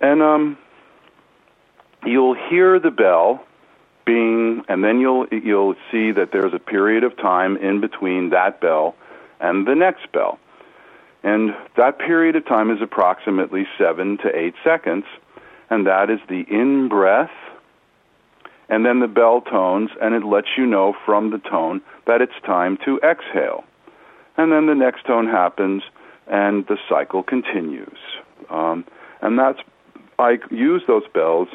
And 0.01 0.23
um, 0.23 0.59
you'll 2.05 2.37
hear 2.51 2.81
the 2.81 2.91
bell 2.91 3.45
being, 4.09 4.63
and 4.69 4.83
then 4.83 5.01
you'll 5.01 5.27
you'll 5.31 5.77
see 5.93 6.11
that 6.13 6.33
there's 6.33 6.55
a 6.55 6.59
period 6.59 7.05
of 7.05 7.17
time 7.17 7.57
in 7.59 7.81
between 7.81 8.31
that 8.31 8.61
bell 8.61 8.95
and 9.41 9.67
the 9.67 9.75
next 9.75 10.11
bell, 10.13 10.39
and 11.23 11.55
that 11.77 11.99
period 11.99 12.35
of 12.35 12.45
time 12.47 12.71
is 12.71 12.81
approximately 12.83 13.67
seven 13.79 14.17
to 14.19 14.29
eight 14.35 14.55
seconds 14.65 15.05
and 15.71 15.87
that 15.87 16.11
is 16.11 16.21
the 16.29 16.45
in 16.49 16.89
breath, 16.89 17.31
and 18.69 18.85
then 18.85 19.01
the 19.01 19.09
bell 19.09 19.41
tones, 19.41 19.91
and 20.01 20.15
it 20.15 20.25
lets 20.25 20.49
you 20.57 20.67
know 20.67 20.95
from 21.05 21.31
the 21.31 21.39
tone 21.39 21.81
that 22.07 22.21
it's 22.21 22.33
time 22.45 22.79
to 22.85 22.99
exhale. 23.01 23.65
And 24.37 24.53
then 24.53 24.67
the 24.67 24.75
next 24.75 25.07
tone 25.07 25.27
happens, 25.27 25.83
and 26.27 26.67
the 26.67 26.79
cycle 26.89 27.23
continues. 27.23 27.99
Um, 28.51 28.85
and 29.21 29.39
that's, 29.39 29.59
I 30.19 30.39
use 30.51 30.83
those 30.87 31.07
bells 31.13 31.49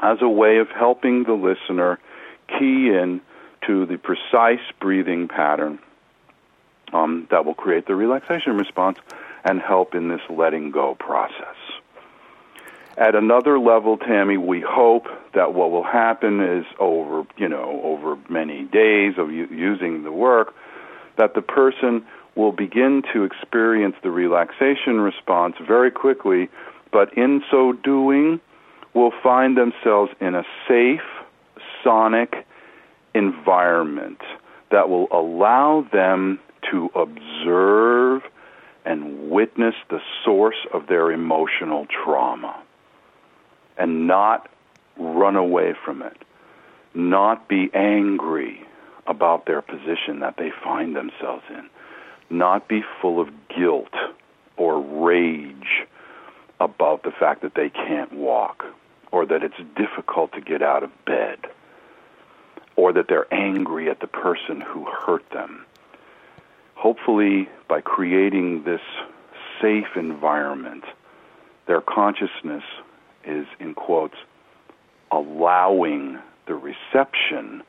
as 0.00 0.18
a 0.20 0.28
way 0.28 0.58
of 0.58 0.68
helping 0.68 1.24
the 1.24 1.32
listener 1.32 1.98
key 2.48 2.88
in 2.88 3.20
to 3.66 3.86
the 3.86 3.98
precise 3.98 4.64
breathing 4.80 5.28
pattern 5.28 5.78
um, 6.92 7.26
that 7.30 7.44
will 7.44 7.54
create 7.54 7.86
the 7.86 7.94
relaxation 7.94 8.56
response 8.56 8.98
and 9.44 9.60
help 9.60 9.94
in 9.94 10.08
this 10.08 10.20
letting 10.30 10.70
go 10.70 10.94
process. 10.94 11.56
At 12.96 13.14
another 13.14 13.60
level, 13.60 13.96
Tami, 13.96 14.44
we 14.44 14.60
hope 14.60 15.06
that 15.34 15.54
what 15.54 15.70
will 15.70 15.84
happen 15.84 16.40
is 16.40 16.66
over, 16.80 17.24
you 17.36 17.48
know, 17.48 17.80
over 17.84 18.18
many 18.28 18.64
days 18.64 19.14
of 19.18 19.30
u- 19.30 19.48
using 19.52 20.02
the 20.02 20.10
work, 20.10 20.54
that 21.16 21.34
the 21.34 21.42
person 21.42 22.04
will 22.34 22.50
begin 22.50 23.02
to 23.12 23.22
experience 23.24 23.94
the 24.02 24.10
relaxation 24.10 25.00
response 25.00 25.54
very 25.64 25.92
quickly, 25.92 26.48
but 26.90 27.12
in 27.16 27.42
so 27.50 27.72
doing, 27.72 28.40
will 28.94 29.12
find 29.22 29.56
themselves 29.56 30.12
in 30.20 30.34
a 30.34 30.44
safe, 30.66 31.00
sonic 31.84 32.46
environment 33.14 34.20
that 34.70 34.88
will 34.88 35.08
allow 35.10 35.86
them 35.92 36.38
to 36.70 36.90
observe 36.94 38.22
and 38.84 39.30
witness 39.30 39.74
the 39.90 40.00
source 40.24 40.66
of 40.72 40.86
their 40.86 41.10
emotional 41.10 41.86
trauma 41.86 42.62
and 43.76 44.06
not 44.06 44.48
run 44.98 45.36
away 45.36 45.74
from 45.84 46.02
it, 46.02 46.16
not 46.94 47.48
be 47.48 47.70
angry 47.74 48.60
about 49.06 49.46
their 49.46 49.62
position 49.62 50.20
that 50.20 50.36
they 50.36 50.50
find 50.62 50.96
themselves 50.96 51.44
in, 51.50 51.68
not 52.30 52.68
be 52.68 52.82
full 53.00 53.20
of 53.20 53.28
guilt 53.48 53.94
or 54.56 54.80
rage 54.80 55.86
about 56.60 57.02
the 57.04 57.10
fact 57.10 57.42
that 57.42 57.54
they 57.54 57.70
can't 57.70 58.12
walk 58.12 58.64
or 59.10 59.26
that 59.26 59.42
it's 59.42 59.60
difficult 59.76 60.32
to 60.32 60.40
get 60.40 60.62
out 60.62 60.82
of 60.82 60.90
bed 61.04 61.38
or 62.76 62.92
that 62.92 63.06
they're 63.08 63.32
angry 63.32 63.90
at 63.90 64.00
the 64.00 64.06
person 64.06 64.60
who 64.60 64.84
hurt 64.84 65.28
them. 65.30 65.64
Hopefully, 66.74 67.48
by 67.68 67.80
creating 67.80 68.62
this 68.62 68.80
safe 69.60 69.96
environment, 69.96 70.84
their 71.66 71.80
consciousness 71.80 72.62
is, 73.24 73.46
in 73.58 73.74
quotes, 73.74 74.14
allowing 75.10 76.18
the 76.46 76.54
reception 76.54 77.62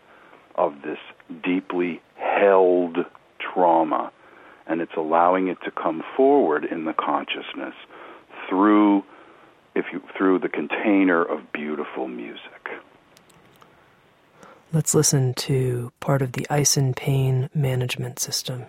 of 0.55 0.81
this 0.83 0.99
deeply 1.43 2.01
held 2.15 2.97
trauma, 3.39 4.11
and 4.67 4.81
it's 4.81 4.95
allowing 4.95 5.47
it 5.47 5.57
to 5.63 5.71
come 5.71 6.03
forward 6.15 6.65
in 6.65 6.85
the 6.85 6.93
consciousness 6.93 7.73
through, 8.47 9.03
if 9.79 9.85
you, 9.91 10.01
through 10.15 10.39
the 10.39 10.49
container 10.49 11.23
of 11.23 11.51
beautiful 11.51 12.07
music. 12.07 12.69
Let's 14.71 14.93
listen 14.93 15.33
to 15.35 15.91
part 15.99 16.21
of 16.21 16.33
the 16.33 16.45
Ison 16.51 16.93
pain 16.93 17.49
management 17.55 18.19
system. 18.19 18.65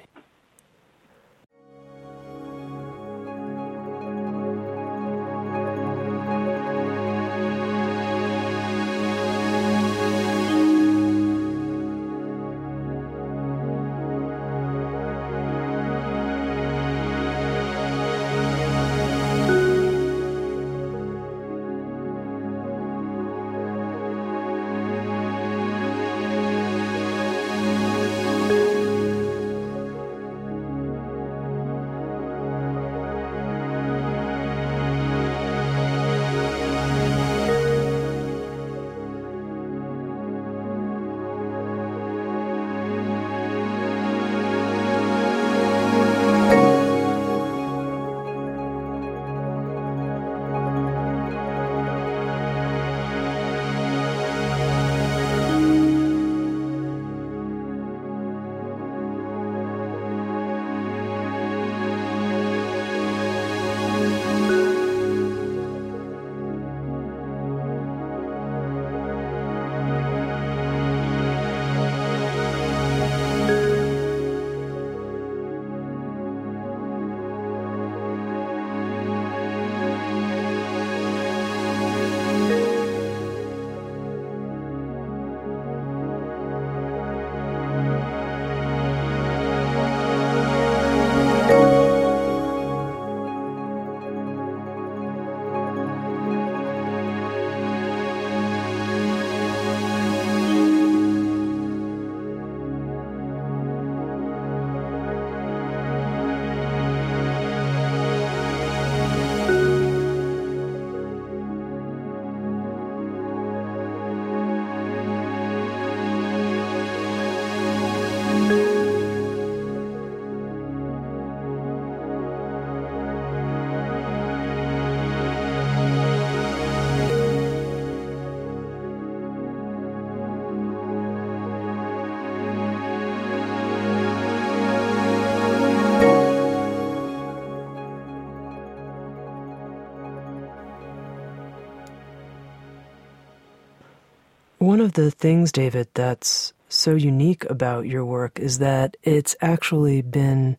One 144.80 144.86
of 144.86 144.94
the 144.94 145.10
things, 145.10 145.52
David, 145.52 145.88
that's 145.92 146.54
so 146.70 146.94
unique 146.94 147.44
about 147.50 147.86
your 147.86 148.02
work 148.02 148.38
is 148.38 148.60
that 148.60 148.96
it's 149.02 149.36
actually 149.42 150.00
been 150.00 150.56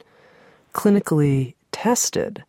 clinically 0.75 1.55
tested 1.71 2.43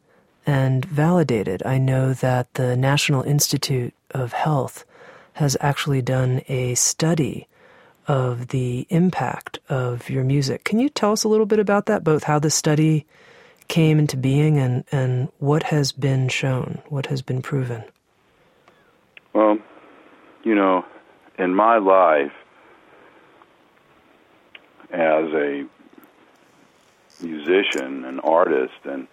and 0.45 0.85
validated. 0.85 1.63
I 1.65 1.79
know 1.79 2.13
that 2.13 2.53
the 2.53 2.77
National 2.77 3.23
Institute 3.23 3.95
of 4.11 4.35
Health 4.35 4.85
has 5.33 5.57
actually 5.63 6.03
done 6.03 6.43
a 6.47 6.75
study 6.75 7.49
of 8.07 8.49
the 8.49 8.87
impact 8.91 9.59
of 9.71 10.11
your 10.11 10.25
music. 10.25 10.65
Can 10.65 10.79
you 10.79 10.91
tell 10.91 11.13
us 11.13 11.25
a 11.25 11.29
little 11.29 11.47
bit 11.47 11.59
about 11.59 11.87
that, 11.87 12.05
both 12.05 12.25
how 12.25 12.39
the 12.39 12.51
study 12.51 13.07
came 13.69 13.99
into 13.99 14.19
being 14.19 14.59
and, 14.59 14.85
and 14.93 15.33
what 15.39 15.63
has 15.63 15.91
been 15.91 16.29
shown, 16.29 16.83
what 16.91 17.07
has 17.07 17.23
been 17.23 17.41
proven? 17.41 17.83
Well, 19.33 19.57
you 20.45 20.55
know, 20.55 20.85
in 21.43 21.55
my 21.55 21.77
life 21.79 22.33
as 24.93 25.25
a 25.35 25.65
musician 27.21 28.05
and 28.05 28.21
artist 28.23 28.75
and 28.85 29.09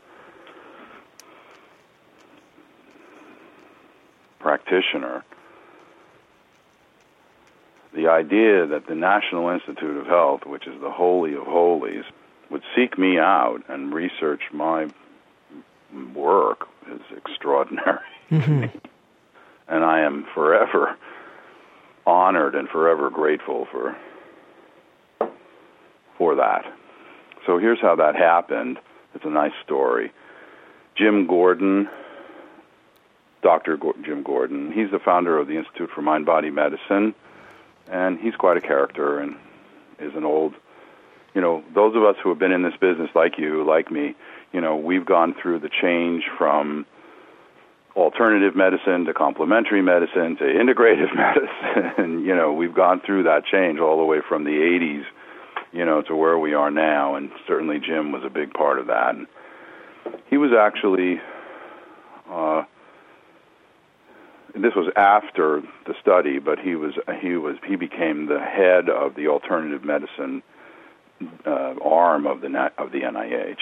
practitioner, 4.38 5.24
the 7.96 8.08
idea 8.08 8.68
that 8.68 8.86
the 8.88 8.94
National 8.94 9.50
Institute 9.50 9.98
of 9.98 10.06
Health, 10.06 10.46
which 10.46 10.68
is 10.68 10.80
the 10.82 10.92
holy 10.92 11.34
of 11.34 11.44
holies, 11.44 12.04
would 12.52 12.62
seek 12.76 12.98
me 12.98 13.18
out 13.18 13.64
and 13.68 13.92
research 13.92 14.42
my 14.54 14.88
work 16.14 16.68
is 16.92 17.02
extraordinary. 17.18 18.00
Mm-hmm. 18.30 18.78
and 19.68 19.84
I 19.84 20.02
am 20.02 20.28
forever 20.36 20.96
honored 22.06 22.56
and 22.56 22.68
forever 22.70 23.10
grateful 23.10 23.68
for 23.72 23.96
for 26.18 26.36
that. 26.36 26.66
So 27.46 27.58
here's 27.58 27.80
how 27.80 27.96
that 27.96 28.16
happened. 28.16 28.78
It's 29.16 29.26
a 29.26 29.30
nice 29.30 29.54
story. 29.64 30.12
Jim 30.96 31.28
Gordon, 31.28 31.90
Dr. 33.42 33.80
Jim 34.04 34.22
Gordon, 34.22 34.72
he's 34.72 34.92
the 34.92 35.00
founder 35.00 35.38
of 35.38 35.48
the 35.48 35.58
Institute 35.58 35.90
for 35.96 36.02
Mind 36.02 36.26
Body 36.26 36.50
Medicine, 36.50 37.16
and 37.88 38.20
he's 38.20 38.36
quite 38.36 38.58
a 38.58 38.62
character 38.62 39.20
and 39.20 39.36
is 39.98 40.14
an 40.16 40.26
old, 40.26 40.54
you 41.34 41.42
know, 41.42 41.64
those 41.74 41.96
of 41.96 42.04
us 42.04 42.18
who 42.22 42.30
have 42.30 42.40
been 42.40 42.52
in 42.52 42.64
this 42.64 42.76
business 42.80 43.10
like 43.16 43.38
you, 43.38 43.64
like 43.64 43.90
me, 43.90 44.16
you 44.52 44.60
know, 44.60 44.76
we've 44.76 45.06
gone 45.06 45.34
through 45.34 45.60
the 45.60 45.70
change 45.70 46.26
from 46.38 46.86
alternative 47.96 48.56
medicine 48.56 49.06
to 49.06 49.14
complementary 49.14 49.82
medicine 49.82 50.38
to 50.38 50.44
integrative 50.44 51.14
medicine. 51.16 52.24
you 52.26 52.36
know, 52.36 52.54
we've 52.54 52.74
gone 52.74 53.02
through 53.06 53.24
that 53.24 53.46
change 53.46 53.80
all 53.80 53.98
the 53.98 54.06
way 54.06 54.20
from 54.28 54.44
the 54.44 54.52
80s, 54.52 55.04
you 55.72 55.86
know, 55.86 56.02
to 56.04 56.16
where 56.16 56.38
we 56.38 56.54
are 56.54 56.72
now. 56.72 57.16
And 57.16 57.32
certainly 57.48 57.80
Jim 57.80 58.12
was 58.12 58.24
a 58.26 58.30
big 58.30 58.54
part 58.54 58.80
of 58.80 58.88
that. 58.88 59.16
And 59.16 59.28
he 60.30 60.38
was 60.38 60.52
actually, 60.58 61.20
uh, 62.30 62.64
this 64.54 64.74
was 64.76 64.92
after 64.96 65.62
the 65.86 65.94
study, 66.02 66.40
but 66.40 66.60
he 66.60 66.76
was 66.76 66.94
he 67.22 67.36
was 67.36 67.56
he 67.68 67.76
became 67.76 68.28
the 68.28 68.40
head 68.40 68.90
of 68.90 69.16
the 69.16 69.28
alternative 69.28 69.84
medicine 69.84 70.42
uh, 71.46 71.76
arm 71.84 72.26
of 72.26 72.42
the 72.42 72.72
of 72.78 72.92
the 72.92 73.02
NIH. 73.02 73.60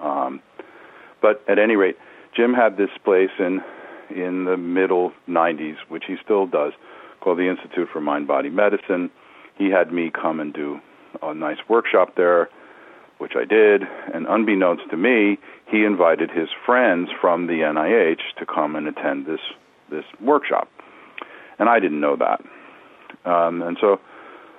Um, 0.00 0.40
but 1.22 1.42
at 1.48 1.58
any 1.58 1.76
rate, 1.76 1.96
Jim 2.36 2.52
had 2.52 2.76
this 2.76 2.90
place 3.04 3.30
in 3.38 3.62
in 4.08 4.44
the 4.44 4.56
middle 4.56 5.12
90s, 5.28 5.76
which 5.88 6.04
he 6.06 6.14
still 6.22 6.46
does, 6.46 6.72
called 7.20 7.38
the 7.38 7.48
Institute 7.48 7.88
for 7.92 8.00
Mind 8.00 8.28
Body 8.28 8.50
Medicine. 8.50 9.10
He 9.56 9.68
had 9.68 9.92
me 9.92 10.10
come 10.10 10.38
and 10.38 10.54
do 10.54 10.78
a 11.22 11.34
nice 11.34 11.58
workshop 11.68 12.14
there, 12.16 12.48
which 13.18 13.32
I 13.36 13.44
did. 13.44 13.82
And 14.14 14.26
unbeknownst 14.28 14.90
to 14.90 14.96
me, 14.96 15.38
he 15.68 15.84
invited 15.84 16.30
his 16.30 16.48
friends 16.64 17.08
from 17.20 17.48
the 17.48 17.54
NIH 17.54 18.38
to 18.38 18.46
come 18.46 18.76
and 18.76 18.86
attend 18.86 19.26
this 19.26 19.40
this 19.90 20.04
workshop, 20.20 20.68
and 21.58 21.68
I 21.68 21.78
didn't 21.78 22.00
know 22.00 22.16
that. 22.16 22.42
Um, 23.28 23.62
and 23.62 23.76
so 23.80 24.00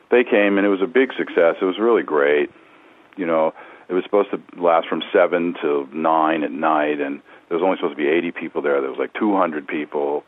they 0.09 0.23
came, 0.23 0.57
and 0.57 0.65
it 0.65 0.69
was 0.69 0.81
a 0.81 0.87
big 0.87 1.09
success. 1.17 1.55
It 1.61 1.65
was 1.65 1.77
really 1.79 2.03
great. 2.03 2.49
You 3.17 3.25
know, 3.25 3.53
it 3.89 3.93
was 3.93 4.03
supposed 4.05 4.29
to 4.31 4.41
last 4.61 4.87
from 4.87 5.03
seven 5.11 5.53
to 5.61 5.87
nine 5.93 6.43
at 6.43 6.51
night, 6.51 7.01
and 7.01 7.21
there 7.47 7.57
was 7.57 7.63
only 7.63 7.77
supposed 7.77 7.97
to 7.97 8.03
be 8.03 8.09
80 8.09 8.31
people 8.31 8.61
there. 8.61 8.81
There 8.81 8.89
was 8.89 8.99
like 8.99 9.13
200 9.13 9.67
people, 9.67 10.23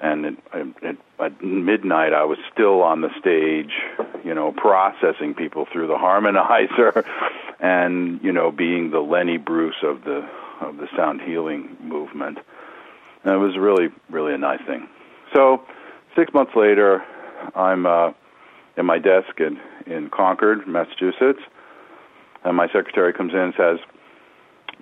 and 0.00 0.26
it, 0.26 0.36
it, 0.82 0.98
at 1.20 1.42
midnight 1.42 2.12
I 2.12 2.24
was 2.24 2.38
still 2.52 2.82
on 2.82 3.00
the 3.00 3.10
stage, 3.18 3.72
you 4.24 4.34
know, 4.34 4.52
processing 4.52 5.34
people 5.34 5.66
through 5.72 5.86
the 5.86 5.94
harmonizer, 5.94 7.04
and 7.60 8.20
you 8.22 8.32
know, 8.32 8.50
being 8.50 8.90
the 8.90 9.00
Lenny 9.00 9.36
Bruce 9.36 9.82
of 9.82 10.04
the 10.04 10.28
of 10.60 10.78
the 10.78 10.88
sound 10.96 11.20
healing 11.20 11.76
movement. 11.80 12.38
And 13.24 13.34
it 13.34 13.38
was 13.38 13.56
really, 13.56 13.88
really 14.10 14.34
a 14.34 14.38
nice 14.38 14.60
thing. 14.66 14.88
So, 15.34 15.62
six 16.16 16.32
months 16.32 16.52
later, 16.56 17.04
I'm 17.54 17.86
uh, 17.86 18.12
at 18.76 18.84
my 18.84 18.98
desk 18.98 19.38
in 19.38 19.60
in 19.86 20.10
Concord, 20.10 20.66
Massachusetts, 20.66 21.40
and 22.44 22.56
my 22.56 22.66
secretary 22.66 23.12
comes 23.12 23.32
in 23.32 23.38
and 23.38 23.54
says, 23.56 23.78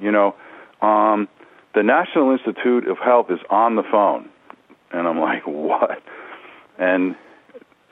"You 0.00 0.10
know, 0.10 0.34
um, 0.80 1.28
the 1.76 1.82
National 1.82 2.32
Institute 2.32 2.88
of 2.88 2.96
Health 2.96 3.26
is 3.30 3.38
on 3.50 3.76
the 3.76 3.82
phone. 3.82 4.30
And 4.92 5.06
I'm 5.06 5.20
like, 5.20 5.42
what? 5.46 6.02
And 6.78 7.14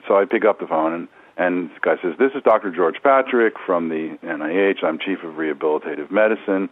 so 0.07 0.17
I 0.17 0.25
pick 0.25 0.43
up 0.43 0.59
the 0.59 0.65
phone, 0.65 0.91
and, 0.91 1.07
and 1.37 1.69
the 1.69 1.79
guy 1.81 1.95
says, 2.01 2.13
This 2.17 2.31
is 2.35 2.41
Dr. 2.43 2.71
George 2.71 2.95
Patrick 3.03 3.53
from 3.63 3.89
the 3.89 4.17
NIH. 4.23 4.83
I'm 4.83 4.97
Chief 4.97 5.19
of 5.23 5.35
Rehabilitative 5.35 6.09
Medicine. 6.09 6.69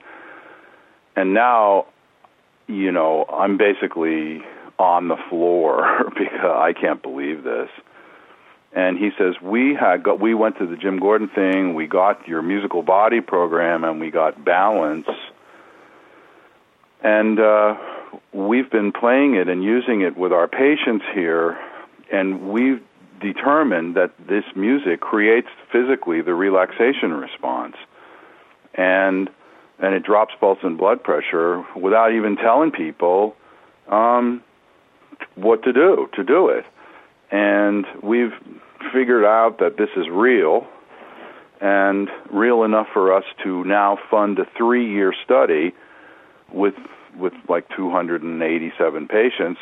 And 1.15 1.35
now, 1.35 1.85
you 2.67 2.91
know, 2.91 3.25
I'm 3.25 3.57
basically 3.57 4.41
on 4.79 5.07
the 5.07 5.17
floor 5.29 6.05
because 6.17 6.41
I 6.43 6.73
can't 6.73 7.01
believe 7.03 7.43
this. 7.43 7.69
And 8.75 8.97
he 8.97 9.11
says, 9.19 9.35
We 9.39 9.75
had 9.79 10.01
got, 10.01 10.19
we 10.19 10.33
went 10.33 10.57
to 10.57 10.65
the 10.65 10.77
Jim 10.77 10.99
Gordon 10.99 11.29
thing, 11.29 11.75
we 11.75 11.85
got 11.85 12.27
your 12.27 12.41
musical 12.41 12.81
body 12.81 13.21
program, 13.21 13.83
and 13.83 13.99
we 13.99 14.09
got 14.09 14.43
balance 14.43 15.05
and 17.03 17.39
uh, 17.39 17.75
we've 18.33 18.71
been 18.71 18.91
playing 18.91 19.35
it 19.35 19.49
and 19.49 19.63
using 19.63 20.01
it 20.01 20.17
with 20.17 20.31
our 20.31 20.47
patients 20.47 21.05
here, 21.13 21.57
and 22.11 22.49
we've 22.49 22.81
determined 23.21 23.95
that 23.95 24.11
this 24.27 24.43
music 24.55 25.01
creates 25.01 25.47
physically 25.71 26.21
the 26.21 26.33
relaxation 26.33 27.11
response. 27.13 27.75
And 28.75 29.29
and 29.79 29.93
it 29.95 30.03
drops 30.03 30.33
pulse 30.39 30.59
and 30.63 30.77
blood 30.77 31.03
pressure 31.03 31.63
without 31.75 32.13
even 32.13 32.37
telling 32.37 32.71
people 32.71 33.35
um, 33.89 34.41
what 35.35 35.63
to 35.63 35.73
do 35.73 36.07
to 36.13 36.23
do 36.23 36.47
it. 36.47 36.65
And 37.31 37.85
we've 38.01 38.33
figured 38.93 39.25
out 39.25 39.57
that 39.59 39.77
this 39.77 39.89
is 39.97 40.07
real 40.09 40.67
and 41.59 42.09
real 42.31 42.63
enough 42.63 42.87
for 42.93 43.13
us 43.13 43.23
to 43.43 43.63
now 43.63 43.97
fund 44.09 44.39
a 44.39 44.45
three 44.57 44.89
year 44.89 45.13
study 45.25 45.73
with 46.53 46.75
with 47.17 47.33
like 47.47 47.67
287 47.75 49.07
patients, 49.07 49.59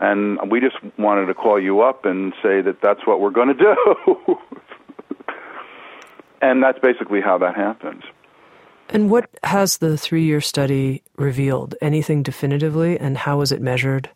and 0.00 0.50
we 0.50 0.60
just 0.60 0.76
wanted 0.98 1.26
to 1.26 1.34
call 1.34 1.60
you 1.60 1.82
up 1.82 2.04
and 2.04 2.32
say 2.42 2.60
that 2.60 2.78
that's 2.82 3.06
what 3.06 3.20
we're 3.20 3.30
going 3.30 3.48
to 3.48 3.54
do. 3.54 4.36
and 6.42 6.62
that's 6.62 6.78
basically 6.78 7.20
how 7.20 7.38
that 7.38 7.54
happens. 7.54 8.02
And 8.88 9.08
what 9.08 9.30
has 9.44 9.78
the 9.78 9.96
three 9.96 10.24
year 10.24 10.40
study 10.40 11.02
revealed? 11.16 11.76
Anything 11.80 12.22
definitively, 12.22 12.98
and 12.98 13.16
how 13.16 13.38
was 13.38 13.52
it 13.52 13.60
measured? 13.60 14.10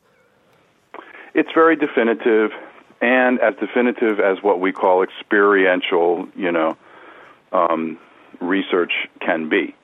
It's 1.34 1.50
very 1.54 1.76
definitive, 1.76 2.50
and 3.00 3.40
as 3.40 3.54
definitive 3.60 4.20
as 4.20 4.42
what 4.42 4.60
we 4.60 4.72
call 4.72 5.02
experiential, 5.02 6.26
you 6.36 6.50
know, 6.50 6.76
um, 7.52 7.98
research 8.40 8.92
can 9.20 9.48
be. 9.48 9.74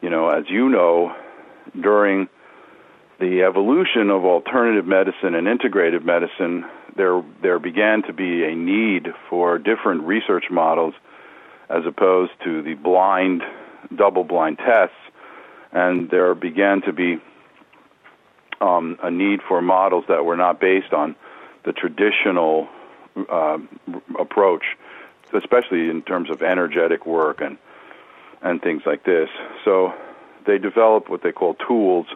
You 0.00 0.10
know, 0.10 0.28
as 0.28 0.44
you 0.48 0.68
know, 0.68 1.14
during 1.80 2.28
the 3.20 3.42
evolution 3.42 4.10
of 4.10 4.24
alternative 4.24 4.86
medicine 4.86 5.34
and 5.34 5.46
integrative 5.46 6.04
medicine, 6.04 6.64
there 6.96 7.22
there 7.40 7.58
began 7.58 8.02
to 8.02 8.12
be 8.12 8.44
a 8.44 8.54
need 8.54 9.08
for 9.30 9.58
different 9.58 10.02
research 10.02 10.46
models 10.50 10.94
as 11.70 11.86
opposed 11.86 12.32
to 12.44 12.62
the 12.62 12.74
blind 12.74 13.42
double 13.94 14.24
blind 14.24 14.58
tests, 14.58 14.96
and 15.72 16.10
there 16.10 16.34
began 16.34 16.82
to 16.82 16.92
be 16.92 17.18
um, 18.60 18.98
a 19.02 19.10
need 19.10 19.40
for 19.48 19.62
models 19.62 20.04
that 20.08 20.24
were 20.24 20.36
not 20.36 20.60
based 20.60 20.92
on 20.92 21.16
the 21.64 21.72
traditional 21.72 22.68
uh, 23.30 23.58
approach, 24.18 24.64
especially 25.32 25.88
in 25.88 26.02
terms 26.02 26.30
of 26.30 26.42
energetic 26.42 27.06
work 27.06 27.40
and 27.40 27.56
and 28.42 28.60
things 28.60 28.82
like 28.84 29.04
this. 29.04 29.28
So 29.64 29.92
they 30.46 30.58
developed 30.58 31.08
what 31.08 31.22
they 31.22 31.32
call 31.32 31.54
tools 31.54 32.06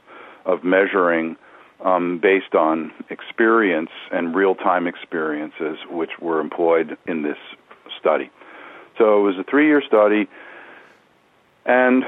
of 0.44 0.64
measuring 0.64 1.36
um, 1.84 2.18
based 2.22 2.54
on 2.54 2.92
experience 3.10 3.90
and 4.10 4.34
real 4.34 4.54
time 4.54 4.86
experiences 4.86 5.78
which 5.90 6.10
were 6.20 6.40
employed 6.40 6.96
in 7.06 7.22
this 7.22 7.36
study. 7.98 8.30
So 8.98 9.18
it 9.18 9.22
was 9.22 9.36
a 9.38 9.44
three 9.44 9.66
year 9.66 9.82
study, 9.86 10.28
and 11.66 12.04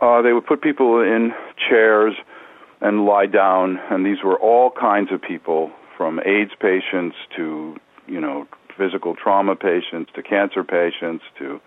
uh, 0.00 0.22
they 0.22 0.32
would 0.32 0.46
put 0.46 0.62
people 0.62 1.00
in 1.00 1.32
chairs 1.68 2.14
and 2.80 3.04
lie 3.06 3.26
down, 3.26 3.78
and 3.90 4.04
these 4.04 4.22
were 4.24 4.38
all 4.38 4.70
kinds 4.70 5.12
of 5.12 5.22
people 5.22 5.70
from 5.96 6.20
AIDS 6.20 6.50
patients 6.60 7.16
to, 7.36 7.76
you 8.06 8.20
know, 8.20 8.48
physical 8.76 9.14
trauma 9.14 9.54
patients 9.54 10.10
to 10.14 10.22
cancer 10.22 10.64
patients 10.64 11.24
to 11.38 11.60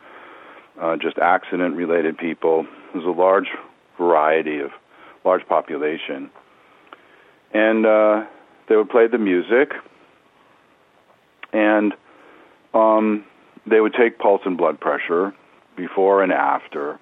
uh, 0.81 0.97
just 0.97 1.17
accident 1.17 1.75
related 1.75 2.17
people. 2.17 2.67
There's 2.93 3.05
a 3.05 3.09
large 3.09 3.47
variety 3.97 4.59
of 4.59 4.71
large 5.25 5.45
population. 5.47 6.29
And 7.53 7.85
uh, 7.85 8.25
they 8.67 8.75
would 8.75 8.89
play 8.89 9.07
the 9.07 9.17
music, 9.17 9.73
and 11.53 11.93
um, 12.73 13.25
they 13.65 13.79
would 13.79 13.93
take 13.93 14.19
pulse 14.19 14.41
and 14.45 14.57
blood 14.57 14.79
pressure 14.79 15.33
before 15.75 16.23
and 16.23 16.31
after, 16.31 16.99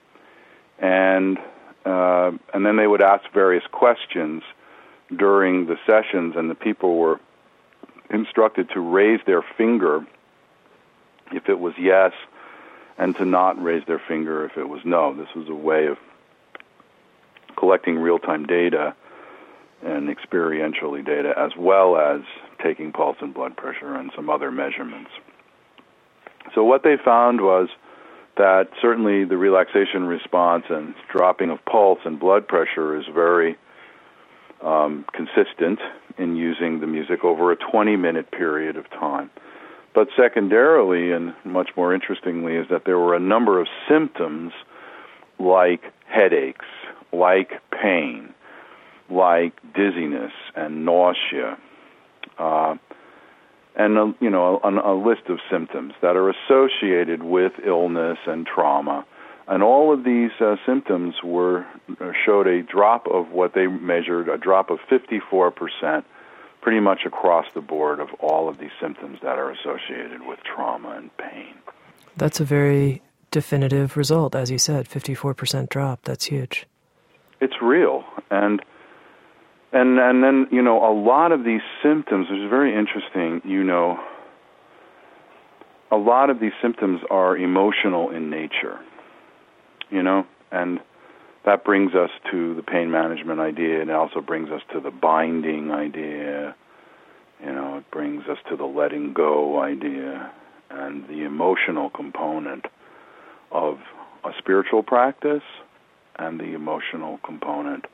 and 0.79 1.37
uh, 1.85 2.31
and 2.53 2.65
then 2.65 2.77
they 2.77 2.87
would 2.87 3.01
ask 3.01 3.23
various 3.31 3.63
questions 3.71 4.41
during 5.15 5.67
the 5.67 5.77
sessions, 5.85 6.35
and 6.35 6.49
the 6.49 6.55
people 6.55 6.97
were 6.97 7.19
instructed 8.09 8.69
to 8.71 8.79
raise 8.79 9.19
their 9.25 9.43
finger 9.57 10.05
if 11.31 11.49
it 11.49 11.59
was 11.59 11.73
yes, 11.79 12.11
and 12.97 13.15
to 13.17 13.25
not 13.25 13.61
raise 13.61 13.83
their 13.87 14.01
finger 14.07 14.45
if 14.45 14.57
it 14.57 14.67
was 14.67 14.81
no. 14.83 15.13
This 15.15 15.27
was 15.35 15.47
a 15.49 15.55
way 15.55 15.87
of 15.87 15.97
collecting 17.57 17.97
real 17.97 18.19
time 18.19 18.45
data 18.45 18.95
and 19.83 20.15
experientially 20.15 21.05
data, 21.05 21.33
as 21.37 21.51
well 21.57 21.97
as 21.97 22.21
taking 22.63 22.91
pulse 22.91 23.17
and 23.21 23.33
blood 23.33 23.55
pressure 23.55 23.95
and 23.95 24.11
some 24.15 24.29
other 24.29 24.51
measurements. 24.51 25.11
So, 26.53 26.63
what 26.63 26.83
they 26.83 26.95
found 27.03 27.41
was 27.41 27.69
that 28.37 28.69
certainly 28.81 29.25
the 29.25 29.37
relaxation 29.37 30.03
response 30.05 30.65
and 30.69 30.93
dropping 31.11 31.49
of 31.49 31.63
pulse 31.65 31.99
and 32.05 32.19
blood 32.19 32.47
pressure 32.47 32.97
is 32.97 33.05
very 33.13 33.55
um, 34.61 35.05
consistent 35.13 35.79
in 36.17 36.35
using 36.35 36.79
the 36.79 36.87
music 36.87 37.23
over 37.23 37.51
a 37.51 37.55
20 37.55 37.95
minute 37.95 38.31
period 38.31 38.77
of 38.77 38.89
time. 38.89 39.29
But 39.93 40.09
secondarily, 40.17 41.11
and 41.11 41.33
much 41.45 41.69
more 41.77 41.93
interestingly, 41.93 42.55
is 42.55 42.67
that 42.69 42.83
there 42.85 42.99
were 42.99 43.15
a 43.15 43.19
number 43.19 43.59
of 43.61 43.67
symptoms 43.87 44.51
like 45.39 45.81
headaches, 46.07 46.65
like 47.17 47.51
pain, 47.71 48.33
like 49.09 49.53
dizziness 49.73 50.31
and 50.55 50.85
nausea, 50.85 51.57
uh, 52.37 52.75
and 53.75 53.97
a, 53.97 54.13
you 54.19 54.29
know 54.29 54.59
a, 54.63 54.69
a 54.69 54.95
list 54.95 55.29
of 55.29 55.39
symptoms 55.51 55.93
that 56.01 56.15
are 56.15 56.29
associated 56.29 57.23
with 57.23 57.53
illness 57.65 58.17
and 58.25 58.45
trauma. 58.45 59.05
And 59.47 59.61
all 59.61 59.93
of 59.93 60.03
these 60.03 60.31
uh, 60.39 60.55
symptoms 60.65 61.15
were 61.23 61.67
uh, 62.01 62.11
showed 62.25 62.47
a 62.47 62.63
drop 62.63 63.05
of 63.07 63.29
what 63.29 63.53
they 63.53 63.67
measured, 63.67 64.27
a 64.27 64.39
drop 64.39 64.71
of 64.71 64.79
54 64.89 65.51
percent, 65.51 66.05
pretty 66.61 66.79
much 66.79 67.01
across 67.05 67.45
the 67.53 67.61
board 67.61 67.99
of 67.99 68.09
all 68.19 68.49
of 68.49 68.57
these 68.57 68.71
symptoms 68.81 69.19
that 69.21 69.37
are 69.37 69.51
associated 69.51 70.25
with 70.25 70.39
trauma 70.43 70.95
and 70.97 71.15
pain. 71.17 71.53
That's 72.17 72.39
a 72.39 72.45
very 72.45 73.01
definitive 73.29 73.97
result, 73.97 74.33
as 74.33 74.49
you 74.49 74.57
said, 74.57 74.87
54% 74.87 75.69
drop. 75.69 75.99
That's 76.03 76.25
huge. 76.25 76.65
It's 77.45 77.61
real, 77.61 78.03
and 78.31 78.59
and 79.71 79.99
and 79.99 80.23
then 80.23 80.47
you 80.51 80.61
know 80.61 80.77
a 80.83 80.93
lot 80.93 81.31
of 81.31 81.43
these 81.43 81.61
symptoms 81.83 82.27
which 82.29 82.39
is 82.39 82.49
very 82.49 82.75
interesting 82.75 83.41
you 83.43 83.63
know 83.63 83.99
a 85.91 85.97
lot 85.97 86.29
of 86.29 86.39
these 86.39 86.53
symptoms 86.61 87.01
are 87.11 87.37
emotional 87.37 88.09
in 88.09 88.29
nature 88.29 88.79
you 89.91 90.01
know 90.01 90.25
and 90.51 90.79
that 91.45 91.63
brings 91.63 91.93
us 91.93 92.09
to 92.31 92.55
the 92.55 92.63
pain 92.63 92.89
management 92.89 93.39
idea. 93.39 93.79
And 93.81 93.89
it 93.89 93.95
also 93.95 94.19
brings 94.19 94.49
us 94.49 94.61
to 94.73 94.79
the 94.79 94.89
binding 94.89 95.71
idea. 95.71 96.55
You 97.39 97.51
know 97.53 97.77
it 97.77 97.91
brings 97.91 98.23
us 98.27 98.37
to 98.49 98.55
the 98.55 98.65
letting 98.65 99.13
go 99.13 99.61
idea 99.61 100.31
and 100.71 101.07
the 101.07 101.23
emotional 101.23 101.89
component 101.89 102.65
of 103.51 103.77
a 104.23 104.31
spiritual 104.39 104.81
practice 104.81 105.43
and 106.17 106.39
the 106.39 106.53
emotional 106.53 107.19
component 107.23 107.85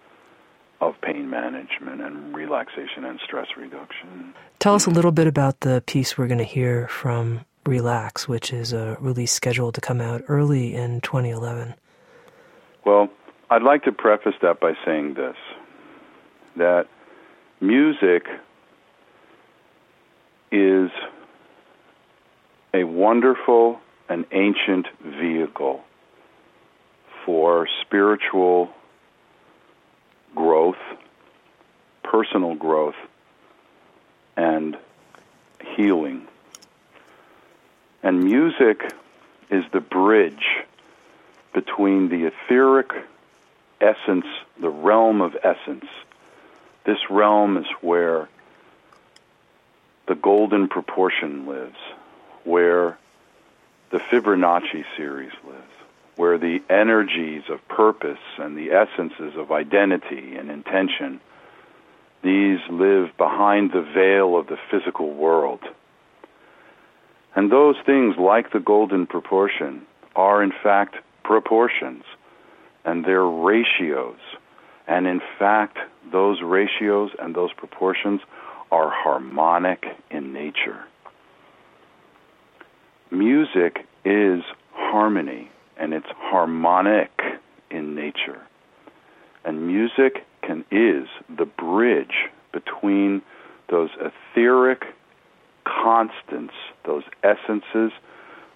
of 0.80 1.00
pain 1.02 1.30
management 1.30 2.02
and 2.02 2.36
relaxation 2.36 3.06
and 3.06 3.20
stress 3.24 3.48
reduction. 3.56 4.34
Tell 4.60 4.74
us 4.74 4.88
a 4.88 4.90
little 4.90 5.12
bit 5.12 5.28
about 5.28 5.60
the 5.60 5.84
piece 5.86 6.18
we're 6.18 6.28
going 6.28 6.40
to 6.40 6.44
hear 6.44 6.88
from 6.88 7.42
Relax, 7.66 8.28
which 8.28 8.52
is 8.52 8.74
a 8.74 8.98
release 9.00 9.32
scheduled 9.32 9.76
to 9.76 9.82
come 9.82 10.02
out 10.02 10.24
early 10.28 10.74
in 10.74 11.00
2011. 11.02 11.76
Well, 12.84 13.10
I'd 13.52 13.62
like 13.62 13.84
to 13.84 13.92
preface 13.92 14.34
that 14.42 14.60
by 14.60 14.74
saying 14.84 15.14
this 15.14 15.36
that 16.58 16.88
music 17.62 18.26
is 20.52 20.90
a 22.74 22.84
wonderful 22.84 23.80
and 24.10 24.26
ancient 24.32 24.88
vehicle 25.04 25.84
for 27.26 27.68
spiritual 27.82 28.72
growth, 30.36 30.78
personal 32.04 32.56
growth, 32.56 32.96
and 34.36 34.78
healing. 35.76 36.28
And 38.04 38.24
music 38.24 38.92
is 39.50 39.64
the 39.72 39.82
bridge 39.82 40.46
between 41.54 42.10
the 42.10 42.26
etheric 42.26 42.92
essence, 43.80 44.26
the 44.60 44.70
realm 44.70 45.22
of 45.22 45.36
essence. 45.44 45.86
This 46.86 47.10
realm 47.10 47.58
is 47.58 47.68
where 47.82 48.30
the 50.08 50.16
golden 50.16 50.68
proportion 50.68 51.46
lives, 51.46 51.78
where 52.44 52.98
the 53.92 54.00
Fibonacci 54.00 54.86
series 54.98 55.34
lives 55.46 55.81
where 56.16 56.38
the 56.38 56.60
energies 56.70 57.44
of 57.50 57.66
purpose 57.68 58.20
and 58.38 58.58
the 58.58 58.72
essences 58.72 59.34
of 59.38 59.52
identity 59.52 60.36
and 60.36 60.50
intention 60.50 61.20
these 62.24 62.60
live 62.70 63.10
behind 63.18 63.72
the 63.72 63.82
veil 63.82 64.38
of 64.38 64.48
the 64.48 64.58
physical 64.70 65.14
world. 65.14 65.62
And 67.36 67.52
those 67.52 67.76
things, 67.86 68.16
like 68.20 68.52
the 68.52 68.60
golden 68.60 69.08
proportion, 69.08 69.84
are 70.16 70.44
in 70.44 70.52
fact 70.64 70.98
proportions, 71.24 72.04
and 72.86 73.06
they're 73.06 73.26
ratios. 73.26 74.20
And 74.88 75.08
in 75.08 75.22
fact, 75.40 75.78
those 76.12 76.42
ratios 76.44 77.12
and 77.20 77.34
those 77.34 77.54
proportions 77.54 78.22
are 78.72 78.92
harmonic 78.92 79.86
in 80.10 80.34
nature. 80.34 80.84
Music 83.10 83.86
is 84.06 84.44
harmony 84.74 85.50
and 85.82 85.96
it's 85.96 86.08
harmonic 86.16 87.10
in 87.72 87.96
nature. 87.96 88.40
And 89.44 89.66
music 89.66 90.24
can 90.44 90.64
is 90.72 91.08
the 91.36 91.46
bridge 91.46 92.30
between 92.54 93.24
those 93.70 93.90
etheric 94.00 94.84
constants, 95.66 96.54
those 96.86 97.04
essences 97.24 97.92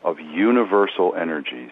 of 0.04 0.20
universal 0.20 1.16
energies. 1.16 1.72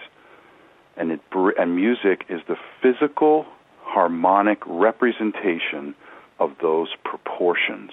And 0.98 1.12
it 1.12 1.22
and 1.60 1.76
music 1.76 2.26
is 2.30 2.42
the 2.48 2.58
physical 2.82 3.46
harmonic 3.82 4.60
representation 4.66 5.94
of 6.40 6.52
those 6.62 6.90
proportions. 7.04 7.92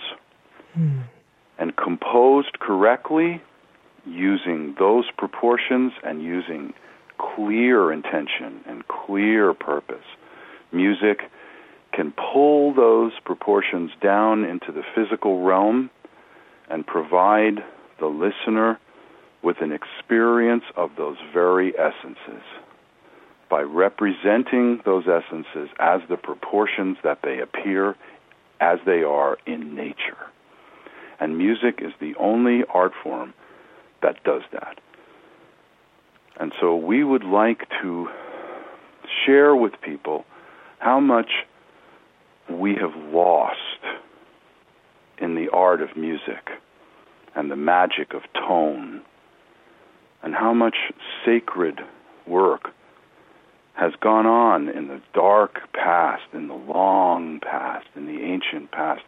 Mm. 0.79 1.03
And 1.59 1.77
composed 1.77 2.59
correctly 2.59 3.43
using 4.07 4.75
those 4.79 5.05
proportions 5.19 5.93
and 6.03 6.23
using 6.23 6.73
clear 7.35 7.93
intention 7.93 8.61
and 8.67 8.87
clear 8.89 9.53
purpose. 9.55 10.05
Music 10.73 11.21
can 11.93 12.13
pull 12.13 12.73
those 12.75 13.13
proportions 13.25 13.91
down 14.01 14.45
into 14.45 14.73
the 14.73 14.83
physical 14.95 15.43
realm 15.43 15.91
and 16.69 16.87
provide 16.87 17.65
the 17.99 18.07
listener 18.07 18.79
with 19.43 19.57
an 19.61 19.73
experience 19.73 20.65
of 20.77 20.91
those 20.97 21.17
very 21.33 21.73
essences 21.79 22.43
by 23.49 23.63
representing 23.63 24.81
those 24.85 25.05
essences 25.09 25.69
as 25.81 26.01
the 26.09 26.17
proportions 26.17 26.97
that 27.03 27.19
they 27.23 27.41
appear 27.41 27.97
as 28.61 28.79
they 28.87 29.03
are 29.03 29.39
in 29.47 29.75
nature. 29.75 30.31
And 31.19 31.37
music 31.37 31.81
is 31.83 31.93
the 32.01 32.15
only 32.17 32.63
art 32.73 32.93
form 33.03 33.35
that 34.03 34.23
does 34.25 34.43
that. 34.53 34.79
And 36.41 36.53
so 36.59 36.75
we 36.75 37.05
would 37.05 37.23
like 37.23 37.69
to 37.83 38.09
share 39.27 39.55
with 39.55 39.75
people 39.83 40.25
how 40.79 40.99
much 40.99 41.31
we 42.49 42.75
have 42.77 42.97
lost 43.13 43.59
in 45.19 45.35
the 45.35 45.51
art 45.51 45.83
of 45.83 45.95
music 45.99 46.49
and 47.37 47.51
the 47.51 47.57
magic 47.57 48.15
of 48.15 48.23
tone, 48.33 49.03
and 50.23 50.35
how 50.35 50.55
much 50.55 50.77
sacred 51.27 51.79
work 52.27 52.71
has 53.75 53.93
gone 54.01 54.27
on 54.27 54.69
in 54.71 54.89
the 54.89 55.01
dark 55.13 55.61
past, 55.75 56.23
in 56.33 56.49
the 56.49 56.55
long 56.55 57.39
past, 57.41 57.87
in 57.95 58.07
the 58.07 58.23
ancient 58.23 58.71
past, 58.73 59.03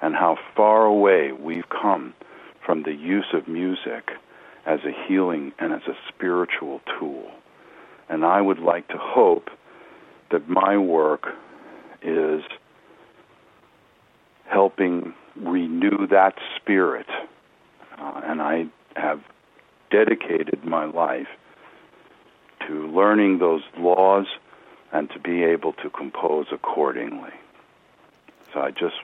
and 0.00 0.14
how 0.14 0.38
far 0.56 0.86
away 0.86 1.32
we've 1.32 1.68
come 1.68 2.14
from 2.64 2.84
the 2.84 2.94
use 2.94 3.26
of 3.32 3.48
music 3.48 4.12
as 4.68 4.80
a 4.84 4.92
healing 5.06 5.50
and 5.58 5.72
as 5.72 5.80
a 5.88 5.96
spiritual 6.08 6.82
tool. 6.98 7.30
And 8.10 8.24
I 8.24 8.40
would 8.40 8.58
like 8.58 8.86
to 8.88 8.98
hope 8.98 9.48
that 10.30 10.46
my 10.48 10.76
work 10.76 11.26
is 12.02 12.42
helping 14.44 15.14
renew 15.34 16.06
that 16.08 16.34
spirit. 16.56 17.06
Uh, 17.98 18.20
and 18.24 18.42
I 18.42 18.66
have 18.94 19.22
dedicated 19.90 20.62
my 20.64 20.84
life 20.84 21.28
to 22.66 22.88
learning 22.88 23.38
those 23.38 23.62
laws 23.78 24.26
and 24.92 25.08
to 25.10 25.18
be 25.18 25.44
able 25.44 25.72
to 25.74 25.88
compose 25.88 26.46
accordingly. 26.52 27.32
So 28.52 28.60
I 28.60 28.70
just 28.70 28.96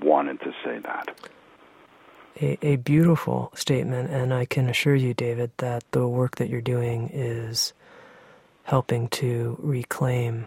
wanted 0.00 0.40
to 0.40 0.54
say 0.64 0.78
that. 0.78 1.10
A, 2.40 2.58
a 2.62 2.76
beautiful 2.76 3.50
statement, 3.54 4.10
and 4.10 4.32
I 4.32 4.44
can 4.44 4.68
assure 4.68 4.94
you, 4.94 5.14
David, 5.14 5.50
that 5.58 5.84
the 5.90 6.06
work 6.06 6.36
that 6.36 6.48
you're 6.48 6.60
doing 6.60 7.10
is 7.12 7.72
helping 8.64 9.08
to 9.08 9.56
reclaim 9.60 10.46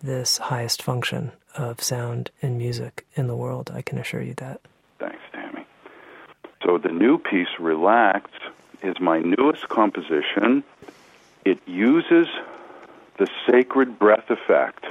this 0.00 0.38
highest 0.38 0.82
function 0.82 1.32
of 1.56 1.82
sound 1.82 2.30
and 2.40 2.56
music 2.56 3.04
in 3.14 3.26
the 3.26 3.34
world. 3.34 3.70
I 3.74 3.82
can 3.82 3.98
assure 3.98 4.22
you 4.22 4.34
that. 4.34 4.60
Thanks, 4.98 5.18
Tami. 5.34 5.64
So 6.64 6.78
the 6.78 6.90
new 6.90 7.18
piece, 7.18 7.48
Relax, 7.58 8.30
is 8.82 9.00
my 9.00 9.18
newest 9.18 9.68
composition. 9.68 10.62
It 11.44 11.58
uses 11.66 12.28
the 13.16 13.28
sacred 13.50 13.98
breath 13.98 14.30
effect 14.30 14.84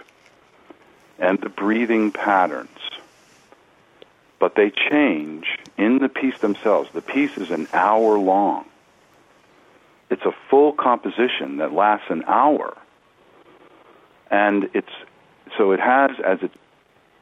and 1.19 1.39
the 1.39 1.49
breathing 1.49 2.11
patterns, 2.11 2.79
but 4.39 4.55
they 4.55 4.71
change 4.89 5.57
in 5.77 5.99
the 5.99 6.09
piece 6.09 6.37
themselves. 6.39 6.89
The 6.93 7.01
piece 7.01 7.37
is 7.37 7.49
an 7.49 7.67
hour 7.73 8.17
long. 8.17 8.65
It's 10.09 10.25
a 10.25 10.35
full 10.49 10.73
composition 10.73 11.57
that 11.57 11.73
lasts 11.73 12.07
an 12.09 12.23
hour 12.27 12.77
and 14.29 14.69
it's 14.73 14.91
so 15.57 15.71
it 15.71 15.79
has 15.79 16.11
as 16.25 16.39
its 16.41 16.55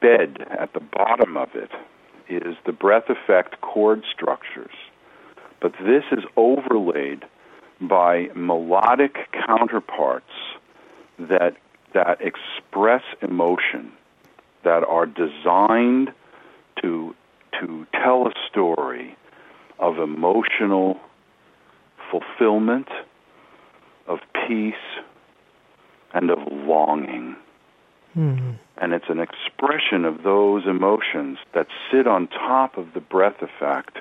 bed 0.02 0.46
at 0.50 0.74
the 0.74 0.80
bottom 0.80 1.38
of 1.38 1.56
it 1.56 1.72
is 2.28 2.56
the 2.66 2.72
breath 2.72 3.10
effect 3.10 3.62
chord 3.62 4.04
structures, 4.12 4.74
but 5.62 5.74
this 5.84 6.04
is 6.12 6.24
overlaid 6.36 7.24
by 7.82 8.30
melodic 8.36 9.16
counterparts 9.46 10.32
that 11.20 11.56
that 11.94 12.20
express 12.22 13.04
emotion 13.22 13.92
that 14.64 14.84
are 14.84 15.06
designed 15.06 16.12
to 16.82 17.16
to 17.60 17.88
tell 17.94 18.28
a 18.28 18.34
story 18.50 19.16
of 19.80 19.98
emotional 20.00 21.00
fulfillment, 22.12 22.88
of 24.08 24.20
peace, 24.48 24.74
and 26.14 26.30
of 26.30 26.40
longing. 26.52 27.36
Mm-hmm. 28.18 28.52
And 28.78 28.94
it's 28.94 29.10
an 29.10 29.20
expression 29.20 30.06
of 30.06 30.24
those 30.24 30.66
emotions 30.66 31.38
that 31.54 31.68
sit 31.92 32.08
on 32.08 32.28
top 32.28 32.78
of 32.78 32.94
the 32.94 33.02
breath 33.02 33.42
effect. 33.42 33.98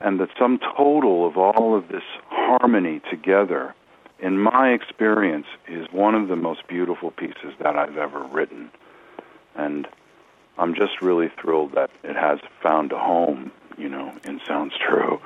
And 0.00 0.18
the 0.18 0.28
sum 0.38 0.58
total 0.76 1.26
of 1.26 1.36
all 1.36 1.76
of 1.76 1.88
this 1.88 2.02
harmony 2.28 3.00
together, 3.10 3.74
in 4.18 4.38
my 4.38 4.70
experience, 4.70 5.46
is 5.68 5.86
one 5.92 6.14
of 6.14 6.28
the 6.28 6.36
most 6.36 6.66
beautiful 6.66 7.10
pieces 7.10 7.52
that 7.62 7.76
I've 7.76 7.98
ever 7.98 8.22
written. 8.24 8.70
And 9.54 9.86
I'm 10.58 10.74
just 10.74 11.00
really 11.00 11.30
thrilled 11.40 11.72
that 11.74 11.90
it 12.04 12.16
has 12.16 12.38
found 12.62 12.92
a 12.92 12.98
home, 12.98 13.50
you 13.78 13.88
know, 13.88 14.12
in 14.24 14.40
Sounds 14.46 14.74
True. 14.76 15.20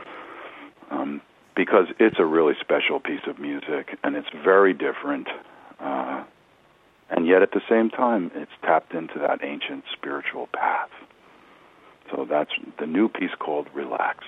Um, 0.90 1.20
because 1.56 1.86
it's 1.98 2.18
a 2.18 2.24
really 2.24 2.54
special 2.60 3.00
piece 3.00 3.26
of 3.26 3.38
music 3.38 3.98
and 4.02 4.16
it's 4.16 4.28
very 4.44 4.72
different. 4.72 5.28
Uh, 5.78 6.24
and 7.10 7.26
yet 7.26 7.42
at 7.42 7.52
the 7.52 7.60
same 7.68 7.90
time, 7.90 8.30
it's 8.34 8.50
tapped 8.62 8.92
into 8.92 9.18
that 9.18 9.42
ancient 9.42 9.84
spiritual 9.92 10.48
path. 10.52 10.90
So 12.10 12.26
that's 12.28 12.50
the 12.78 12.86
new 12.86 13.08
piece 13.08 13.34
called 13.38 13.68
Relax. 13.74 14.24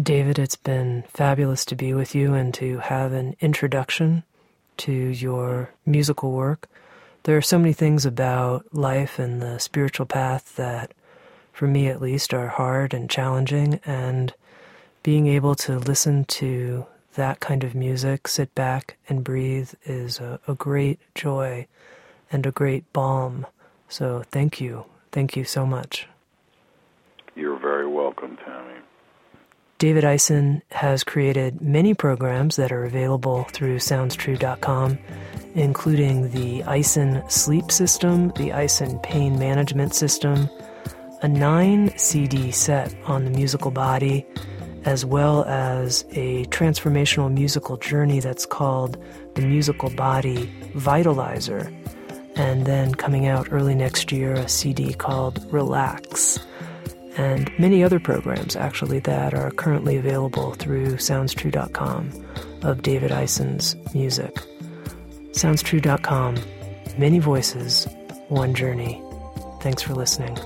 David, 0.00 0.38
it's 0.38 0.56
been 0.56 1.02
fabulous 1.08 1.64
to 1.66 1.74
be 1.74 1.92
with 1.92 2.14
you 2.14 2.32
and 2.32 2.54
to 2.54 2.78
have 2.78 3.12
an 3.12 3.36
introduction 3.40 4.22
to 4.78 4.92
your 4.92 5.70
musical 5.84 6.30
work. 6.30 6.68
There 7.24 7.36
are 7.36 7.42
so 7.42 7.58
many 7.58 7.72
things 7.72 8.06
about 8.06 8.72
life 8.72 9.18
and 9.18 9.42
the 9.42 9.58
spiritual 9.58 10.06
path 10.06 10.56
that, 10.56 10.92
for 11.52 11.66
me 11.66 11.88
at 11.88 12.00
least, 12.00 12.32
are 12.32 12.48
hard 12.48 12.94
and 12.94 13.10
challenging, 13.10 13.80
and 13.84 14.32
being 15.02 15.26
able 15.26 15.54
to 15.56 15.78
listen 15.78 16.24
to 16.26 16.86
that 17.14 17.40
kind 17.40 17.64
of 17.64 17.74
music, 17.74 18.28
sit 18.28 18.54
back 18.54 18.96
and 19.08 19.24
breathe, 19.24 19.74
is 19.84 20.18
a, 20.20 20.40
a 20.46 20.54
great 20.54 21.00
joy 21.14 21.66
and 22.32 22.46
a 22.46 22.52
great 22.52 22.90
balm. 22.92 23.46
So 23.88 24.22
thank 24.30 24.60
you. 24.60 24.86
Thank 25.12 25.36
you 25.36 25.44
so 25.44 25.66
much. 25.66 26.06
You're 27.34 27.58
very 27.58 27.86
welcome, 27.86 28.38
Tami. 28.38 28.69
David 29.80 30.04
Ison 30.04 30.60
has 30.72 31.02
created 31.02 31.62
many 31.62 31.94
programs 31.94 32.56
that 32.56 32.70
are 32.70 32.84
available 32.84 33.44
through 33.44 33.78
SoundsTrue.com, 33.78 34.98
including 35.54 36.28
the 36.32 36.62
Ison 36.70 37.22
Sleep 37.30 37.72
System, 37.72 38.28
the 38.36 38.50
Ison 38.50 38.98
Pain 38.98 39.38
Management 39.38 39.94
System, 39.94 40.50
a 41.22 41.28
nine 41.28 41.96
CD 41.96 42.50
set 42.50 42.94
on 43.06 43.24
the 43.24 43.30
musical 43.30 43.70
body, 43.70 44.26
as 44.84 45.06
well 45.06 45.46
as 45.46 46.04
a 46.10 46.44
transformational 46.48 47.32
musical 47.32 47.78
journey 47.78 48.20
that's 48.20 48.44
called 48.44 49.02
the 49.34 49.40
Musical 49.40 49.88
Body 49.88 50.46
Vitalizer, 50.74 51.74
and 52.36 52.66
then 52.66 52.94
coming 52.94 53.28
out 53.28 53.48
early 53.50 53.74
next 53.74 54.12
year, 54.12 54.34
a 54.34 54.46
CD 54.46 54.92
called 54.92 55.42
Relax 55.50 56.38
and 57.16 57.50
many 57.58 57.82
other 57.82 58.00
programs 58.00 58.56
actually 58.56 59.00
that 59.00 59.34
are 59.34 59.50
currently 59.50 59.96
available 59.96 60.54
through 60.54 60.96
SoundsTrue.com 60.96 62.10
of 62.62 62.82
David 62.82 63.10
Ison's 63.12 63.76
music. 63.94 64.34
SoundsTrue.com, 65.32 66.36
many 66.98 67.18
voices, 67.18 67.86
one 68.28 68.54
journey. 68.54 69.02
Thanks 69.60 69.82
for 69.82 69.94
listening. 69.94 70.36